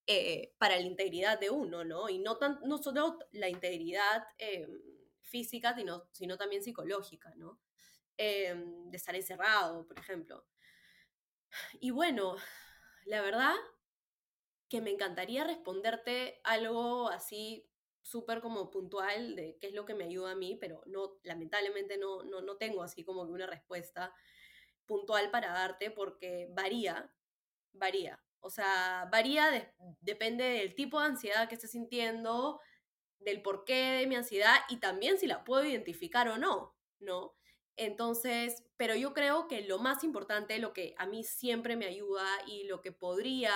eh, 0.06 0.54
para 0.58 0.76
la 0.76 0.82
integridad 0.82 1.40
de 1.40 1.50
uno, 1.50 1.84
¿no? 1.84 2.08
Y 2.08 2.18
no, 2.18 2.36
tan, 2.36 2.60
no 2.64 2.78
solo 2.78 3.18
la 3.32 3.48
integridad 3.48 4.24
eh, 4.38 4.68
física, 5.22 5.74
sino, 5.74 6.08
sino 6.12 6.36
también 6.36 6.62
psicológica, 6.62 7.34
¿no? 7.36 7.58
Em, 8.18 8.90
de 8.90 8.96
estar 8.96 9.14
encerrado, 9.14 9.86
por 9.86 9.98
ejemplo. 9.98 10.44
Y 11.80 11.90
bueno, 11.90 12.36
la 13.06 13.22
verdad 13.22 13.54
que 14.68 14.80
me 14.80 14.90
encantaría 14.90 15.44
responderte 15.44 16.40
algo 16.44 17.08
así 17.08 17.68
súper 18.02 18.40
como 18.40 18.70
puntual 18.70 19.36
de 19.36 19.58
qué 19.60 19.68
es 19.68 19.74
lo 19.74 19.84
que 19.84 19.94
me 19.94 20.04
ayuda 20.04 20.32
a 20.32 20.36
mí, 20.36 20.56
pero 20.60 20.82
no, 20.86 21.18
lamentablemente 21.22 21.98
no, 21.98 22.22
no, 22.24 22.40
no 22.40 22.56
tengo 22.56 22.82
así 22.82 23.04
como 23.04 23.22
una 23.22 23.46
respuesta 23.46 24.14
puntual 24.86 25.30
para 25.30 25.52
darte 25.52 25.90
porque 25.90 26.48
varía, 26.52 27.12
varía. 27.72 28.20
O 28.40 28.50
sea, 28.50 29.08
varía, 29.12 29.74
depende 30.00 30.44
del 30.44 30.74
tipo 30.74 31.00
de 31.00 31.06
ansiedad 31.08 31.48
que 31.48 31.56
estés 31.56 31.72
sintiendo, 31.72 32.60
del 33.20 33.42
porqué 33.42 33.74
de 34.00 34.08
mi 34.08 34.16
ansiedad 34.16 34.56
y 34.70 34.78
también 34.78 35.18
si 35.18 35.26
la 35.28 35.44
puedo 35.44 35.64
identificar 35.64 36.28
o 36.28 36.38
no, 36.38 36.76
¿no? 37.00 37.35
Entonces, 37.76 38.64
pero 38.76 38.94
yo 38.94 39.12
creo 39.12 39.48
que 39.48 39.62
lo 39.62 39.78
más 39.78 40.02
importante, 40.04 40.58
lo 40.58 40.72
que 40.72 40.94
a 40.98 41.06
mí 41.06 41.24
siempre 41.24 41.76
me 41.76 41.86
ayuda 41.86 42.26
y 42.46 42.64
lo 42.64 42.80
que 42.80 42.92
podría 42.92 43.52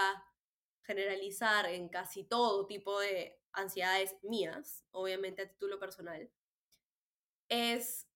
generalizar 0.82 1.66
en 1.66 1.88
casi 1.88 2.24
todo 2.24 2.66
tipo 2.66 3.00
de, 3.00 3.40
ansiedades 3.52 4.16
mías, 4.22 4.84
obviamente 4.90 5.42
a 5.42 5.48
título 5.48 5.78
personal, 5.78 6.30
es 7.48 8.08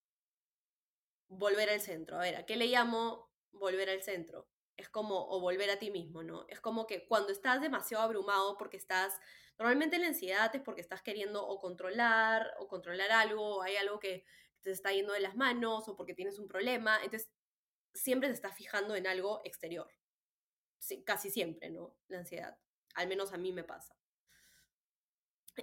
volver 1.29 1.71
al 1.71 1.81
centro. 1.81 2.17
A 2.17 2.21
ver, 2.21 2.37
¿a 2.37 2.47
qué 2.47 2.57
le 2.57 2.67
llamo 2.67 3.33
volver 3.53 3.91
al 3.91 4.03
centro? 4.03 4.49
Es 4.77 4.89
como, 4.89 5.29
o 5.29 5.41
volver 5.41 5.71
a 5.71 5.79
ti 5.79 5.91
mismo, 5.91 6.23
¿no? 6.23 6.47
Es 6.49 6.61
como 6.61 6.87
que 6.87 7.07
cuando 7.07 7.33
estás 7.33 7.61
demasiado 7.61 8.03
abrumado 8.05 8.57
porque 8.57 8.77
estás, 8.77 9.21
normalmente 9.59 9.99
la 9.99 10.09
ansiedad 10.09 10.55
es 10.55 10.63
porque 10.63 10.81
estás 10.81 11.03
queriendo 11.03 11.47
o 11.47 11.61
controlar, 11.61 12.55
o 12.59 12.69
controlar 12.69 13.11
algo, 13.13 13.57
o 13.57 13.63
hay 13.63 13.77
algo 13.77 13.99
que 13.99 14.25
te 14.65 14.71
está 14.71 14.93
yendo 14.93 15.13
de 15.13 15.21
las 15.21 15.37
manos, 15.37 15.89
o 15.89 15.97
porque 15.97 16.15
tienes 16.15 16.39
un 16.39 16.49
problema, 16.49 16.97
entonces 16.97 17.31
siempre 17.93 18.29
te 18.29 18.35
estás 18.35 18.57
fijando 18.57 18.97
en 18.97 19.07
algo 19.07 19.41
exterior. 19.45 19.89
Casi 21.05 21.31
siempre, 21.31 21.71
¿no? 21.71 21.97
La 22.09 22.19
ansiedad. 22.19 22.59
Al 22.95 23.09
menos 23.09 23.33
a 23.33 23.39
mí 23.39 23.53
me 23.53 23.65
pasa. 23.65 23.97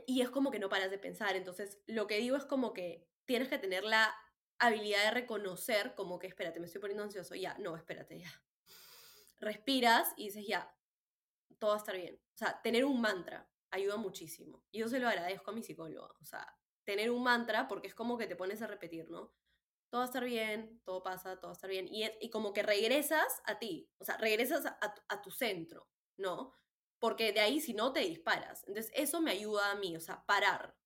Y 0.08 0.22
es 0.22 0.30
como 0.30 0.52
que 0.52 0.60
no 0.60 0.70
paras 0.70 0.89
de 0.89 0.97
pensar. 0.97 1.36
Entonces, 1.36 1.80
lo 1.86 2.08
que 2.08 2.18
digo 2.18 2.38
es 2.38 2.45
como 2.45 2.74
que 2.74 3.08
tienes 3.26 3.49
que 3.49 3.60
tener 3.60 3.84
la 3.84 4.16
habilidad 4.58 5.04
de 5.06 5.12
reconocer 5.12 5.95
como 5.95 6.20
que, 6.20 6.28
espérate, 6.28 6.60
me 6.60 6.68
estoy 6.68 6.82
poniendo 6.82 7.04
ansioso, 7.04 7.36
ya, 7.36 7.58
no, 7.58 7.76
espérate, 7.76 8.20
ya. 8.20 8.32
Respiras 9.39 10.14
y 10.16 10.28
dices, 10.28 10.45
ya, 10.47 10.74
todo 11.60 11.72
va 11.72 11.78
a 11.78 11.80
estar 11.80 11.95
bien. 11.95 12.16
O 12.16 12.38
sea, 12.38 12.62
tener 12.62 12.86
un 12.86 13.02
mantra 13.02 13.49
ayuda 13.72 13.97
muchísimo. 13.97 14.64
Y 14.72 14.80
yo 14.80 14.88
se 14.88 14.99
lo 14.99 15.08
agradezco 15.08 15.52
a 15.52 15.54
mi 15.54 15.64
psicóloga. 15.64 16.14
O 16.20 16.26
sea, 16.26 16.47
tener 16.84 17.12
un 17.12 17.24
mantra 17.24 17.68
porque 17.68 17.88
es 17.88 17.96
como 17.96 18.18
que 18.18 18.28
te 18.28 18.36
pones 18.36 18.62
a 18.62 18.68
repetir, 18.68 19.10
¿no? 19.10 19.34
Todo 19.90 20.00
va 20.00 20.04
a 20.04 20.06
estar 20.06 20.24
bien, 20.24 20.82
todo 20.86 21.04
pasa, 21.04 21.36
todo 21.40 21.48
va 21.48 21.52
a 21.52 21.54
estar 21.54 21.70
bien. 21.70 21.88
Y, 21.88 22.10
y 22.22 22.30
como 22.30 22.54
que 22.54 22.64
regresas 22.64 23.42
a 23.46 23.60
ti, 23.60 23.90
o 24.00 24.06
sea, 24.06 24.18
regresas 24.18 24.66
a, 24.66 24.80
a 25.10 25.22
tu 25.22 25.32
centro, 25.32 25.90
¿no? 26.18 26.56
Porque 27.00 27.34
de 27.34 27.42
ahí 27.42 27.60
si 27.60 27.74
no 27.74 27.92
te 27.94 28.02
disparas. 28.02 28.64
Entonces 28.68 28.92
eso 28.96 29.22
me 29.22 29.32
ayuda 29.32 29.72
a 29.72 29.76
mí, 29.76 29.96
o 29.96 30.02
sea, 30.02 30.26
parar, 30.26 30.78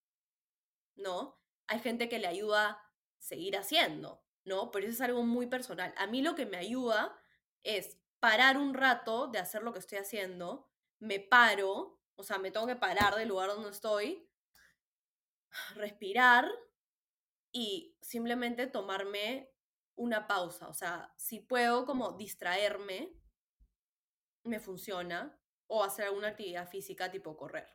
¿no? 0.95 1.39
Hay 1.67 1.79
gente 1.79 2.09
que 2.09 2.19
le 2.19 2.27
ayuda 2.27 2.81
seguir 3.19 3.57
haciendo, 3.57 4.23
¿no? 4.43 4.71
Pero 4.71 4.85
eso 4.85 4.93
es 4.95 5.01
algo 5.01 5.23
muy 5.23 5.47
personal. 5.47 5.93
A 5.97 6.07
mí 6.07 6.21
lo 6.21 6.35
que 6.35 6.45
me 6.45 6.57
ayuda 6.57 7.19
es 7.63 7.97
parar 8.19 8.57
un 8.57 8.73
rato 8.73 9.27
de 9.27 9.39
hacer 9.39 9.63
lo 9.63 9.73
que 9.73 9.79
estoy 9.79 9.97
haciendo, 9.97 10.69
me 10.99 11.19
paro, 11.19 11.99
o 12.15 12.23
sea, 12.23 12.37
me 12.37 12.51
tengo 12.51 12.67
que 12.67 12.75
parar 12.75 13.15
del 13.15 13.29
lugar 13.29 13.49
donde 13.49 13.69
estoy, 13.69 14.27
respirar 15.75 16.49
y 17.51 17.97
simplemente 18.01 18.67
tomarme 18.67 19.51
una 19.95 20.27
pausa. 20.27 20.67
O 20.67 20.73
sea, 20.73 21.13
si 21.17 21.39
puedo 21.39 21.85
como 21.85 22.13
distraerme, 22.13 23.13
me 24.43 24.59
funciona, 24.59 25.39
o 25.67 25.83
hacer 25.83 26.05
alguna 26.05 26.29
actividad 26.29 26.69
física 26.69 27.09
tipo 27.11 27.35
correr, 27.37 27.67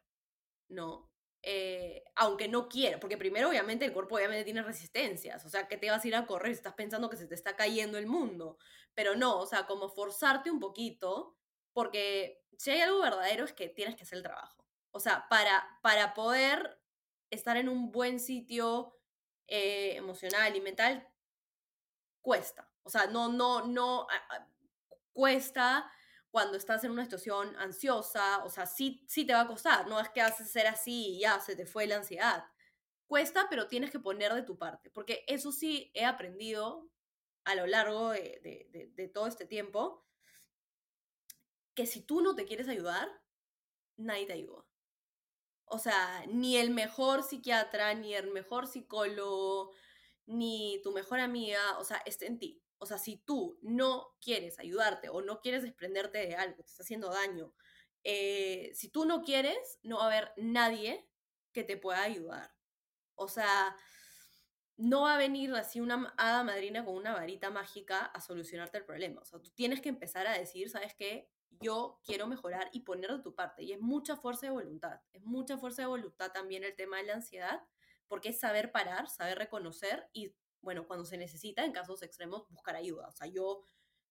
¿no? 0.68 1.10
Eh, 1.42 2.04
aunque 2.16 2.48
no 2.48 2.68
quiera, 2.68 3.00
porque 3.00 3.16
primero 3.16 3.48
obviamente 3.48 3.86
el 3.86 3.94
cuerpo 3.94 4.16
obviamente 4.16 4.44
tiene 4.44 4.62
resistencias, 4.62 5.44
o 5.46 5.48
sea, 5.48 5.66
que 5.68 5.78
te 5.78 5.90
vas 5.90 6.04
a 6.04 6.08
ir 6.08 6.14
a 6.14 6.26
correr 6.26 6.52
si 6.52 6.58
estás 6.58 6.74
pensando 6.74 7.08
que 7.08 7.16
se 7.16 7.26
te 7.26 7.34
está 7.34 7.56
cayendo 7.56 7.96
el 7.96 8.06
mundo, 8.06 8.58
pero 8.94 9.16
no, 9.16 9.40
o 9.40 9.46
sea, 9.46 9.66
como 9.66 9.88
forzarte 9.88 10.50
un 10.50 10.60
poquito, 10.60 11.38
porque 11.72 12.44
si 12.58 12.72
hay 12.72 12.82
algo 12.82 13.00
verdadero 13.00 13.44
es 13.44 13.54
que 13.54 13.70
tienes 13.70 13.96
que 13.96 14.02
hacer 14.02 14.18
el 14.18 14.22
trabajo, 14.22 14.66
o 14.90 15.00
sea, 15.00 15.26
para, 15.30 15.66
para 15.82 16.12
poder 16.12 16.79
estar 17.30 17.56
en 17.56 17.68
un 17.68 17.90
buen 17.90 18.20
sitio 18.20 18.98
eh, 19.46 19.96
emocional 19.96 20.54
y 20.54 20.60
mental, 20.60 21.08
cuesta, 22.20 22.70
o 22.82 22.90
sea, 22.90 23.06
no, 23.06 23.32
no, 23.32 23.66
no, 23.66 24.06
cuesta 25.12 25.90
cuando 26.30 26.56
estás 26.56 26.84
en 26.84 26.92
una 26.92 27.04
situación 27.04 27.56
ansiosa, 27.56 28.44
o 28.44 28.50
sea, 28.50 28.66
sí, 28.66 29.04
sí 29.08 29.24
te 29.26 29.32
va 29.32 29.42
a 29.42 29.48
costar, 29.48 29.88
no 29.88 29.98
es 29.98 30.08
que 30.10 30.20
haces 30.20 30.50
ser 30.50 30.66
así 30.66 31.16
y 31.16 31.20
ya 31.20 31.40
se 31.40 31.56
te 31.56 31.66
fue 31.66 31.86
la 31.86 31.96
ansiedad. 31.96 32.44
Cuesta, 33.06 33.48
pero 33.50 33.66
tienes 33.66 33.90
que 33.90 33.98
poner 33.98 34.32
de 34.34 34.42
tu 34.42 34.56
parte, 34.56 34.90
porque 34.90 35.24
eso 35.26 35.50
sí 35.50 35.90
he 35.94 36.04
aprendido 36.04 36.88
a 37.44 37.56
lo 37.56 37.66
largo 37.66 38.10
de, 38.10 38.92
de 38.94 39.08
todo 39.08 39.26
este 39.26 39.46
tiempo, 39.46 40.06
que 41.74 41.86
si 41.86 42.02
tú 42.02 42.20
no 42.20 42.36
te 42.36 42.44
quieres 42.44 42.68
ayudar, 42.68 43.08
nadie 43.96 44.26
te 44.26 44.34
ayuda. 44.34 44.69
O 45.72 45.78
sea, 45.78 46.24
ni 46.26 46.56
el 46.56 46.70
mejor 46.70 47.22
psiquiatra, 47.22 47.94
ni 47.94 48.14
el 48.14 48.32
mejor 48.32 48.66
psicólogo, 48.66 49.72
ni 50.26 50.80
tu 50.82 50.90
mejor 50.92 51.20
amiga, 51.20 51.60
o 51.78 51.84
sea, 51.84 52.02
está 52.06 52.26
en 52.26 52.40
ti. 52.40 52.60
O 52.78 52.86
sea, 52.86 52.98
si 52.98 53.18
tú 53.18 53.58
no 53.62 54.16
quieres 54.20 54.58
ayudarte 54.58 55.08
o 55.10 55.22
no 55.22 55.40
quieres 55.40 55.62
desprenderte 55.62 56.18
de 56.18 56.34
algo 56.34 56.64
te 56.64 56.70
está 56.70 56.82
haciendo 56.82 57.10
daño, 57.10 57.54
eh, 58.02 58.72
si 58.74 58.88
tú 58.88 59.04
no 59.04 59.22
quieres, 59.22 59.78
no 59.82 59.98
va 59.98 60.04
a 60.04 60.06
haber 60.06 60.32
nadie 60.36 61.08
que 61.52 61.62
te 61.62 61.76
pueda 61.76 62.02
ayudar. 62.02 62.52
O 63.14 63.28
sea, 63.28 63.76
no 64.76 65.02
va 65.02 65.14
a 65.14 65.18
venir 65.18 65.54
así 65.54 65.78
una 65.80 66.12
hada 66.16 66.42
madrina 66.42 66.84
con 66.84 66.96
una 66.96 67.12
varita 67.12 67.50
mágica 67.50 68.06
a 68.06 68.20
solucionarte 68.20 68.78
el 68.78 68.86
problema. 68.86 69.20
O 69.20 69.24
sea, 69.24 69.40
tú 69.40 69.50
tienes 69.50 69.80
que 69.80 69.90
empezar 69.90 70.26
a 70.26 70.36
decir, 70.36 70.68
¿sabes 70.68 70.94
qué? 70.94 71.30
Yo 71.50 72.00
quiero 72.04 72.26
mejorar 72.26 72.70
y 72.72 72.80
poner 72.80 73.10
de 73.12 73.22
tu 73.22 73.34
parte. 73.34 73.62
Y 73.62 73.72
es 73.72 73.80
mucha 73.80 74.16
fuerza 74.16 74.46
de 74.46 74.52
voluntad. 74.52 75.00
Es 75.12 75.22
mucha 75.24 75.58
fuerza 75.58 75.82
de 75.82 75.88
voluntad 75.88 76.30
también 76.32 76.64
el 76.64 76.76
tema 76.76 76.98
de 76.98 77.04
la 77.04 77.14
ansiedad, 77.14 77.62
porque 78.08 78.30
es 78.30 78.40
saber 78.40 78.72
parar, 78.72 79.08
saber 79.08 79.38
reconocer 79.38 80.08
y 80.12 80.34
bueno, 80.62 80.86
cuando 80.86 81.04
se 81.04 81.16
necesita, 81.16 81.64
en 81.64 81.72
casos 81.72 82.02
extremos, 82.02 82.48
buscar 82.48 82.76
ayuda. 82.76 83.08
O 83.08 83.12
sea, 83.12 83.26
yo, 83.26 83.62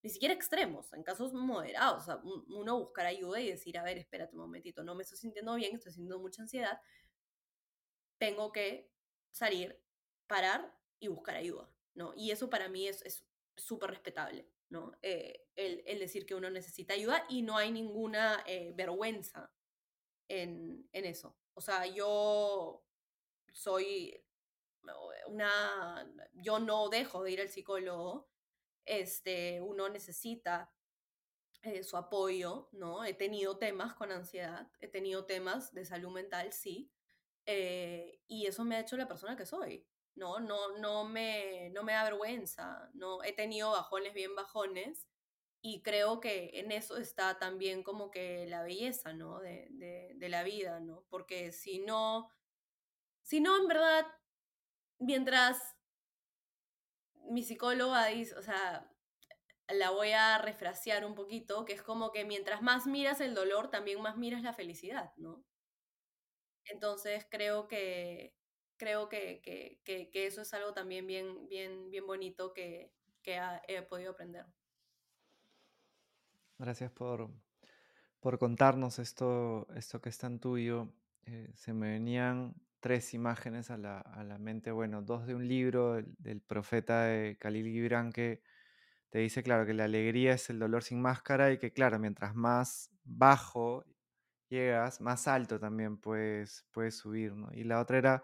ni 0.01 0.09
siquiera 0.09 0.33
extremos, 0.33 0.91
en 0.93 1.03
casos 1.03 1.33
moderados, 1.33 2.03
o 2.03 2.05
sea, 2.05 2.21
uno 2.23 2.79
buscar 2.79 3.05
ayuda 3.05 3.39
y 3.39 3.49
decir, 3.49 3.77
a 3.77 3.83
ver, 3.83 3.97
espérate 3.97 4.35
un 4.35 4.41
momentito, 4.41 4.83
no 4.83 4.95
me 4.95 5.03
estoy 5.03 5.17
sintiendo 5.17 5.55
bien, 5.55 5.75
estoy 5.75 5.91
sintiendo 5.91 6.19
mucha 6.19 6.41
ansiedad, 6.41 6.79
tengo 8.17 8.51
que 8.51 8.91
salir, 9.31 9.81
parar 10.27 10.75
y 10.99 11.07
buscar 11.07 11.35
ayuda, 11.35 11.69
¿no? 11.93 12.13
Y 12.15 12.31
eso 12.31 12.49
para 12.49 12.69
mí 12.69 12.87
es 12.87 13.23
súper 13.55 13.91
respetable, 13.91 14.49
¿no? 14.69 14.93
Eh, 15.01 15.47
el, 15.55 15.83
el, 15.85 15.99
decir 15.99 16.25
que 16.25 16.35
uno 16.35 16.49
necesita 16.49 16.93
ayuda 16.93 17.25
y 17.29 17.41
no 17.41 17.57
hay 17.57 17.71
ninguna 17.71 18.43
eh, 18.45 18.71
vergüenza 18.75 19.51
en, 20.27 20.87
en 20.93 21.05
eso. 21.05 21.37
O 21.53 21.61
sea, 21.61 21.85
yo 21.85 22.85
soy 23.51 24.23
una, 25.27 26.11
yo 26.33 26.59
no 26.59 26.89
dejo 26.89 27.23
de 27.23 27.31
ir 27.31 27.41
al 27.41 27.49
psicólogo, 27.49 28.29
este, 28.85 29.61
uno 29.61 29.89
necesita 29.89 30.73
eh, 31.61 31.83
su 31.83 31.97
apoyo, 31.97 32.69
¿no? 32.71 33.03
He 33.03 33.13
tenido 33.13 33.57
temas 33.57 33.93
con 33.93 34.11
ansiedad, 34.11 34.71
he 34.79 34.87
tenido 34.87 35.25
temas 35.25 35.73
de 35.73 35.85
salud 35.85 36.11
mental, 36.11 36.53
sí, 36.53 36.91
eh, 37.45 38.21
y 38.27 38.45
eso 38.45 38.63
me 38.63 38.75
ha 38.75 38.79
hecho 38.79 38.97
la 38.97 39.07
persona 39.07 39.35
que 39.35 39.45
soy, 39.45 39.85
¿no? 40.19 40.39
No, 40.39 40.77
no, 40.77 41.05
me, 41.05 41.69
no 41.71 41.83
me 41.83 41.93
da 41.93 42.03
vergüenza, 42.03 42.89
¿no? 42.93 43.23
He 43.23 43.33
tenido 43.33 43.71
bajones 43.71 44.13
bien 44.13 44.35
bajones, 44.35 45.07
y 45.61 45.81
creo 45.81 46.19
que 46.19 46.51
en 46.53 46.71
eso 46.71 46.97
está 46.97 47.37
también 47.37 47.83
como 47.83 48.11
que 48.11 48.47
la 48.47 48.63
belleza, 48.63 49.13
¿no? 49.13 49.39
De, 49.39 49.67
de, 50.15 50.29
la 50.29 50.43
vida, 50.43 50.79
¿no? 50.79 51.05
Porque 51.09 51.51
si 51.51 51.79
no, 51.79 52.29
si 53.23 53.41
no, 53.41 53.57
en 53.57 53.67
verdad, 53.67 54.05
mientras 54.99 55.75
mi 57.29 57.43
psicóloga 57.43 58.05
dice, 58.07 58.35
o 58.35 58.41
sea, 58.41 58.89
la 59.67 59.91
voy 59.91 60.11
a 60.11 60.37
refrasear 60.39 61.05
un 61.05 61.15
poquito, 61.15 61.65
que 61.65 61.73
es 61.73 61.83
como 61.83 62.11
que 62.11 62.25
mientras 62.25 62.61
más 62.61 62.87
miras 62.87 63.21
el 63.21 63.35
dolor, 63.35 63.69
también 63.69 64.01
más 64.01 64.17
miras 64.17 64.41
la 64.43 64.53
felicidad, 64.53 65.13
¿no? 65.17 65.43
Entonces 66.65 67.25
creo 67.29 67.67
que 67.67 68.38
creo 68.79 69.09
que, 69.09 69.41
que, 69.43 70.09
que, 70.09 70.25
eso 70.25 70.41
es 70.41 70.53
algo 70.55 70.73
también 70.73 71.05
bien, 71.05 71.47
bien, 71.47 71.91
bien 71.91 72.07
bonito 72.07 72.53
que, 72.53 72.91
que 73.21 73.39
he 73.67 73.81
podido 73.83 74.13
aprender. 74.13 74.45
Gracias 76.57 76.91
por, 76.91 77.29
por 78.19 78.39
contarnos 78.39 78.97
esto, 78.97 79.67
esto 79.75 80.01
que 80.01 80.09
es 80.09 80.17
tan 80.17 80.39
tuyo. 80.39 80.91
Eh, 81.25 81.51
se 81.53 81.73
me 81.73 81.91
venían 81.91 82.55
tres 82.79 83.13
imágenes 83.13 83.69
a 83.69 83.77
la, 83.77 83.99
a 83.99 84.23
la, 84.23 84.37
mente, 84.39 84.71
bueno, 84.71 85.01
dos 85.01 85.27
de 85.27 85.35
un 85.35 85.47
libro 85.47 86.01
del, 86.01 86.41
profeta 86.41 87.03
de 87.03 87.37
Khalil 87.37 87.67
Gibran 87.67 88.11
que 88.11 88.41
te 89.09 89.19
dice, 89.19 89.43
claro, 89.43 89.65
que 89.65 89.73
la 89.73 89.85
alegría 89.85 90.33
es 90.33 90.49
el 90.49 90.59
dolor 90.59 90.83
sin 90.83 91.01
máscara 91.01 91.51
y 91.51 91.57
que, 91.57 91.73
claro, 91.73 91.99
mientras 91.99 92.35
más 92.35 92.91
bajo 93.03 93.85
llegas, 94.47 95.01
más 95.01 95.27
alto 95.27 95.59
también 95.59 95.97
puedes, 95.97 96.65
puedes 96.71 96.95
subir, 96.95 97.33
¿no? 97.33 97.49
Y 97.53 97.63
la 97.63 97.79
otra 97.81 97.97
era 97.97 98.23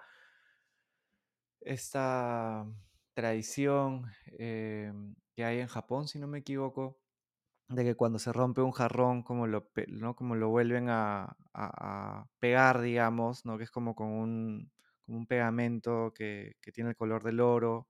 esta 1.66 2.66
tradición 3.14 4.06
eh, 4.40 4.94
que 5.34 5.44
hay 5.44 5.60
en 5.60 5.68
Japón, 5.68 6.08
si 6.08 6.20
no 6.20 6.28
me 6.28 6.40
equivoco, 6.40 7.00
de 7.70 7.84
que 7.84 7.96
cuando 7.96 8.20
se 8.20 8.32
rompe 8.32 8.62
un 8.62 8.72
jarrón, 8.72 9.24
como 9.24 9.48
lo, 9.48 9.72
¿no? 9.88 10.16
como 10.16 10.36
lo 10.36 10.50
vuelven 10.50 10.88
a, 10.90 11.36
pegar, 12.40 12.82
digamos, 12.82 13.46
¿no? 13.46 13.58
que 13.58 13.64
es 13.64 13.72
como 13.72 13.96
con 13.96 14.08
un, 14.10 14.72
un 15.08 15.28
pegamento 15.28 16.14
que, 16.14 16.58
tiene 16.74 16.92
el 16.92 16.96
color 16.96 17.24
del 17.24 17.40
oro. 17.40 17.88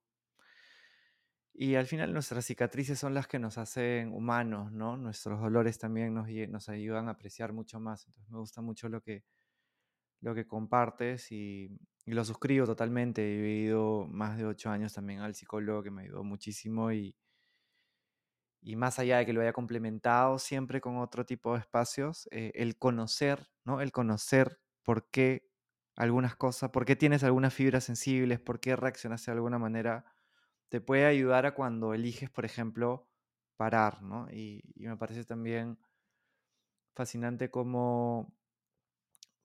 Y 1.53 1.76
al 1.76 1.86
final 1.86 2.13
nuestras 2.13 2.45
cicatrices 2.45 2.99
son 2.99 3.13
las 3.13 3.28
que 3.28 3.39
nos 3.39 3.57
hacen 3.57 4.13
humanos, 4.13 4.73
¿no? 4.73 4.97
Nuestros 4.97 5.39
dolores 5.39 5.80
también 5.80 6.13
nos, 6.13 6.28
nos 6.49 6.67
ayudan 6.67 7.07
a 7.07 7.11
apreciar 7.11 7.53
mucho 7.53 7.80
más. 7.80 8.05
Entonces 8.07 8.30
me 8.30 8.39
gusta 8.39 8.61
mucho 8.61 8.89
lo 8.89 9.01
que, 9.01 9.23
lo 10.19 10.36
que 10.36 10.45
compartes 10.45 11.32
y, 11.32 11.80
y 12.06 12.14
lo 12.14 12.24
suscribo 12.26 12.66
totalmente. 12.66 13.22
He 13.24 13.41
vivido 13.41 14.08
más 14.08 14.38
de 14.38 14.45
ocho 14.45 14.70
años 14.70 14.93
también 14.93 15.22
al 15.22 15.36
psicólogo 15.36 15.84
que 15.84 15.91
me 15.91 16.03
ayudó 16.03 16.24
muchísimo 16.24 16.91
y, 16.91 17.16
y 18.62 18.76
más 18.76 18.99
allá 18.99 19.18
de 19.18 19.26
que 19.26 19.34
lo 19.34 19.41
haya 19.41 19.53
complementado 19.53 20.39
siempre 20.39 20.82
con 20.82 20.97
otro 20.97 21.26
tipo 21.26 21.53
de 21.53 21.60
espacios, 21.60 22.28
eh, 22.32 22.51
el 22.56 22.78
conocer, 22.78 23.49
¿no? 23.64 23.82
El 23.82 23.91
conocer 23.91 24.60
por 24.84 25.10
qué 25.10 25.51
algunas 25.95 26.36
cosas, 26.36 26.72
por 26.72 26.86
qué 26.86 26.95
tienes 26.95 27.24
algunas 27.24 27.53
fibras 27.53 27.84
sensibles, 27.86 28.39
por 28.39 28.60
qué 28.60 28.76
reaccionas 28.76 29.26
de 29.26 29.32
alguna 29.34 29.60
manera, 29.60 30.06
te 30.70 30.82
puede 30.82 31.06
ayudar 31.06 31.45
a 31.45 31.56
cuando 31.56 31.93
eliges, 31.93 32.30
por 32.32 32.45
ejemplo, 32.45 33.10
parar, 33.58 34.01
¿no? 34.03 34.28
Y, 34.32 34.62
y 34.76 34.88
me 34.88 34.97
parece 34.97 35.26
también 35.26 35.80
fascinante 36.95 37.49
cómo 37.51 38.35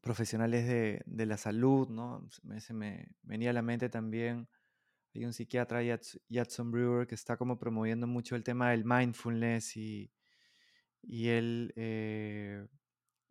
profesionales 0.00 0.66
de, 0.66 1.26
la 1.26 1.36
salud, 1.36 1.88
¿no? 1.88 2.26
Se 2.30 2.42
me, 2.44 2.60
me, 2.74 3.08
venía 3.22 3.50
a 3.50 3.52
la 3.52 3.62
mente 3.62 3.88
también, 3.88 4.48
hay 5.14 5.24
un 5.24 5.32
psiquiatra, 5.32 5.80
Judson 6.28 6.70
Brewer, 6.70 7.06
que 7.06 7.14
está 7.14 7.36
como 7.36 7.58
promoviendo 7.58 8.06
mucho 8.06 8.36
el 8.36 8.44
tema 8.44 8.70
del 8.70 8.84
mindfulness 8.84 9.76
y, 9.76 10.12
y 11.02 11.28
él 11.28 11.72
eh, 11.76 12.66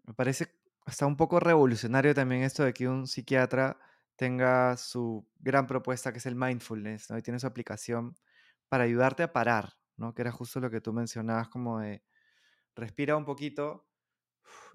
me 0.03 0.13
parece 0.13 0.59
hasta 0.86 1.05
un 1.05 1.15
poco 1.15 1.39
revolucionario 1.39 2.13
también 2.13 2.43
esto 2.43 2.63
de 2.63 2.74
que 2.74 2.88
un 2.88 3.07
psiquiatra 3.07 3.80
tenga 4.15 4.76
su 4.76 5.26
gran 5.39 5.67
propuesta 5.67 6.11
que 6.11 6.17
es 6.17 6.26
el 6.26 6.36
mindfulness, 6.36 7.09
¿no? 7.09 7.17
Y 7.17 7.22
tiene 7.22 7.39
su 7.39 7.47
aplicación 7.47 8.15
para 8.67 8.84
ayudarte 8.84 9.24
a 9.24 9.32
parar, 9.32 9.78
¿no? 9.95 10.13
Que 10.13 10.24
era 10.24 10.32
justo 10.32 10.59
lo 10.59 10.70
que 10.70 10.82
tú 10.82 10.91
mencionabas, 10.91 11.47
como 11.47 11.80
de 11.80 12.03
respira 12.76 13.15
un 13.15 13.26
poquito 13.26 13.88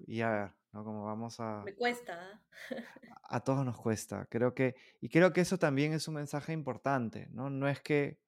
y 0.07 0.21
a 0.21 0.29
ver, 0.29 0.51
¿no? 0.75 0.83
Como 0.83 1.05
vamos 1.05 1.39
a... 1.39 1.63
Me 1.63 1.73
cuesta. 1.73 2.43
a 3.23 3.39
todos 3.39 3.65
nos 3.65 3.77
cuesta. 3.77 4.27
Creo 4.29 4.53
que, 4.53 4.75
y 4.99 5.07
creo 5.07 5.31
que 5.31 5.39
eso 5.39 5.57
también 5.57 5.93
es 5.93 6.07
un 6.09 6.15
mensaje 6.15 6.51
importante, 6.51 7.29
¿no? 7.31 7.49
No 7.49 7.69
es 7.69 7.79
que 7.79 8.19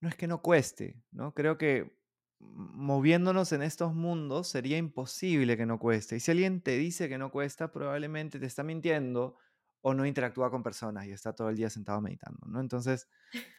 no 0.00 0.08
es 0.08 0.16
que 0.16 0.26
no 0.26 0.40
cueste, 0.40 1.02
¿no? 1.12 1.34
Creo 1.34 1.58
que 1.58 1.94
moviéndonos 2.38 3.52
en 3.52 3.60
estos 3.60 3.92
mundos 3.94 4.48
sería 4.48 4.78
imposible 4.78 5.58
que 5.58 5.66
no 5.66 5.78
cueste. 5.78 6.16
Y 6.16 6.20
si 6.20 6.30
alguien 6.30 6.62
te 6.62 6.78
dice 6.78 7.10
que 7.10 7.18
no 7.18 7.30
cuesta, 7.30 7.70
probablemente 7.70 8.38
te 8.38 8.46
está 8.46 8.62
mintiendo 8.62 9.36
o 9.82 9.92
no 9.92 10.06
interactúa 10.06 10.50
con 10.50 10.62
personas 10.62 11.06
y 11.06 11.12
está 11.12 11.34
todo 11.34 11.50
el 11.50 11.56
día 11.56 11.68
sentado 11.68 12.00
meditando, 12.00 12.46
¿no? 12.46 12.60
Entonces, 12.60 13.08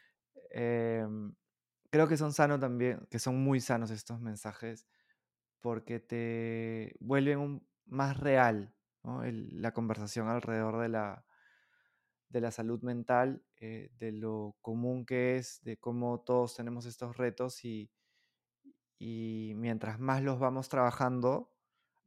eh, 0.50 1.06
creo 1.92 2.08
que 2.08 2.18
son 2.18 2.34
sanos 2.34 2.60
también, 2.60 3.08
que 3.12 3.20
son 3.20 3.40
muy 3.44 3.62
sanos 3.62 3.92
estos 3.92 4.20
mensajes 4.20 4.88
porque 5.62 6.00
te 6.00 6.96
vuelven 7.00 7.40
un, 7.40 7.68
más 7.86 8.18
real 8.18 8.76
¿no? 9.04 9.24
El, 9.24 9.62
la 9.62 9.74
conversación 9.74 10.28
alrededor 10.28 10.82
de 10.82 10.90
la, 10.90 11.26
de 12.30 12.42
la 12.42 12.52
salud 12.52 12.82
mental, 12.82 13.44
eh, 13.58 13.90
de 13.98 14.12
lo 14.12 14.56
común 14.62 15.06
que 15.06 15.38
es, 15.38 15.64
de 15.64 15.78
cómo 15.78 16.22
todos 16.22 16.56
tenemos 16.56 16.86
estos 16.86 17.18
retos 17.18 17.64
y, 17.66 17.92
y 18.98 19.54
mientras 19.56 20.00
más 20.00 20.22
los 20.22 20.40
vamos 20.40 20.70
trabajando, 20.70 21.52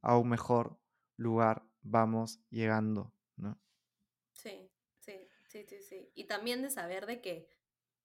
a 0.01 0.19
un 0.19 0.29
mejor 0.29 0.79
lugar 1.17 1.67
vamos 1.81 2.41
llegando, 2.51 3.13
¿no? 3.37 3.59
Sí, 4.33 4.71
sí, 4.99 5.29
sí, 5.49 5.65
sí, 5.65 5.81
sí. 5.81 6.13
Y 6.15 6.25
también 6.25 6.63
de 6.63 6.71
saber 6.71 7.07
de 7.07 7.21
que 7.21 7.49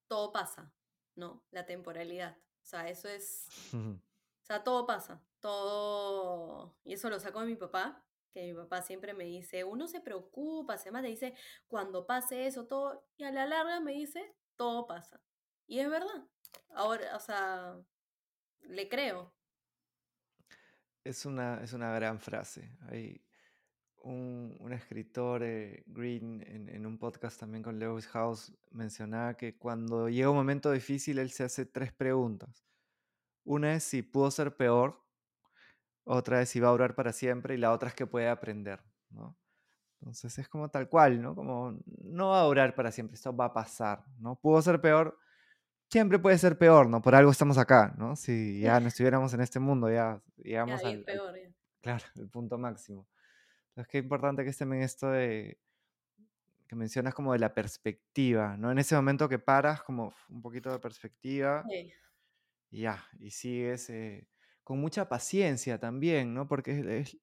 todo 0.06 0.32
pasa, 0.32 0.72
¿no? 1.14 1.44
La 1.50 1.66
temporalidad. 1.66 2.38
O 2.62 2.66
sea, 2.66 2.88
eso 2.88 3.08
es... 3.08 3.46
Sea, 4.50 4.64
todo 4.64 4.84
pasa, 4.84 5.22
todo... 5.38 6.74
Y 6.82 6.94
eso 6.94 7.08
lo 7.08 7.20
saco 7.20 7.38
de 7.38 7.46
mi 7.46 7.54
papá, 7.54 8.04
que 8.32 8.48
mi 8.48 8.52
papá 8.52 8.82
siempre 8.82 9.14
me 9.14 9.22
dice, 9.22 9.62
uno 9.62 9.86
se 9.86 10.00
preocupa, 10.00 10.76
se 10.76 10.90
más 10.90 11.02
te 11.02 11.08
dice, 11.08 11.34
cuando 11.68 12.04
pase 12.04 12.48
eso, 12.48 12.66
todo, 12.66 13.06
y 13.16 13.22
a 13.22 13.30
la 13.30 13.46
larga 13.46 13.78
me 13.78 13.92
dice, 13.92 14.34
todo 14.56 14.88
pasa. 14.88 15.22
Y 15.68 15.78
es 15.78 15.88
verdad. 15.88 16.26
Ahora, 16.70 17.16
o 17.16 17.20
sea, 17.20 17.78
le 18.62 18.88
creo. 18.88 19.32
Es 21.04 21.24
una, 21.26 21.62
es 21.62 21.72
una 21.72 21.94
gran 21.94 22.18
frase. 22.18 22.76
Hay 22.88 23.24
un, 24.02 24.56
un 24.58 24.72
escritor, 24.72 25.44
eh, 25.44 25.84
Green, 25.86 26.42
en, 26.44 26.68
en, 26.68 26.86
un 26.86 26.98
podcast 26.98 27.38
también 27.38 27.62
con 27.62 27.78
Lewis 27.78 28.08
House, 28.08 28.52
mencionaba 28.72 29.36
que 29.36 29.56
cuando 29.56 30.08
llega 30.08 30.28
un 30.28 30.36
momento 30.36 30.72
difícil, 30.72 31.20
él 31.20 31.30
se 31.30 31.44
hace 31.44 31.66
tres 31.66 31.92
preguntas. 31.92 32.64
Una 33.44 33.74
es 33.74 33.84
si 33.84 34.02
pudo 34.02 34.30
ser 34.30 34.56
peor, 34.56 35.02
otra 36.04 36.42
es 36.42 36.48
si 36.48 36.60
va 36.60 36.68
a 36.68 36.72
durar 36.72 36.94
para 36.94 37.12
siempre 37.12 37.54
y 37.54 37.58
la 37.58 37.72
otra 37.72 37.88
es 37.88 37.94
que 37.94 38.06
puede 38.06 38.28
aprender, 38.28 38.80
¿no? 39.10 39.36
Entonces 40.00 40.38
es 40.38 40.48
como 40.48 40.70
tal 40.70 40.88
cual, 40.88 41.20
¿no? 41.20 41.34
Como 41.34 41.78
no 42.02 42.30
va 42.30 42.40
a 42.40 42.44
durar 42.44 42.74
para 42.74 42.90
siempre, 42.90 43.14
esto 43.14 43.34
va 43.36 43.46
a 43.46 43.52
pasar, 43.52 44.04
¿no? 44.18 44.36
Pudo 44.36 44.62
ser 44.62 44.80
peor, 44.80 45.18
siempre 45.88 46.18
puede 46.18 46.38
ser 46.38 46.56
peor, 46.56 46.88
¿no? 46.88 47.02
Por 47.02 47.14
algo 47.14 47.30
estamos 47.30 47.58
acá, 47.58 47.94
¿no? 47.98 48.16
Si 48.16 48.60
ya 48.60 48.80
no 48.80 48.88
estuviéramos 48.88 49.34
en 49.34 49.42
este 49.42 49.60
mundo, 49.60 49.90
ya 49.90 50.20
llegamos 50.36 50.82
al, 50.84 51.02
peor, 51.04 51.34
ya. 51.36 51.50
claro, 51.80 52.04
el 52.16 52.28
punto 52.28 52.56
máximo. 52.58 53.06
Entonces 53.68 53.90
qué 53.90 53.98
importante 53.98 54.42
que 54.42 54.50
esté 54.50 54.64
en 54.64 54.74
esto 54.74 55.10
de 55.10 55.58
que 56.66 56.76
mencionas 56.76 57.14
como 57.14 57.32
de 57.32 57.40
la 57.40 57.52
perspectiva, 57.52 58.56
¿no? 58.56 58.70
En 58.70 58.78
ese 58.78 58.94
momento 58.94 59.28
que 59.28 59.38
paras, 59.38 59.82
como 59.82 60.14
un 60.28 60.40
poquito 60.40 60.70
de 60.70 60.78
perspectiva 60.78 61.64
Sí, 61.68 61.92
ya, 62.70 63.04
y 63.18 63.30
sigues 63.30 63.90
eh, 63.90 64.28
con 64.64 64.80
mucha 64.80 65.08
paciencia 65.08 65.78
también, 65.80 66.34
¿no? 66.34 66.48
Porque 66.48 66.78
es, 66.80 66.86
es- 66.86 67.18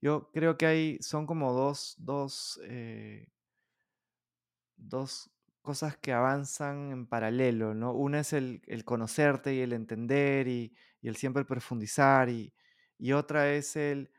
yo 0.00 0.30
creo 0.32 0.56
que 0.56 0.66
hay, 0.66 0.98
son 1.02 1.26
como 1.26 1.52
dos, 1.52 1.94
dos, 1.98 2.60
eh, 2.64 3.28
dos 4.76 5.30
cosas 5.62 5.96
que 5.98 6.12
avanzan 6.12 6.92
en 6.92 7.06
paralelo, 7.06 7.74
¿no? 7.74 7.92
Una 7.94 8.20
es 8.20 8.32
el, 8.32 8.62
el 8.66 8.84
conocerte 8.84 9.54
y 9.54 9.60
el 9.60 9.72
entender 9.72 10.48
y, 10.48 10.74
y 11.00 11.08
el 11.08 11.16
siempre 11.16 11.44
profundizar 11.44 12.28
y, 12.30 12.54
y 12.98 13.12
otra 13.12 13.52
es 13.52 13.76
el 13.76 14.10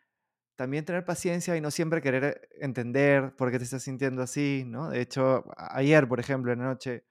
también 0.56 0.86
tener 0.86 1.06
paciencia 1.06 1.58
y 1.58 1.62
no 1.62 1.72
siempre 1.72 2.02
querer 2.02 2.50
entender 2.62 3.36
por 3.38 3.52
qué 3.52 3.60
te 3.60 3.66
estás 3.66 3.84
sintiendo 3.84 4.24
así, 4.24 4.64
¿no? 4.68 4.90
De 4.92 5.02
hecho, 5.02 5.46
ayer, 5.58 6.08
por 6.08 6.20
ejemplo, 6.20 6.54
en 6.54 6.60
la 6.60 6.66
noche, 6.68 7.06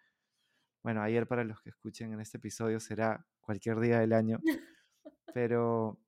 bueno, 0.83 1.03
ayer 1.03 1.27
para 1.29 1.45
los 1.45 1.61
que 1.63 1.71
escuchen 1.71 2.13
en 2.13 2.21
este 2.21 2.39
episodio 2.39 2.81
será 2.81 3.27
cualquier 3.41 3.81
día 3.81 4.01
del 4.01 4.13
año, 4.13 4.45
pero 5.33 6.01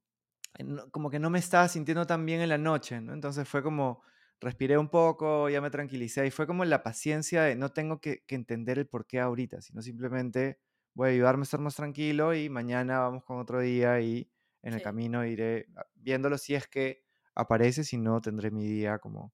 eh, 0.59 0.64
no- 0.64 0.91
como 0.91 1.11
que 1.11 1.18
no 1.18 1.31
me 1.31 1.39
estaba 1.39 1.68
sintiendo 1.68 2.07
tan 2.07 2.27
bien 2.27 2.41
en 2.41 2.49
la 2.49 2.59
noche, 2.59 3.01
¿no? 3.01 3.12
Entonces 3.14 3.49
fue 3.49 3.62
como, 3.62 4.03
respiré 4.41 4.79
un 4.79 4.89
poco, 4.91 5.49
ya 5.51 5.61
me 5.61 5.71
tranquilicé 5.71 6.27
y 6.27 6.31
fue 6.31 6.47
como 6.47 6.64
la 6.64 6.83
paciencia 6.83 7.43
de 7.45 7.57
no 7.57 7.71
tengo 7.73 8.01
que, 8.01 8.25
que 8.27 8.35
entender 8.37 8.79
el 8.79 8.89
por 8.89 9.07
qué 9.07 9.21
ahorita, 9.21 9.61
sino 9.62 9.83
simplemente 9.83 10.61
voy 10.95 11.09
a 11.11 11.12
ayudarme 11.12 11.43
a 11.43 11.45
estar 11.45 11.61
más 11.61 11.77
tranquilo 11.77 12.35
y 12.35 12.49
mañana 12.51 13.01
vamos 13.01 13.25
con 13.25 13.39
otro 13.39 13.61
día 13.61 14.01
y 14.01 14.31
en 14.62 14.75
el 14.75 14.83
camino 14.83 15.25
iré 15.27 15.68
ah, 15.77 15.87
viéndolo 15.95 16.39
si 16.39 16.55
es 16.55 16.68
que 16.68 17.03
aparece, 17.35 17.85
si 17.85 17.97
no 17.99 18.21
tendré 18.21 18.51
mi 18.51 18.66
día 18.66 18.99
como, 18.99 19.33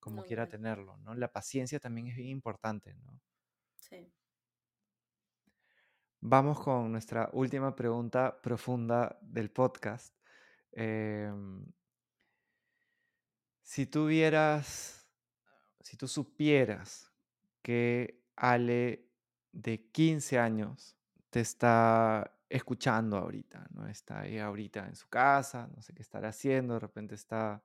como 0.00 0.24
quiera 0.24 0.48
tenerlo, 0.48 0.98
¿no? 0.98 1.14
La 1.14 1.32
paciencia 1.32 1.80
también 1.80 2.08
es 2.08 2.16
bien 2.16 2.30
importante, 2.30 2.94
¿no? 2.94 3.20
Sí. 3.76 4.12
Vamos 6.20 6.58
con 6.58 6.90
nuestra 6.90 7.30
última 7.32 7.76
pregunta 7.76 8.42
profunda 8.42 9.16
del 9.22 9.50
podcast. 9.50 10.12
Em, 10.72 11.64
si 13.62 13.86
tuvieras, 13.86 15.08
si 15.80 15.96
tú 15.96 16.08
supieras 16.08 17.12
que 17.62 18.24
Ale 18.34 19.08
de 19.52 19.90
15 19.92 20.40
años 20.40 20.96
te 21.30 21.38
está 21.40 22.36
escuchando 22.48 23.16
ahorita, 23.16 23.68
¿no? 23.70 23.86
Está 23.86 24.20
ahí 24.22 24.38
ahorita 24.38 24.86
en 24.86 24.96
su 24.96 25.08
casa, 25.08 25.68
no 25.74 25.82
sé 25.82 25.94
qué 25.94 26.02
estará 26.02 26.30
haciendo, 26.30 26.74
de 26.74 26.80
repente 26.80 27.14
está, 27.14 27.62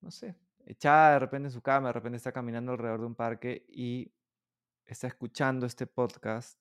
no 0.00 0.10
sé, 0.10 0.34
echada 0.64 1.12
de 1.12 1.18
repente 1.18 1.48
en 1.48 1.52
su 1.52 1.60
cama, 1.60 1.88
de 1.88 1.92
repente 1.92 2.16
está 2.16 2.32
caminando 2.32 2.72
alrededor 2.72 3.00
de 3.00 3.06
un 3.06 3.14
parque 3.14 3.66
y 3.68 4.10
está 4.86 5.08
escuchando 5.08 5.66
este 5.66 5.86
podcast, 5.86 6.58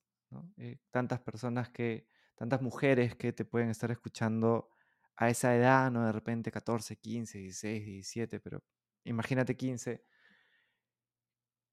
Eh, 0.57 0.77
tantas 0.91 1.19
personas 1.19 1.69
que, 1.69 2.07
tantas 2.35 2.61
mujeres 2.61 3.15
que 3.15 3.33
te 3.33 3.45
pueden 3.45 3.69
estar 3.69 3.91
escuchando 3.91 4.69
a 5.15 5.29
esa 5.29 5.55
edad, 5.55 5.91
¿no? 5.91 6.05
De 6.05 6.11
repente 6.11 6.51
14, 6.51 6.97
15, 6.97 7.39
16, 7.39 7.85
17, 7.85 8.39
pero 8.39 8.63
imagínate 9.03 9.55
15, 9.55 10.03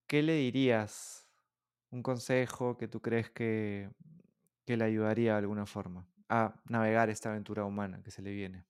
¿qué 0.06 0.22
le 0.22 0.34
dirías? 0.34 1.28
Un 1.90 2.02
consejo 2.02 2.76
que 2.76 2.88
tú 2.88 3.00
crees 3.00 3.30
que, 3.30 3.90
que 4.66 4.76
le 4.76 4.84
ayudaría 4.84 5.32
de 5.32 5.38
alguna 5.38 5.66
forma 5.66 6.08
a 6.28 6.62
navegar 6.68 7.10
esta 7.10 7.30
aventura 7.30 7.64
humana 7.64 8.02
que 8.02 8.10
se 8.10 8.22
le 8.22 8.32
viene. 8.32 8.64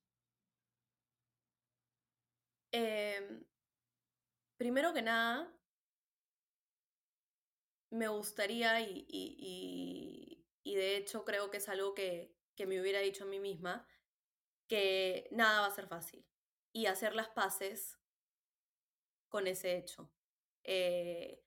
Em, 2.72 3.44
primero 4.56 4.92
que 4.92 5.02
nada, 5.02 5.48
me 7.94 8.08
gustaría 8.08 8.80
y, 8.80 9.06
y- 9.08 9.36
y- 9.38 10.46
y 10.64 10.74
de 10.76 10.96
hecho 10.96 11.24
creo 11.24 11.50
que 11.50 11.58
es 11.58 11.68
algo 11.68 11.94
que, 11.94 12.34
que 12.56 12.66
me 12.66 12.80
hubiera 12.80 13.00
dicho 13.00 13.24
a 13.24 13.26
mí 13.28 13.40
misma, 13.40 13.86
que 14.68 15.28
nada 15.32 15.62
va 15.62 15.68
a 15.68 15.72
ser 15.74 15.88
fácil. 15.88 16.26
y 16.72 16.86
hacer 16.86 17.14
las 17.16 17.28
paces 17.30 17.98
con 19.28 19.46
ese 19.46 19.76
hecho. 19.76 20.10
Eh, 20.64 21.42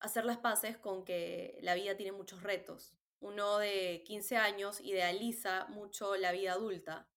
hacer 0.00 0.24
las 0.24 0.38
paces 0.38 0.78
con 0.78 1.04
que 1.04 1.58
la 1.62 1.74
vida 1.74 1.96
tiene 1.96 2.12
muchos 2.12 2.42
retos. 2.42 2.98
Uno 3.20 3.58
de 3.58 4.04
15 4.06 4.36
años 4.36 4.80
idealiza 4.80 5.66
mucho 5.68 6.16
la 6.16 6.32
vida 6.32 6.52
adulta, 6.54 7.08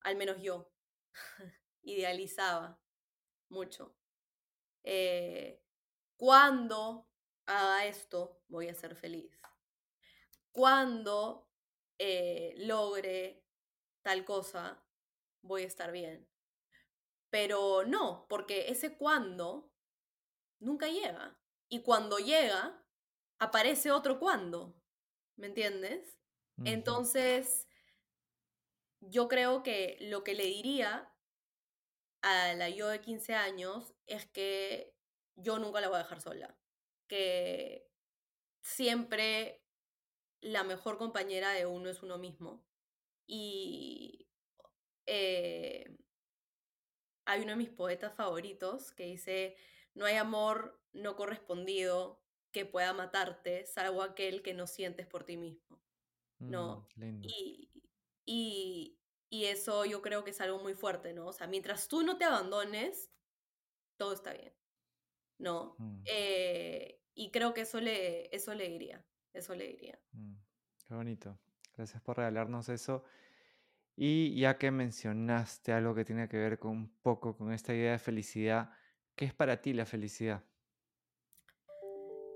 al 0.00 0.16
menos 0.16 0.40
yo, 0.40 0.70
idealizaba 1.82 2.80
mucho. 3.50 3.96
Eh, 4.84 5.62
cuando 6.16 7.08
haga 7.46 7.86
esto, 7.86 8.42
voy 8.48 8.68
a 8.68 8.74
ser 8.74 8.94
feliz. 8.94 9.40
Cuando 10.52 11.48
eh, 11.98 12.54
logre 12.58 13.44
tal 14.02 14.24
cosa, 14.24 14.82
voy 15.42 15.62
a 15.62 15.66
estar 15.66 15.92
bien. 15.92 16.28
Pero 17.30 17.84
no, 17.84 18.26
porque 18.28 18.70
ese 18.70 18.96
cuando 18.96 19.72
nunca 20.58 20.88
llega. 20.88 21.38
Y 21.68 21.82
cuando 21.82 22.18
llega, 22.18 22.84
aparece 23.38 23.90
otro 23.90 24.18
cuando. 24.18 24.80
¿Me 25.36 25.48
entiendes? 25.48 26.18
Entonces, 26.64 27.68
yo 29.00 29.28
creo 29.28 29.62
que 29.62 29.98
lo 30.00 30.24
que 30.24 30.34
le 30.34 30.44
diría 30.44 31.12
a 32.22 32.54
la 32.54 32.70
yo 32.70 32.88
de 32.88 33.02
15 33.02 33.34
años 33.34 33.94
es 34.06 34.24
que 34.26 34.96
yo 35.34 35.58
nunca 35.58 35.82
la 35.82 35.88
voy 35.88 35.96
a 35.96 36.02
dejar 36.02 36.20
sola. 36.22 36.56
Que 37.06 37.88
siempre 38.60 39.62
la 40.40 40.64
mejor 40.64 40.98
compañera 40.98 41.50
de 41.52 41.66
uno 41.66 41.88
es 41.88 42.02
uno 42.02 42.18
mismo. 42.18 42.64
Y 43.26 44.28
eh, 45.06 45.96
hay 47.24 47.42
uno 47.42 47.50
de 47.50 47.56
mis 47.56 47.70
poetas 47.70 48.14
favoritos 48.14 48.92
que 48.92 49.04
dice, 49.04 49.56
no 49.94 50.04
hay 50.04 50.16
amor 50.16 50.80
no 50.92 51.16
correspondido 51.16 52.22
que 52.52 52.64
pueda 52.64 52.92
matarte, 52.92 53.66
salvo 53.66 54.02
aquel 54.02 54.42
que 54.42 54.54
no 54.54 54.66
sientes 54.66 55.06
por 55.06 55.24
ti 55.24 55.36
mismo. 55.36 55.82
¿No? 56.38 56.86
Mm, 56.96 57.20
y, 57.22 57.70
y, 58.26 58.98
y, 59.30 59.44
eso 59.46 59.86
yo 59.86 60.02
creo 60.02 60.22
que 60.22 60.32
es 60.32 60.40
algo 60.42 60.58
muy 60.58 60.74
fuerte, 60.74 61.14
¿no? 61.14 61.28
O 61.28 61.32
sea, 61.32 61.46
mientras 61.46 61.88
tú 61.88 62.02
no 62.02 62.18
te 62.18 62.24
abandones, 62.24 63.10
todo 63.96 64.12
está 64.12 64.34
bien. 64.34 64.52
¿No? 65.38 65.76
mm. 65.78 66.02
Eh, 66.06 67.00
y 67.14 67.30
creo 67.30 67.54
que 67.54 67.62
eso 67.62 67.80
le, 67.80 68.34
eso 68.34 68.54
le 68.54 68.68
diría. 68.68 69.04
Eso 69.32 69.54
le 69.54 69.68
diría. 69.68 69.98
Mm, 70.12 70.34
qué 70.86 70.94
bonito. 70.94 71.38
Gracias 71.76 72.02
por 72.02 72.16
regalarnos 72.16 72.68
eso. 72.68 73.04
Y 73.96 74.38
ya 74.38 74.58
que 74.58 74.70
mencionaste 74.70 75.72
algo 75.72 75.94
que 75.94 76.04
tiene 76.04 76.28
que 76.28 76.36
ver 76.36 76.58
con 76.58 76.72
un 76.72 76.88
poco 77.00 77.36
con 77.36 77.52
esta 77.52 77.74
idea 77.74 77.92
de 77.92 77.98
felicidad, 77.98 78.70
¿qué 79.14 79.24
es 79.24 79.34
para 79.34 79.62
ti 79.62 79.72
la 79.72 79.86
felicidad? 79.86 80.44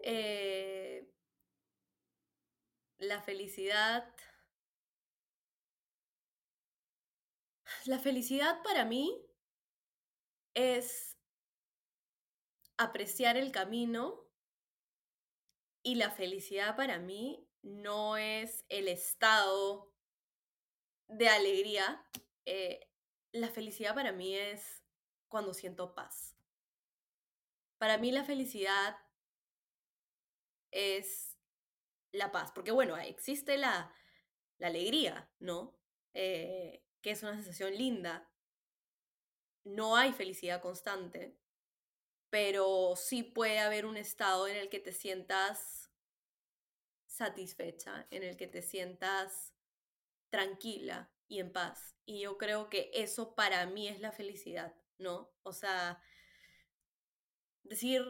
Eh, 0.03 1.07
la 2.99 3.21
felicidad. 3.21 4.15
La 7.85 7.99
felicidad 7.99 8.63
para 8.63 8.85
mí 8.85 9.23
es 10.55 11.10
apreciar 12.81 13.37
el 13.37 13.53
camino 13.53 14.27
y 15.83 15.97
la 15.97 16.11
felicidad 16.11 16.77
para 16.77 16.99
mí 16.99 17.47
no 17.61 18.17
es 18.17 18.65
el 18.71 18.89
estado 18.89 19.93
de 21.07 21.29
alegría. 21.29 22.03
Eh, 22.47 22.91
la 23.33 23.49
felicidad 23.49 23.95
para 23.95 24.13
mí 24.13 24.35
es 24.35 24.83
cuando 25.29 25.53
siento 25.53 25.95
paz. 25.95 26.35
Para 27.77 27.99
mí 27.99 28.13
la 28.13 28.25
felicidad 28.25 28.97
es 30.71 31.37
la 32.13 32.33
paz, 32.33 32.51
porque 32.51 32.73
bueno, 32.73 32.97
existe 32.97 33.59
la, 33.59 33.95
la 34.57 34.69
alegría, 34.69 35.31
¿no? 35.39 35.79
Eh, 36.15 36.83
que 37.03 37.11
es 37.11 37.23
una 37.23 37.35
sensación 37.35 37.75
linda. 37.75 38.33
No 39.65 39.97
hay 39.97 40.15
felicidad 40.15 40.63
constante, 40.63 41.39
pero 42.31 42.95
sí 42.97 43.23
puede 43.23 43.59
haber 43.59 43.85
un 43.85 43.97
estado 43.97 44.49
en 44.49 44.57
el 44.57 44.69
que 44.69 44.79
te 44.79 44.93
sientas 44.93 45.91
satisfecha, 47.07 48.07
en 48.11 48.23
el 48.23 48.37
que 48.37 48.47
te 48.47 48.63
sientas 48.63 49.53
tranquila 50.31 51.13
y 51.29 51.41
en 51.41 51.53
paz. 51.53 51.97
Y 52.07 52.21
yo 52.21 52.39
creo 52.39 52.71
que 52.71 52.91
eso 52.95 53.35
para 53.35 53.67
mí 53.67 53.89
es 53.89 54.01
la 54.01 54.13
felicidad, 54.13 54.75
¿no? 54.99 55.33
O 55.43 55.53
sea, 55.53 56.01
decir, 57.65 58.03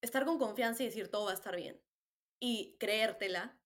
estar 0.00 0.24
con 0.24 0.38
confianza 0.38 0.82
y 0.82 0.86
decir 0.86 1.10
todo 1.10 1.26
va 1.26 1.32
a 1.32 1.34
estar 1.34 1.56
bien. 1.56 1.80
Y 2.38 2.76
creértela. 2.78 3.58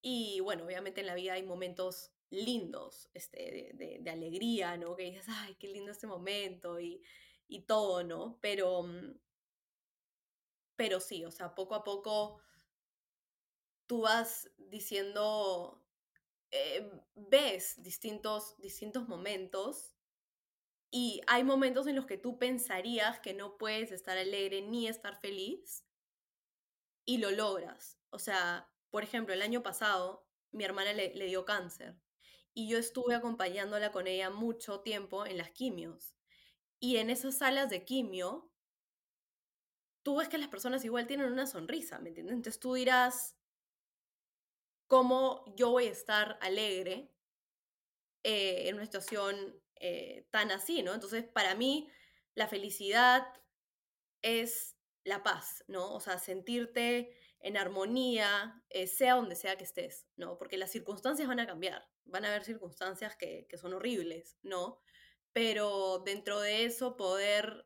Y 0.00 0.40
bueno, 0.40 0.64
obviamente 0.64 1.00
en 1.00 1.06
la 1.06 1.14
vida 1.14 1.34
hay 1.34 1.42
momentos 1.42 2.12
lindos, 2.30 3.10
este, 3.14 3.72
de, 3.74 4.10
alegría, 4.10 4.76
¿no? 4.76 4.94
Que 4.94 5.04
dices, 5.04 5.26
ay, 5.28 5.56
qué 5.56 5.68
lindo 5.68 5.90
este 5.90 6.06
momento 6.06 6.80
y, 6.80 7.02
y 7.48 7.62
todo, 7.62 8.04
¿no? 8.04 8.38
Pero, 8.40 8.82
mm, 8.84 9.18
pero 10.76 11.00
sí, 11.00 11.24
o 11.24 11.30
sea, 11.30 11.54
poco 11.54 11.74
a 11.74 11.84
poco 11.84 12.40
tú 13.86 14.02
vas 14.02 14.50
diciendo, 14.58 15.82
eh, 16.50 16.90
ves 17.14 17.82
distintos, 17.82 18.56
distintos 18.58 19.08
momentos 19.08 19.94
y 20.90 21.22
hay 21.26 21.44
momentos 21.44 21.86
en 21.86 21.96
los 21.96 22.06
que 22.06 22.18
tú 22.18 22.38
pensarías 22.38 23.20
que 23.20 23.34
no 23.34 23.58
puedes 23.58 23.92
estar 23.92 24.18
alegre 24.18 24.62
ni 24.62 24.88
estar 24.88 25.18
feliz 25.20 25.86
y 27.04 27.18
lo 27.18 27.30
logras. 27.30 27.98
O 28.10 28.18
sea, 28.18 28.68
por 28.90 29.02
ejemplo, 29.02 29.34
el 29.34 29.42
año 29.42 29.62
pasado 29.62 30.26
mi 30.52 30.64
hermana 30.64 30.92
le, 30.92 31.14
le 31.14 31.26
dio 31.26 31.44
cáncer 31.44 32.00
y 32.54 32.68
yo 32.68 32.78
estuve 32.78 33.14
acompañándola 33.14 33.92
con 33.92 34.06
ella 34.06 34.30
mucho 34.30 34.80
tiempo 34.80 35.26
en 35.26 35.38
las 35.38 35.50
quimios. 35.50 36.17
Y 36.80 36.96
en 36.98 37.10
esas 37.10 37.38
salas 37.38 37.70
de 37.70 37.84
quimio, 37.84 38.50
tú 40.02 40.16
ves 40.16 40.28
que 40.28 40.38
las 40.38 40.48
personas 40.48 40.84
igual 40.84 41.06
tienen 41.06 41.32
una 41.32 41.46
sonrisa, 41.46 41.98
¿me 41.98 42.08
entiendes? 42.10 42.36
Entonces 42.36 42.60
tú 42.60 42.74
dirás, 42.74 43.36
¿cómo 44.86 45.44
yo 45.56 45.70
voy 45.70 45.86
a 45.86 45.92
estar 45.92 46.38
alegre 46.40 47.12
eh, 48.24 48.68
en 48.68 48.76
una 48.76 48.84
situación 48.84 49.60
eh, 49.76 50.26
tan 50.30 50.50
así, 50.50 50.82
¿no? 50.82 50.94
Entonces, 50.94 51.24
para 51.24 51.54
mí, 51.54 51.90
la 52.34 52.48
felicidad 52.48 53.26
es 54.22 54.76
la 55.04 55.22
paz, 55.22 55.64
¿no? 55.68 55.94
O 55.94 56.00
sea, 56.00 56.18
sentirte 56.18 57.16
en 57.40 57.56
armonía, 57.56 58.62
eh, 58.70 58.86
sea 58.86 59.14
donde 59.14 59.36
sea 59.36 59.56
que 59.56 59.64
estés, 59.64 60.08
¿no? 60.16 60.36
Porque 60.38 60.58
las 60.58 60.72
circunstancias 60.72 61.28
van 61.28 61.40
a 61.40 61.46
cambiar, 61.46 61.88
van 62.04 62.24
a 62.24 62.28
haber 62.28 62.44
circunstancias 62.44 63.16
que, 63.16 63.46
que 63.48 63.58
son 63.58 63.74
horribles, 63.74 64.36
¿no? 64.42 64.80
Pero 65.38 66.00
dentro 66.04 66.40
de 66.40 66.64
eso 66.64 66.96
poder 66.96 67.64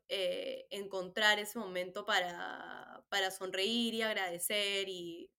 encontrar 0.69 1.39
ese 1.39 1.57
momento 1.57 2.05
para, 2.05 3.03
para 3.09 3.31
sonreír 3.31 3.95
y 3.95 4.03
agradecer 4.03 4.87
y, 4.87 5.31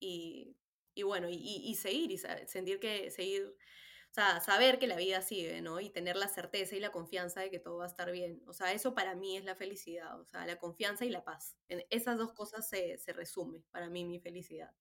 y, 0.00 0.56
y 0.92 1.02
bueno, 1.04 1.28
y, 1.30 1.72
seguir 1.76 2.10
y 2.10 2.18
sentir 2.18 2.80
que 2.80 3.12
seguir 3.12 3.46
o 3.46 4.12
sea, 4.12 4.40
saber 4.40 4.80
que 4.80 4.88
la 4.88 4.96
vida 4.96 5.22
sigue, 5.22 5.62
¿no? 5.62 5.78
Y 5.78 5.90
tener 5.90 6.16
la 6.16 6.26
certeza 6.26 6.74
y 6.74 6.80
la 6.80 6.90
confianza 6.90 7.42
de 7.42 7.50
que 7.52 7.60
todo 7.60 7.76
va 7.76 7.84
a 7.84 7.86
estar 7.86 8.10
bien. 8.10 8.42
O 8.48 8.52
sea, 8.52 8.72
eso 8.72 8.92
para 8.96 9.14
mí 9.14 9.36
es 9.36 9.44
la 9.44 9.54
felicidad, 9.54 10.18
o 10.18 10.24
sea, 10.24 10.44
la 10.46 10.58
confianza 10.58 11.04
y 11.04 11.10
la 11.10 11.22
paz. 11.22 11.56
En 11.68 11.84
esas 11.90 12.18
dos 12.18 12.32
cosas 12.32 12.68
se, 12.68 12.98
se 12.98 13.12
resume 13.12 13.62
para 13.70 13.88
mí 13.88 14.04
mi 14.04 14.18
felicidad. 14.18 14.74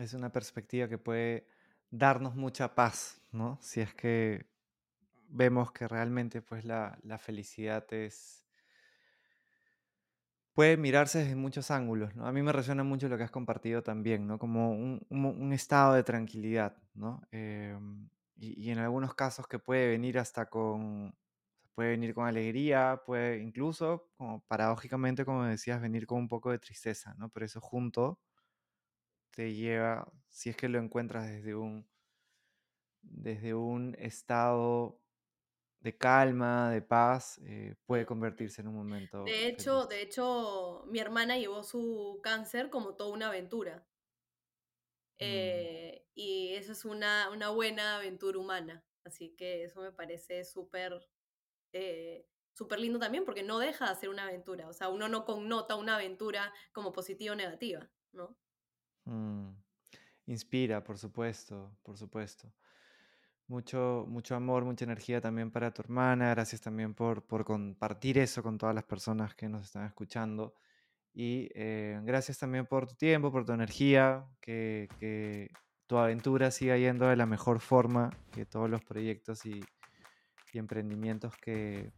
Es 0.00 0.12
una 0.12 0.32
perspectiva 0.32 0.88
que 0.88 0.98
puede 0.98 1.46
darnos 1.90 2.34
mucha 2.34 2.74
paz, 2.74 3.22
¿no? 3.30 3.60
Si 3.62 3.80
es 3.80 3.94
que 3.94 4.55
vemos 5.28 5.72
que 5.72 5.88
realmente 5.88 6.42
pues 6.42 6.64
la, 6.64 6.98
la 7.02 7.18
felicidad 7.18 7.86
es 7.92 8.46
puede 10.56 10.78
mirarse 10.78 11.18
desde 11.18 11.36
muchos 11.36 11.70
ángulos, 11.70 12.16
¿no? 12.16 12.26
A 12.26 12.32
mí 12.32 12.42
me 12.42 12.50
resuena 12.50 12.82
mucho 12.82 13.08
lo 13.10 13.18
que 13.18 13.24
has 13.24 13.30
compartido 13.30 13.82
también, 13.82 14.26
¿no? 14.26 14.38
Como 14.38 14.70
un, 14.72 15.06
un, 15.10 15.52
estado 15.52 15.92
de 15.92 16.02
tranquilidad, 16.02 16.78
¿no? 16.94 17.20
Em, 17.30 18.08
y, 18.36 18.68
y, 18.68 18.70
en 18.70 18.78
algunos 18.78 19.14
casos 19.14 19.46
que 19.46 19.58
puede 19.58 19.88
venir 19.88 20.18
hasta 20.18 20.48
con, 20.48 21.14
puede 21.74 21.90
venir 21.90 22.14
con 22.14 22.26
alegría, 22.26 23.02
puede 23.04 23.38
incluso, 23.42 24.08
como 24.16 24.40
paradójicamente, 24.46 25.26
como 25.26 25.44
decías, 25.44 25.82
venir 25.82 26.06
con 26.06 26.20
un 26.20 26.28
poco 26.28 26.50
de 26.50 26.58
tristeza, 26.58 27.14
¿no? 27.18 27.28
Pero 27.28 27.44
eso 27.44 27.60
junto 27.60 28.18
te 29.32 29.52
lleva, 29.54 30.10
si 30.30 30.48
es 30.50 30.56
que 30.56 30.70
lo 30.70 30.78
encuentras 30.78 31.26
desde 31.26 31.54
un, 31.54 31.86
desde 33.02 33.54
un 33.54 33.94
estado 33.98 34.98
de 35.80 35.96
calma, 35.96 36.70
de 36.70 36.82
paz, 36.82 37.40
eh, 37.44 37.74
puede 37.84 38.06
convertirse 38.06 38.60
en 38.60 38.68
un 38.68 38.74
momento. 38.74 39.24
De 39.24 39.46
hecho, 39.46 39.86
de 39.86 40.02
hecho, 40.02 40.84
mi 40.88 40.98
hermana 40.98 41.38
llevó 41.38 41.62
su 41.62 42.20
cáncer 42.22 42.70
como 42.70 42.94
toda 42.94 43.12
una 43.12 43.28
aventura. 43.28 43.86
Mm. 45.18 45.18
Eh, 45.18 46.06
y 46.14 46.54
eso 46.54 46.72
es 46.72 46.84
una, 46.84 47.30
una, 47.30 47.48
buena 47.48 47.96
aventura 47.96 48.38
humana 48.38 48.84
Así 49.02 49.34
que 49.34 49.64
eso 49.64 49.80
me 49.80 49.92
parece 49.92 50.44
súper 50.44 51.08
eh, 51.72 52.28
súper 52.56 52.80
lindo 52.80 52.98
también 52.98 53.24
porque 53.24 53.42
no 53.42 53.58
deja 53.58 53.88
de 53.88 53.94
ser 53.94 54.08
una 54.08 54.24
aventura. 54.24 54.68
O 54.68 54.72
sea, 54.72 54.88
uno 54.88 55.08
no 55.08 55.24
connota 55.24 55.76
una 55.76 55.96
aventura 55.96 56.52
como 56.72 56.92
positiva 56.92 57.34
o 57.34 57.36
negativa, 57.36 57.88
¿no? 58.12 58.36
Mm. 59.04 59.50
Inspira, 60.26 60.82
por 60.82 60.98
supuesto, 60.98 61.76
por 61.82 61.96
supuesto. 61.96 62.52
Mucho, 63.48 64.04
mucho 64.08 64.34
amor, 64.34 64.64
mucha 64.64 64.84
energía 64.84 65.20
también 65.20 65.50
para 65.50 65.72
tu 65.72 65.82
hermana. 65.82 66.30
Gracias 66.30 66.60
también 66.60 66.94
por, 66.94 67.24
por 67.24 67.44
compartir 67.44 68.18
eso 68.18 68.42
con 68.42 68.58
todas 68.58 68.74
las 68.74 68.84
personas 68.84 69.34
que 69.34 69.48
nos 69.48 69.66
están 69.66 69.86
escuchando. 69.86 70.54
Y 71.14 71.48
eh, 71.54 71.98
gracias 72.02 72.38
también 72.38 72.66
por 72.66 72.86
tu 72.86 72.94
tiempo, 72.94 73.32
por 73.32 73.46
tu 73.46 73.52
energía, 73.52 74.26
que, 74.40 74.88
que, 75.00 75.50
tu 75.86 75.96
aventura 75.96 76.50
siga 76.50 76.76
yendo 76.76 77.06
de 77.06 77.16
la 77.16 77.26
mejor 77.26 77.60
forma, 77.60 78.10
que 78.32 78.44
todos 78.44 78.68
los 78.68 78.82
proyectos 78.84 79.46
y, 79.46 79.64
y 80.52 80.58
emprendimientos 80.58 81.34
que, 81.36 81.92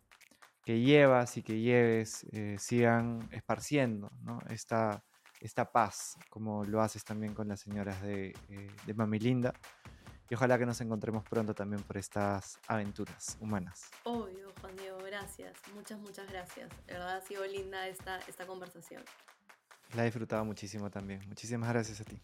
que, 0.63 0.81
llevas 0.81 1.37
y 1.37 1.43
que 1.43 1.59
lleves 1.59 2.25
eh, 2.33 2.57
sigan 2.59 3.29
esparciendo 3.33 4.11
¿no? 4.21 4.39
esta, 4.51 5.03
esta 5.41 5.73
paz, 5.73 6.17
como 6.29 6.65
lo 6.65 6.83
haces 6.83 7.03
también 7.03 7.35
con 7.35 7.49
las 7.49 7.61
señoras 7.61 8.01
de, 8.03 8.35
eh, 8.51 8.71
de 8.87 8.95
Mami 8.95 9.19
Linda. 9.19 9.55
Y 10.31 10.35
ojalá 10.35 10.59
que 10.59 10.67
nos 10.67 10.81
encontremos 10.81 11.25
pronto 11.25 11.55
también 11.55 11.83
por 11.83 11.97
estas 11.97 12.59
aventuras 12.67 13.39
humanas. 13.41 13.91
Obvio, 14.05 14.53
Juan 14.61 14.77
Diego, 14.77 14.99
gracias. 14.99 15.57
Muchas, 15.75 15.99
muchas 15.99 16.29
gracias. 16.31 16.69
De 16.87 16.93
verdad 16.95 17.17
ha 17.17 17.21
sido 17.23 17.47
linda 17.47 17.89
esta, 17.89 18.19
esta 18.29 18.47
conversación. 18.47 19.03
La 19.95 20.03
he 20.03 20.07
disfrutado 20.07 20.45
muchísimo 20.45 20.91
también. 20.91 21.23
Muchísimas 21.29 21.71
gracias 21.71 22.01
a 22.03 22.05
ti. 22.05 22.21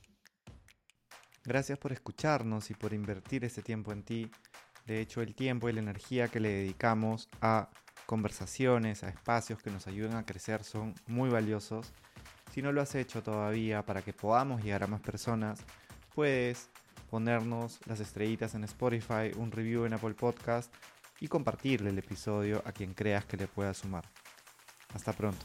Gracias 1.45 1.79
por 1.79 1.93
escucharnos 1.93 2.71
y 2.71 2.75
por 2.75 2.93
invertir 2.93 3.45
este 3.45 3.63
tiempo 3.63 3.93
en 3.93 4.03
ti. 4.03 4.31
De 4.87 5.01
hecho, 5.01 5.23
el 5.23 5.35
tiempo 5.35 5.69
y 5.69 5.73
la 5.73 5.81
energía 5.81 6.29
que 6.29 6.41
le 6.41 6.51
dedicamos 6.51 7.31
a 7.41 7.71
conversaciones, 8.05 9.03
a 9.03 9.09
espacios 9.09 9.63
que 9.63 9.71
nos 9.71 9.87
ayudan 9.87 10.17
a 10.17 10.27
crecer 10.27 10.63
son 10.63 10.95
muy 11.07 11.31
valiosos. 11.31 11.93
Si 12.53 12.61
no 12.61 12.71
lo 12.71 12.83
has 12.83 12.95
hecho 12.95 13.23
todavía 13.23 13.85
para 13.85 14.03
que 14.03 14.13
podamos 14.13 14.63
llegar 14.63 14.85
a 14.85 14.87
más 14.87 15.01
personas, 15.01 15.61
puedes 16.15 16.71
ponernos 17.11 17.81
las 17.87 18.01
estrellitas 18.01 18.55
en 18.55 18.65
Spotify, 18.65 19.33
un 19.37 19.51
review 19.51 19.85
en 19.85 19.95
Apple 19.95 20.15
Podcast 20.15 20.73
y 21.21 21.29
compartirle 21.29 21.91
el 21.91 21.99
episodio 21.99 22.63
a 22.65 22.73
quien 22.73 22.95
creas 22.95 23.25
que 23.25 23.37
le 23.37 23.47
pueda 23.47 23.75
sumar. 23.75 24.05
Hasta 24.93 25.13
pronto. 25.13 25.45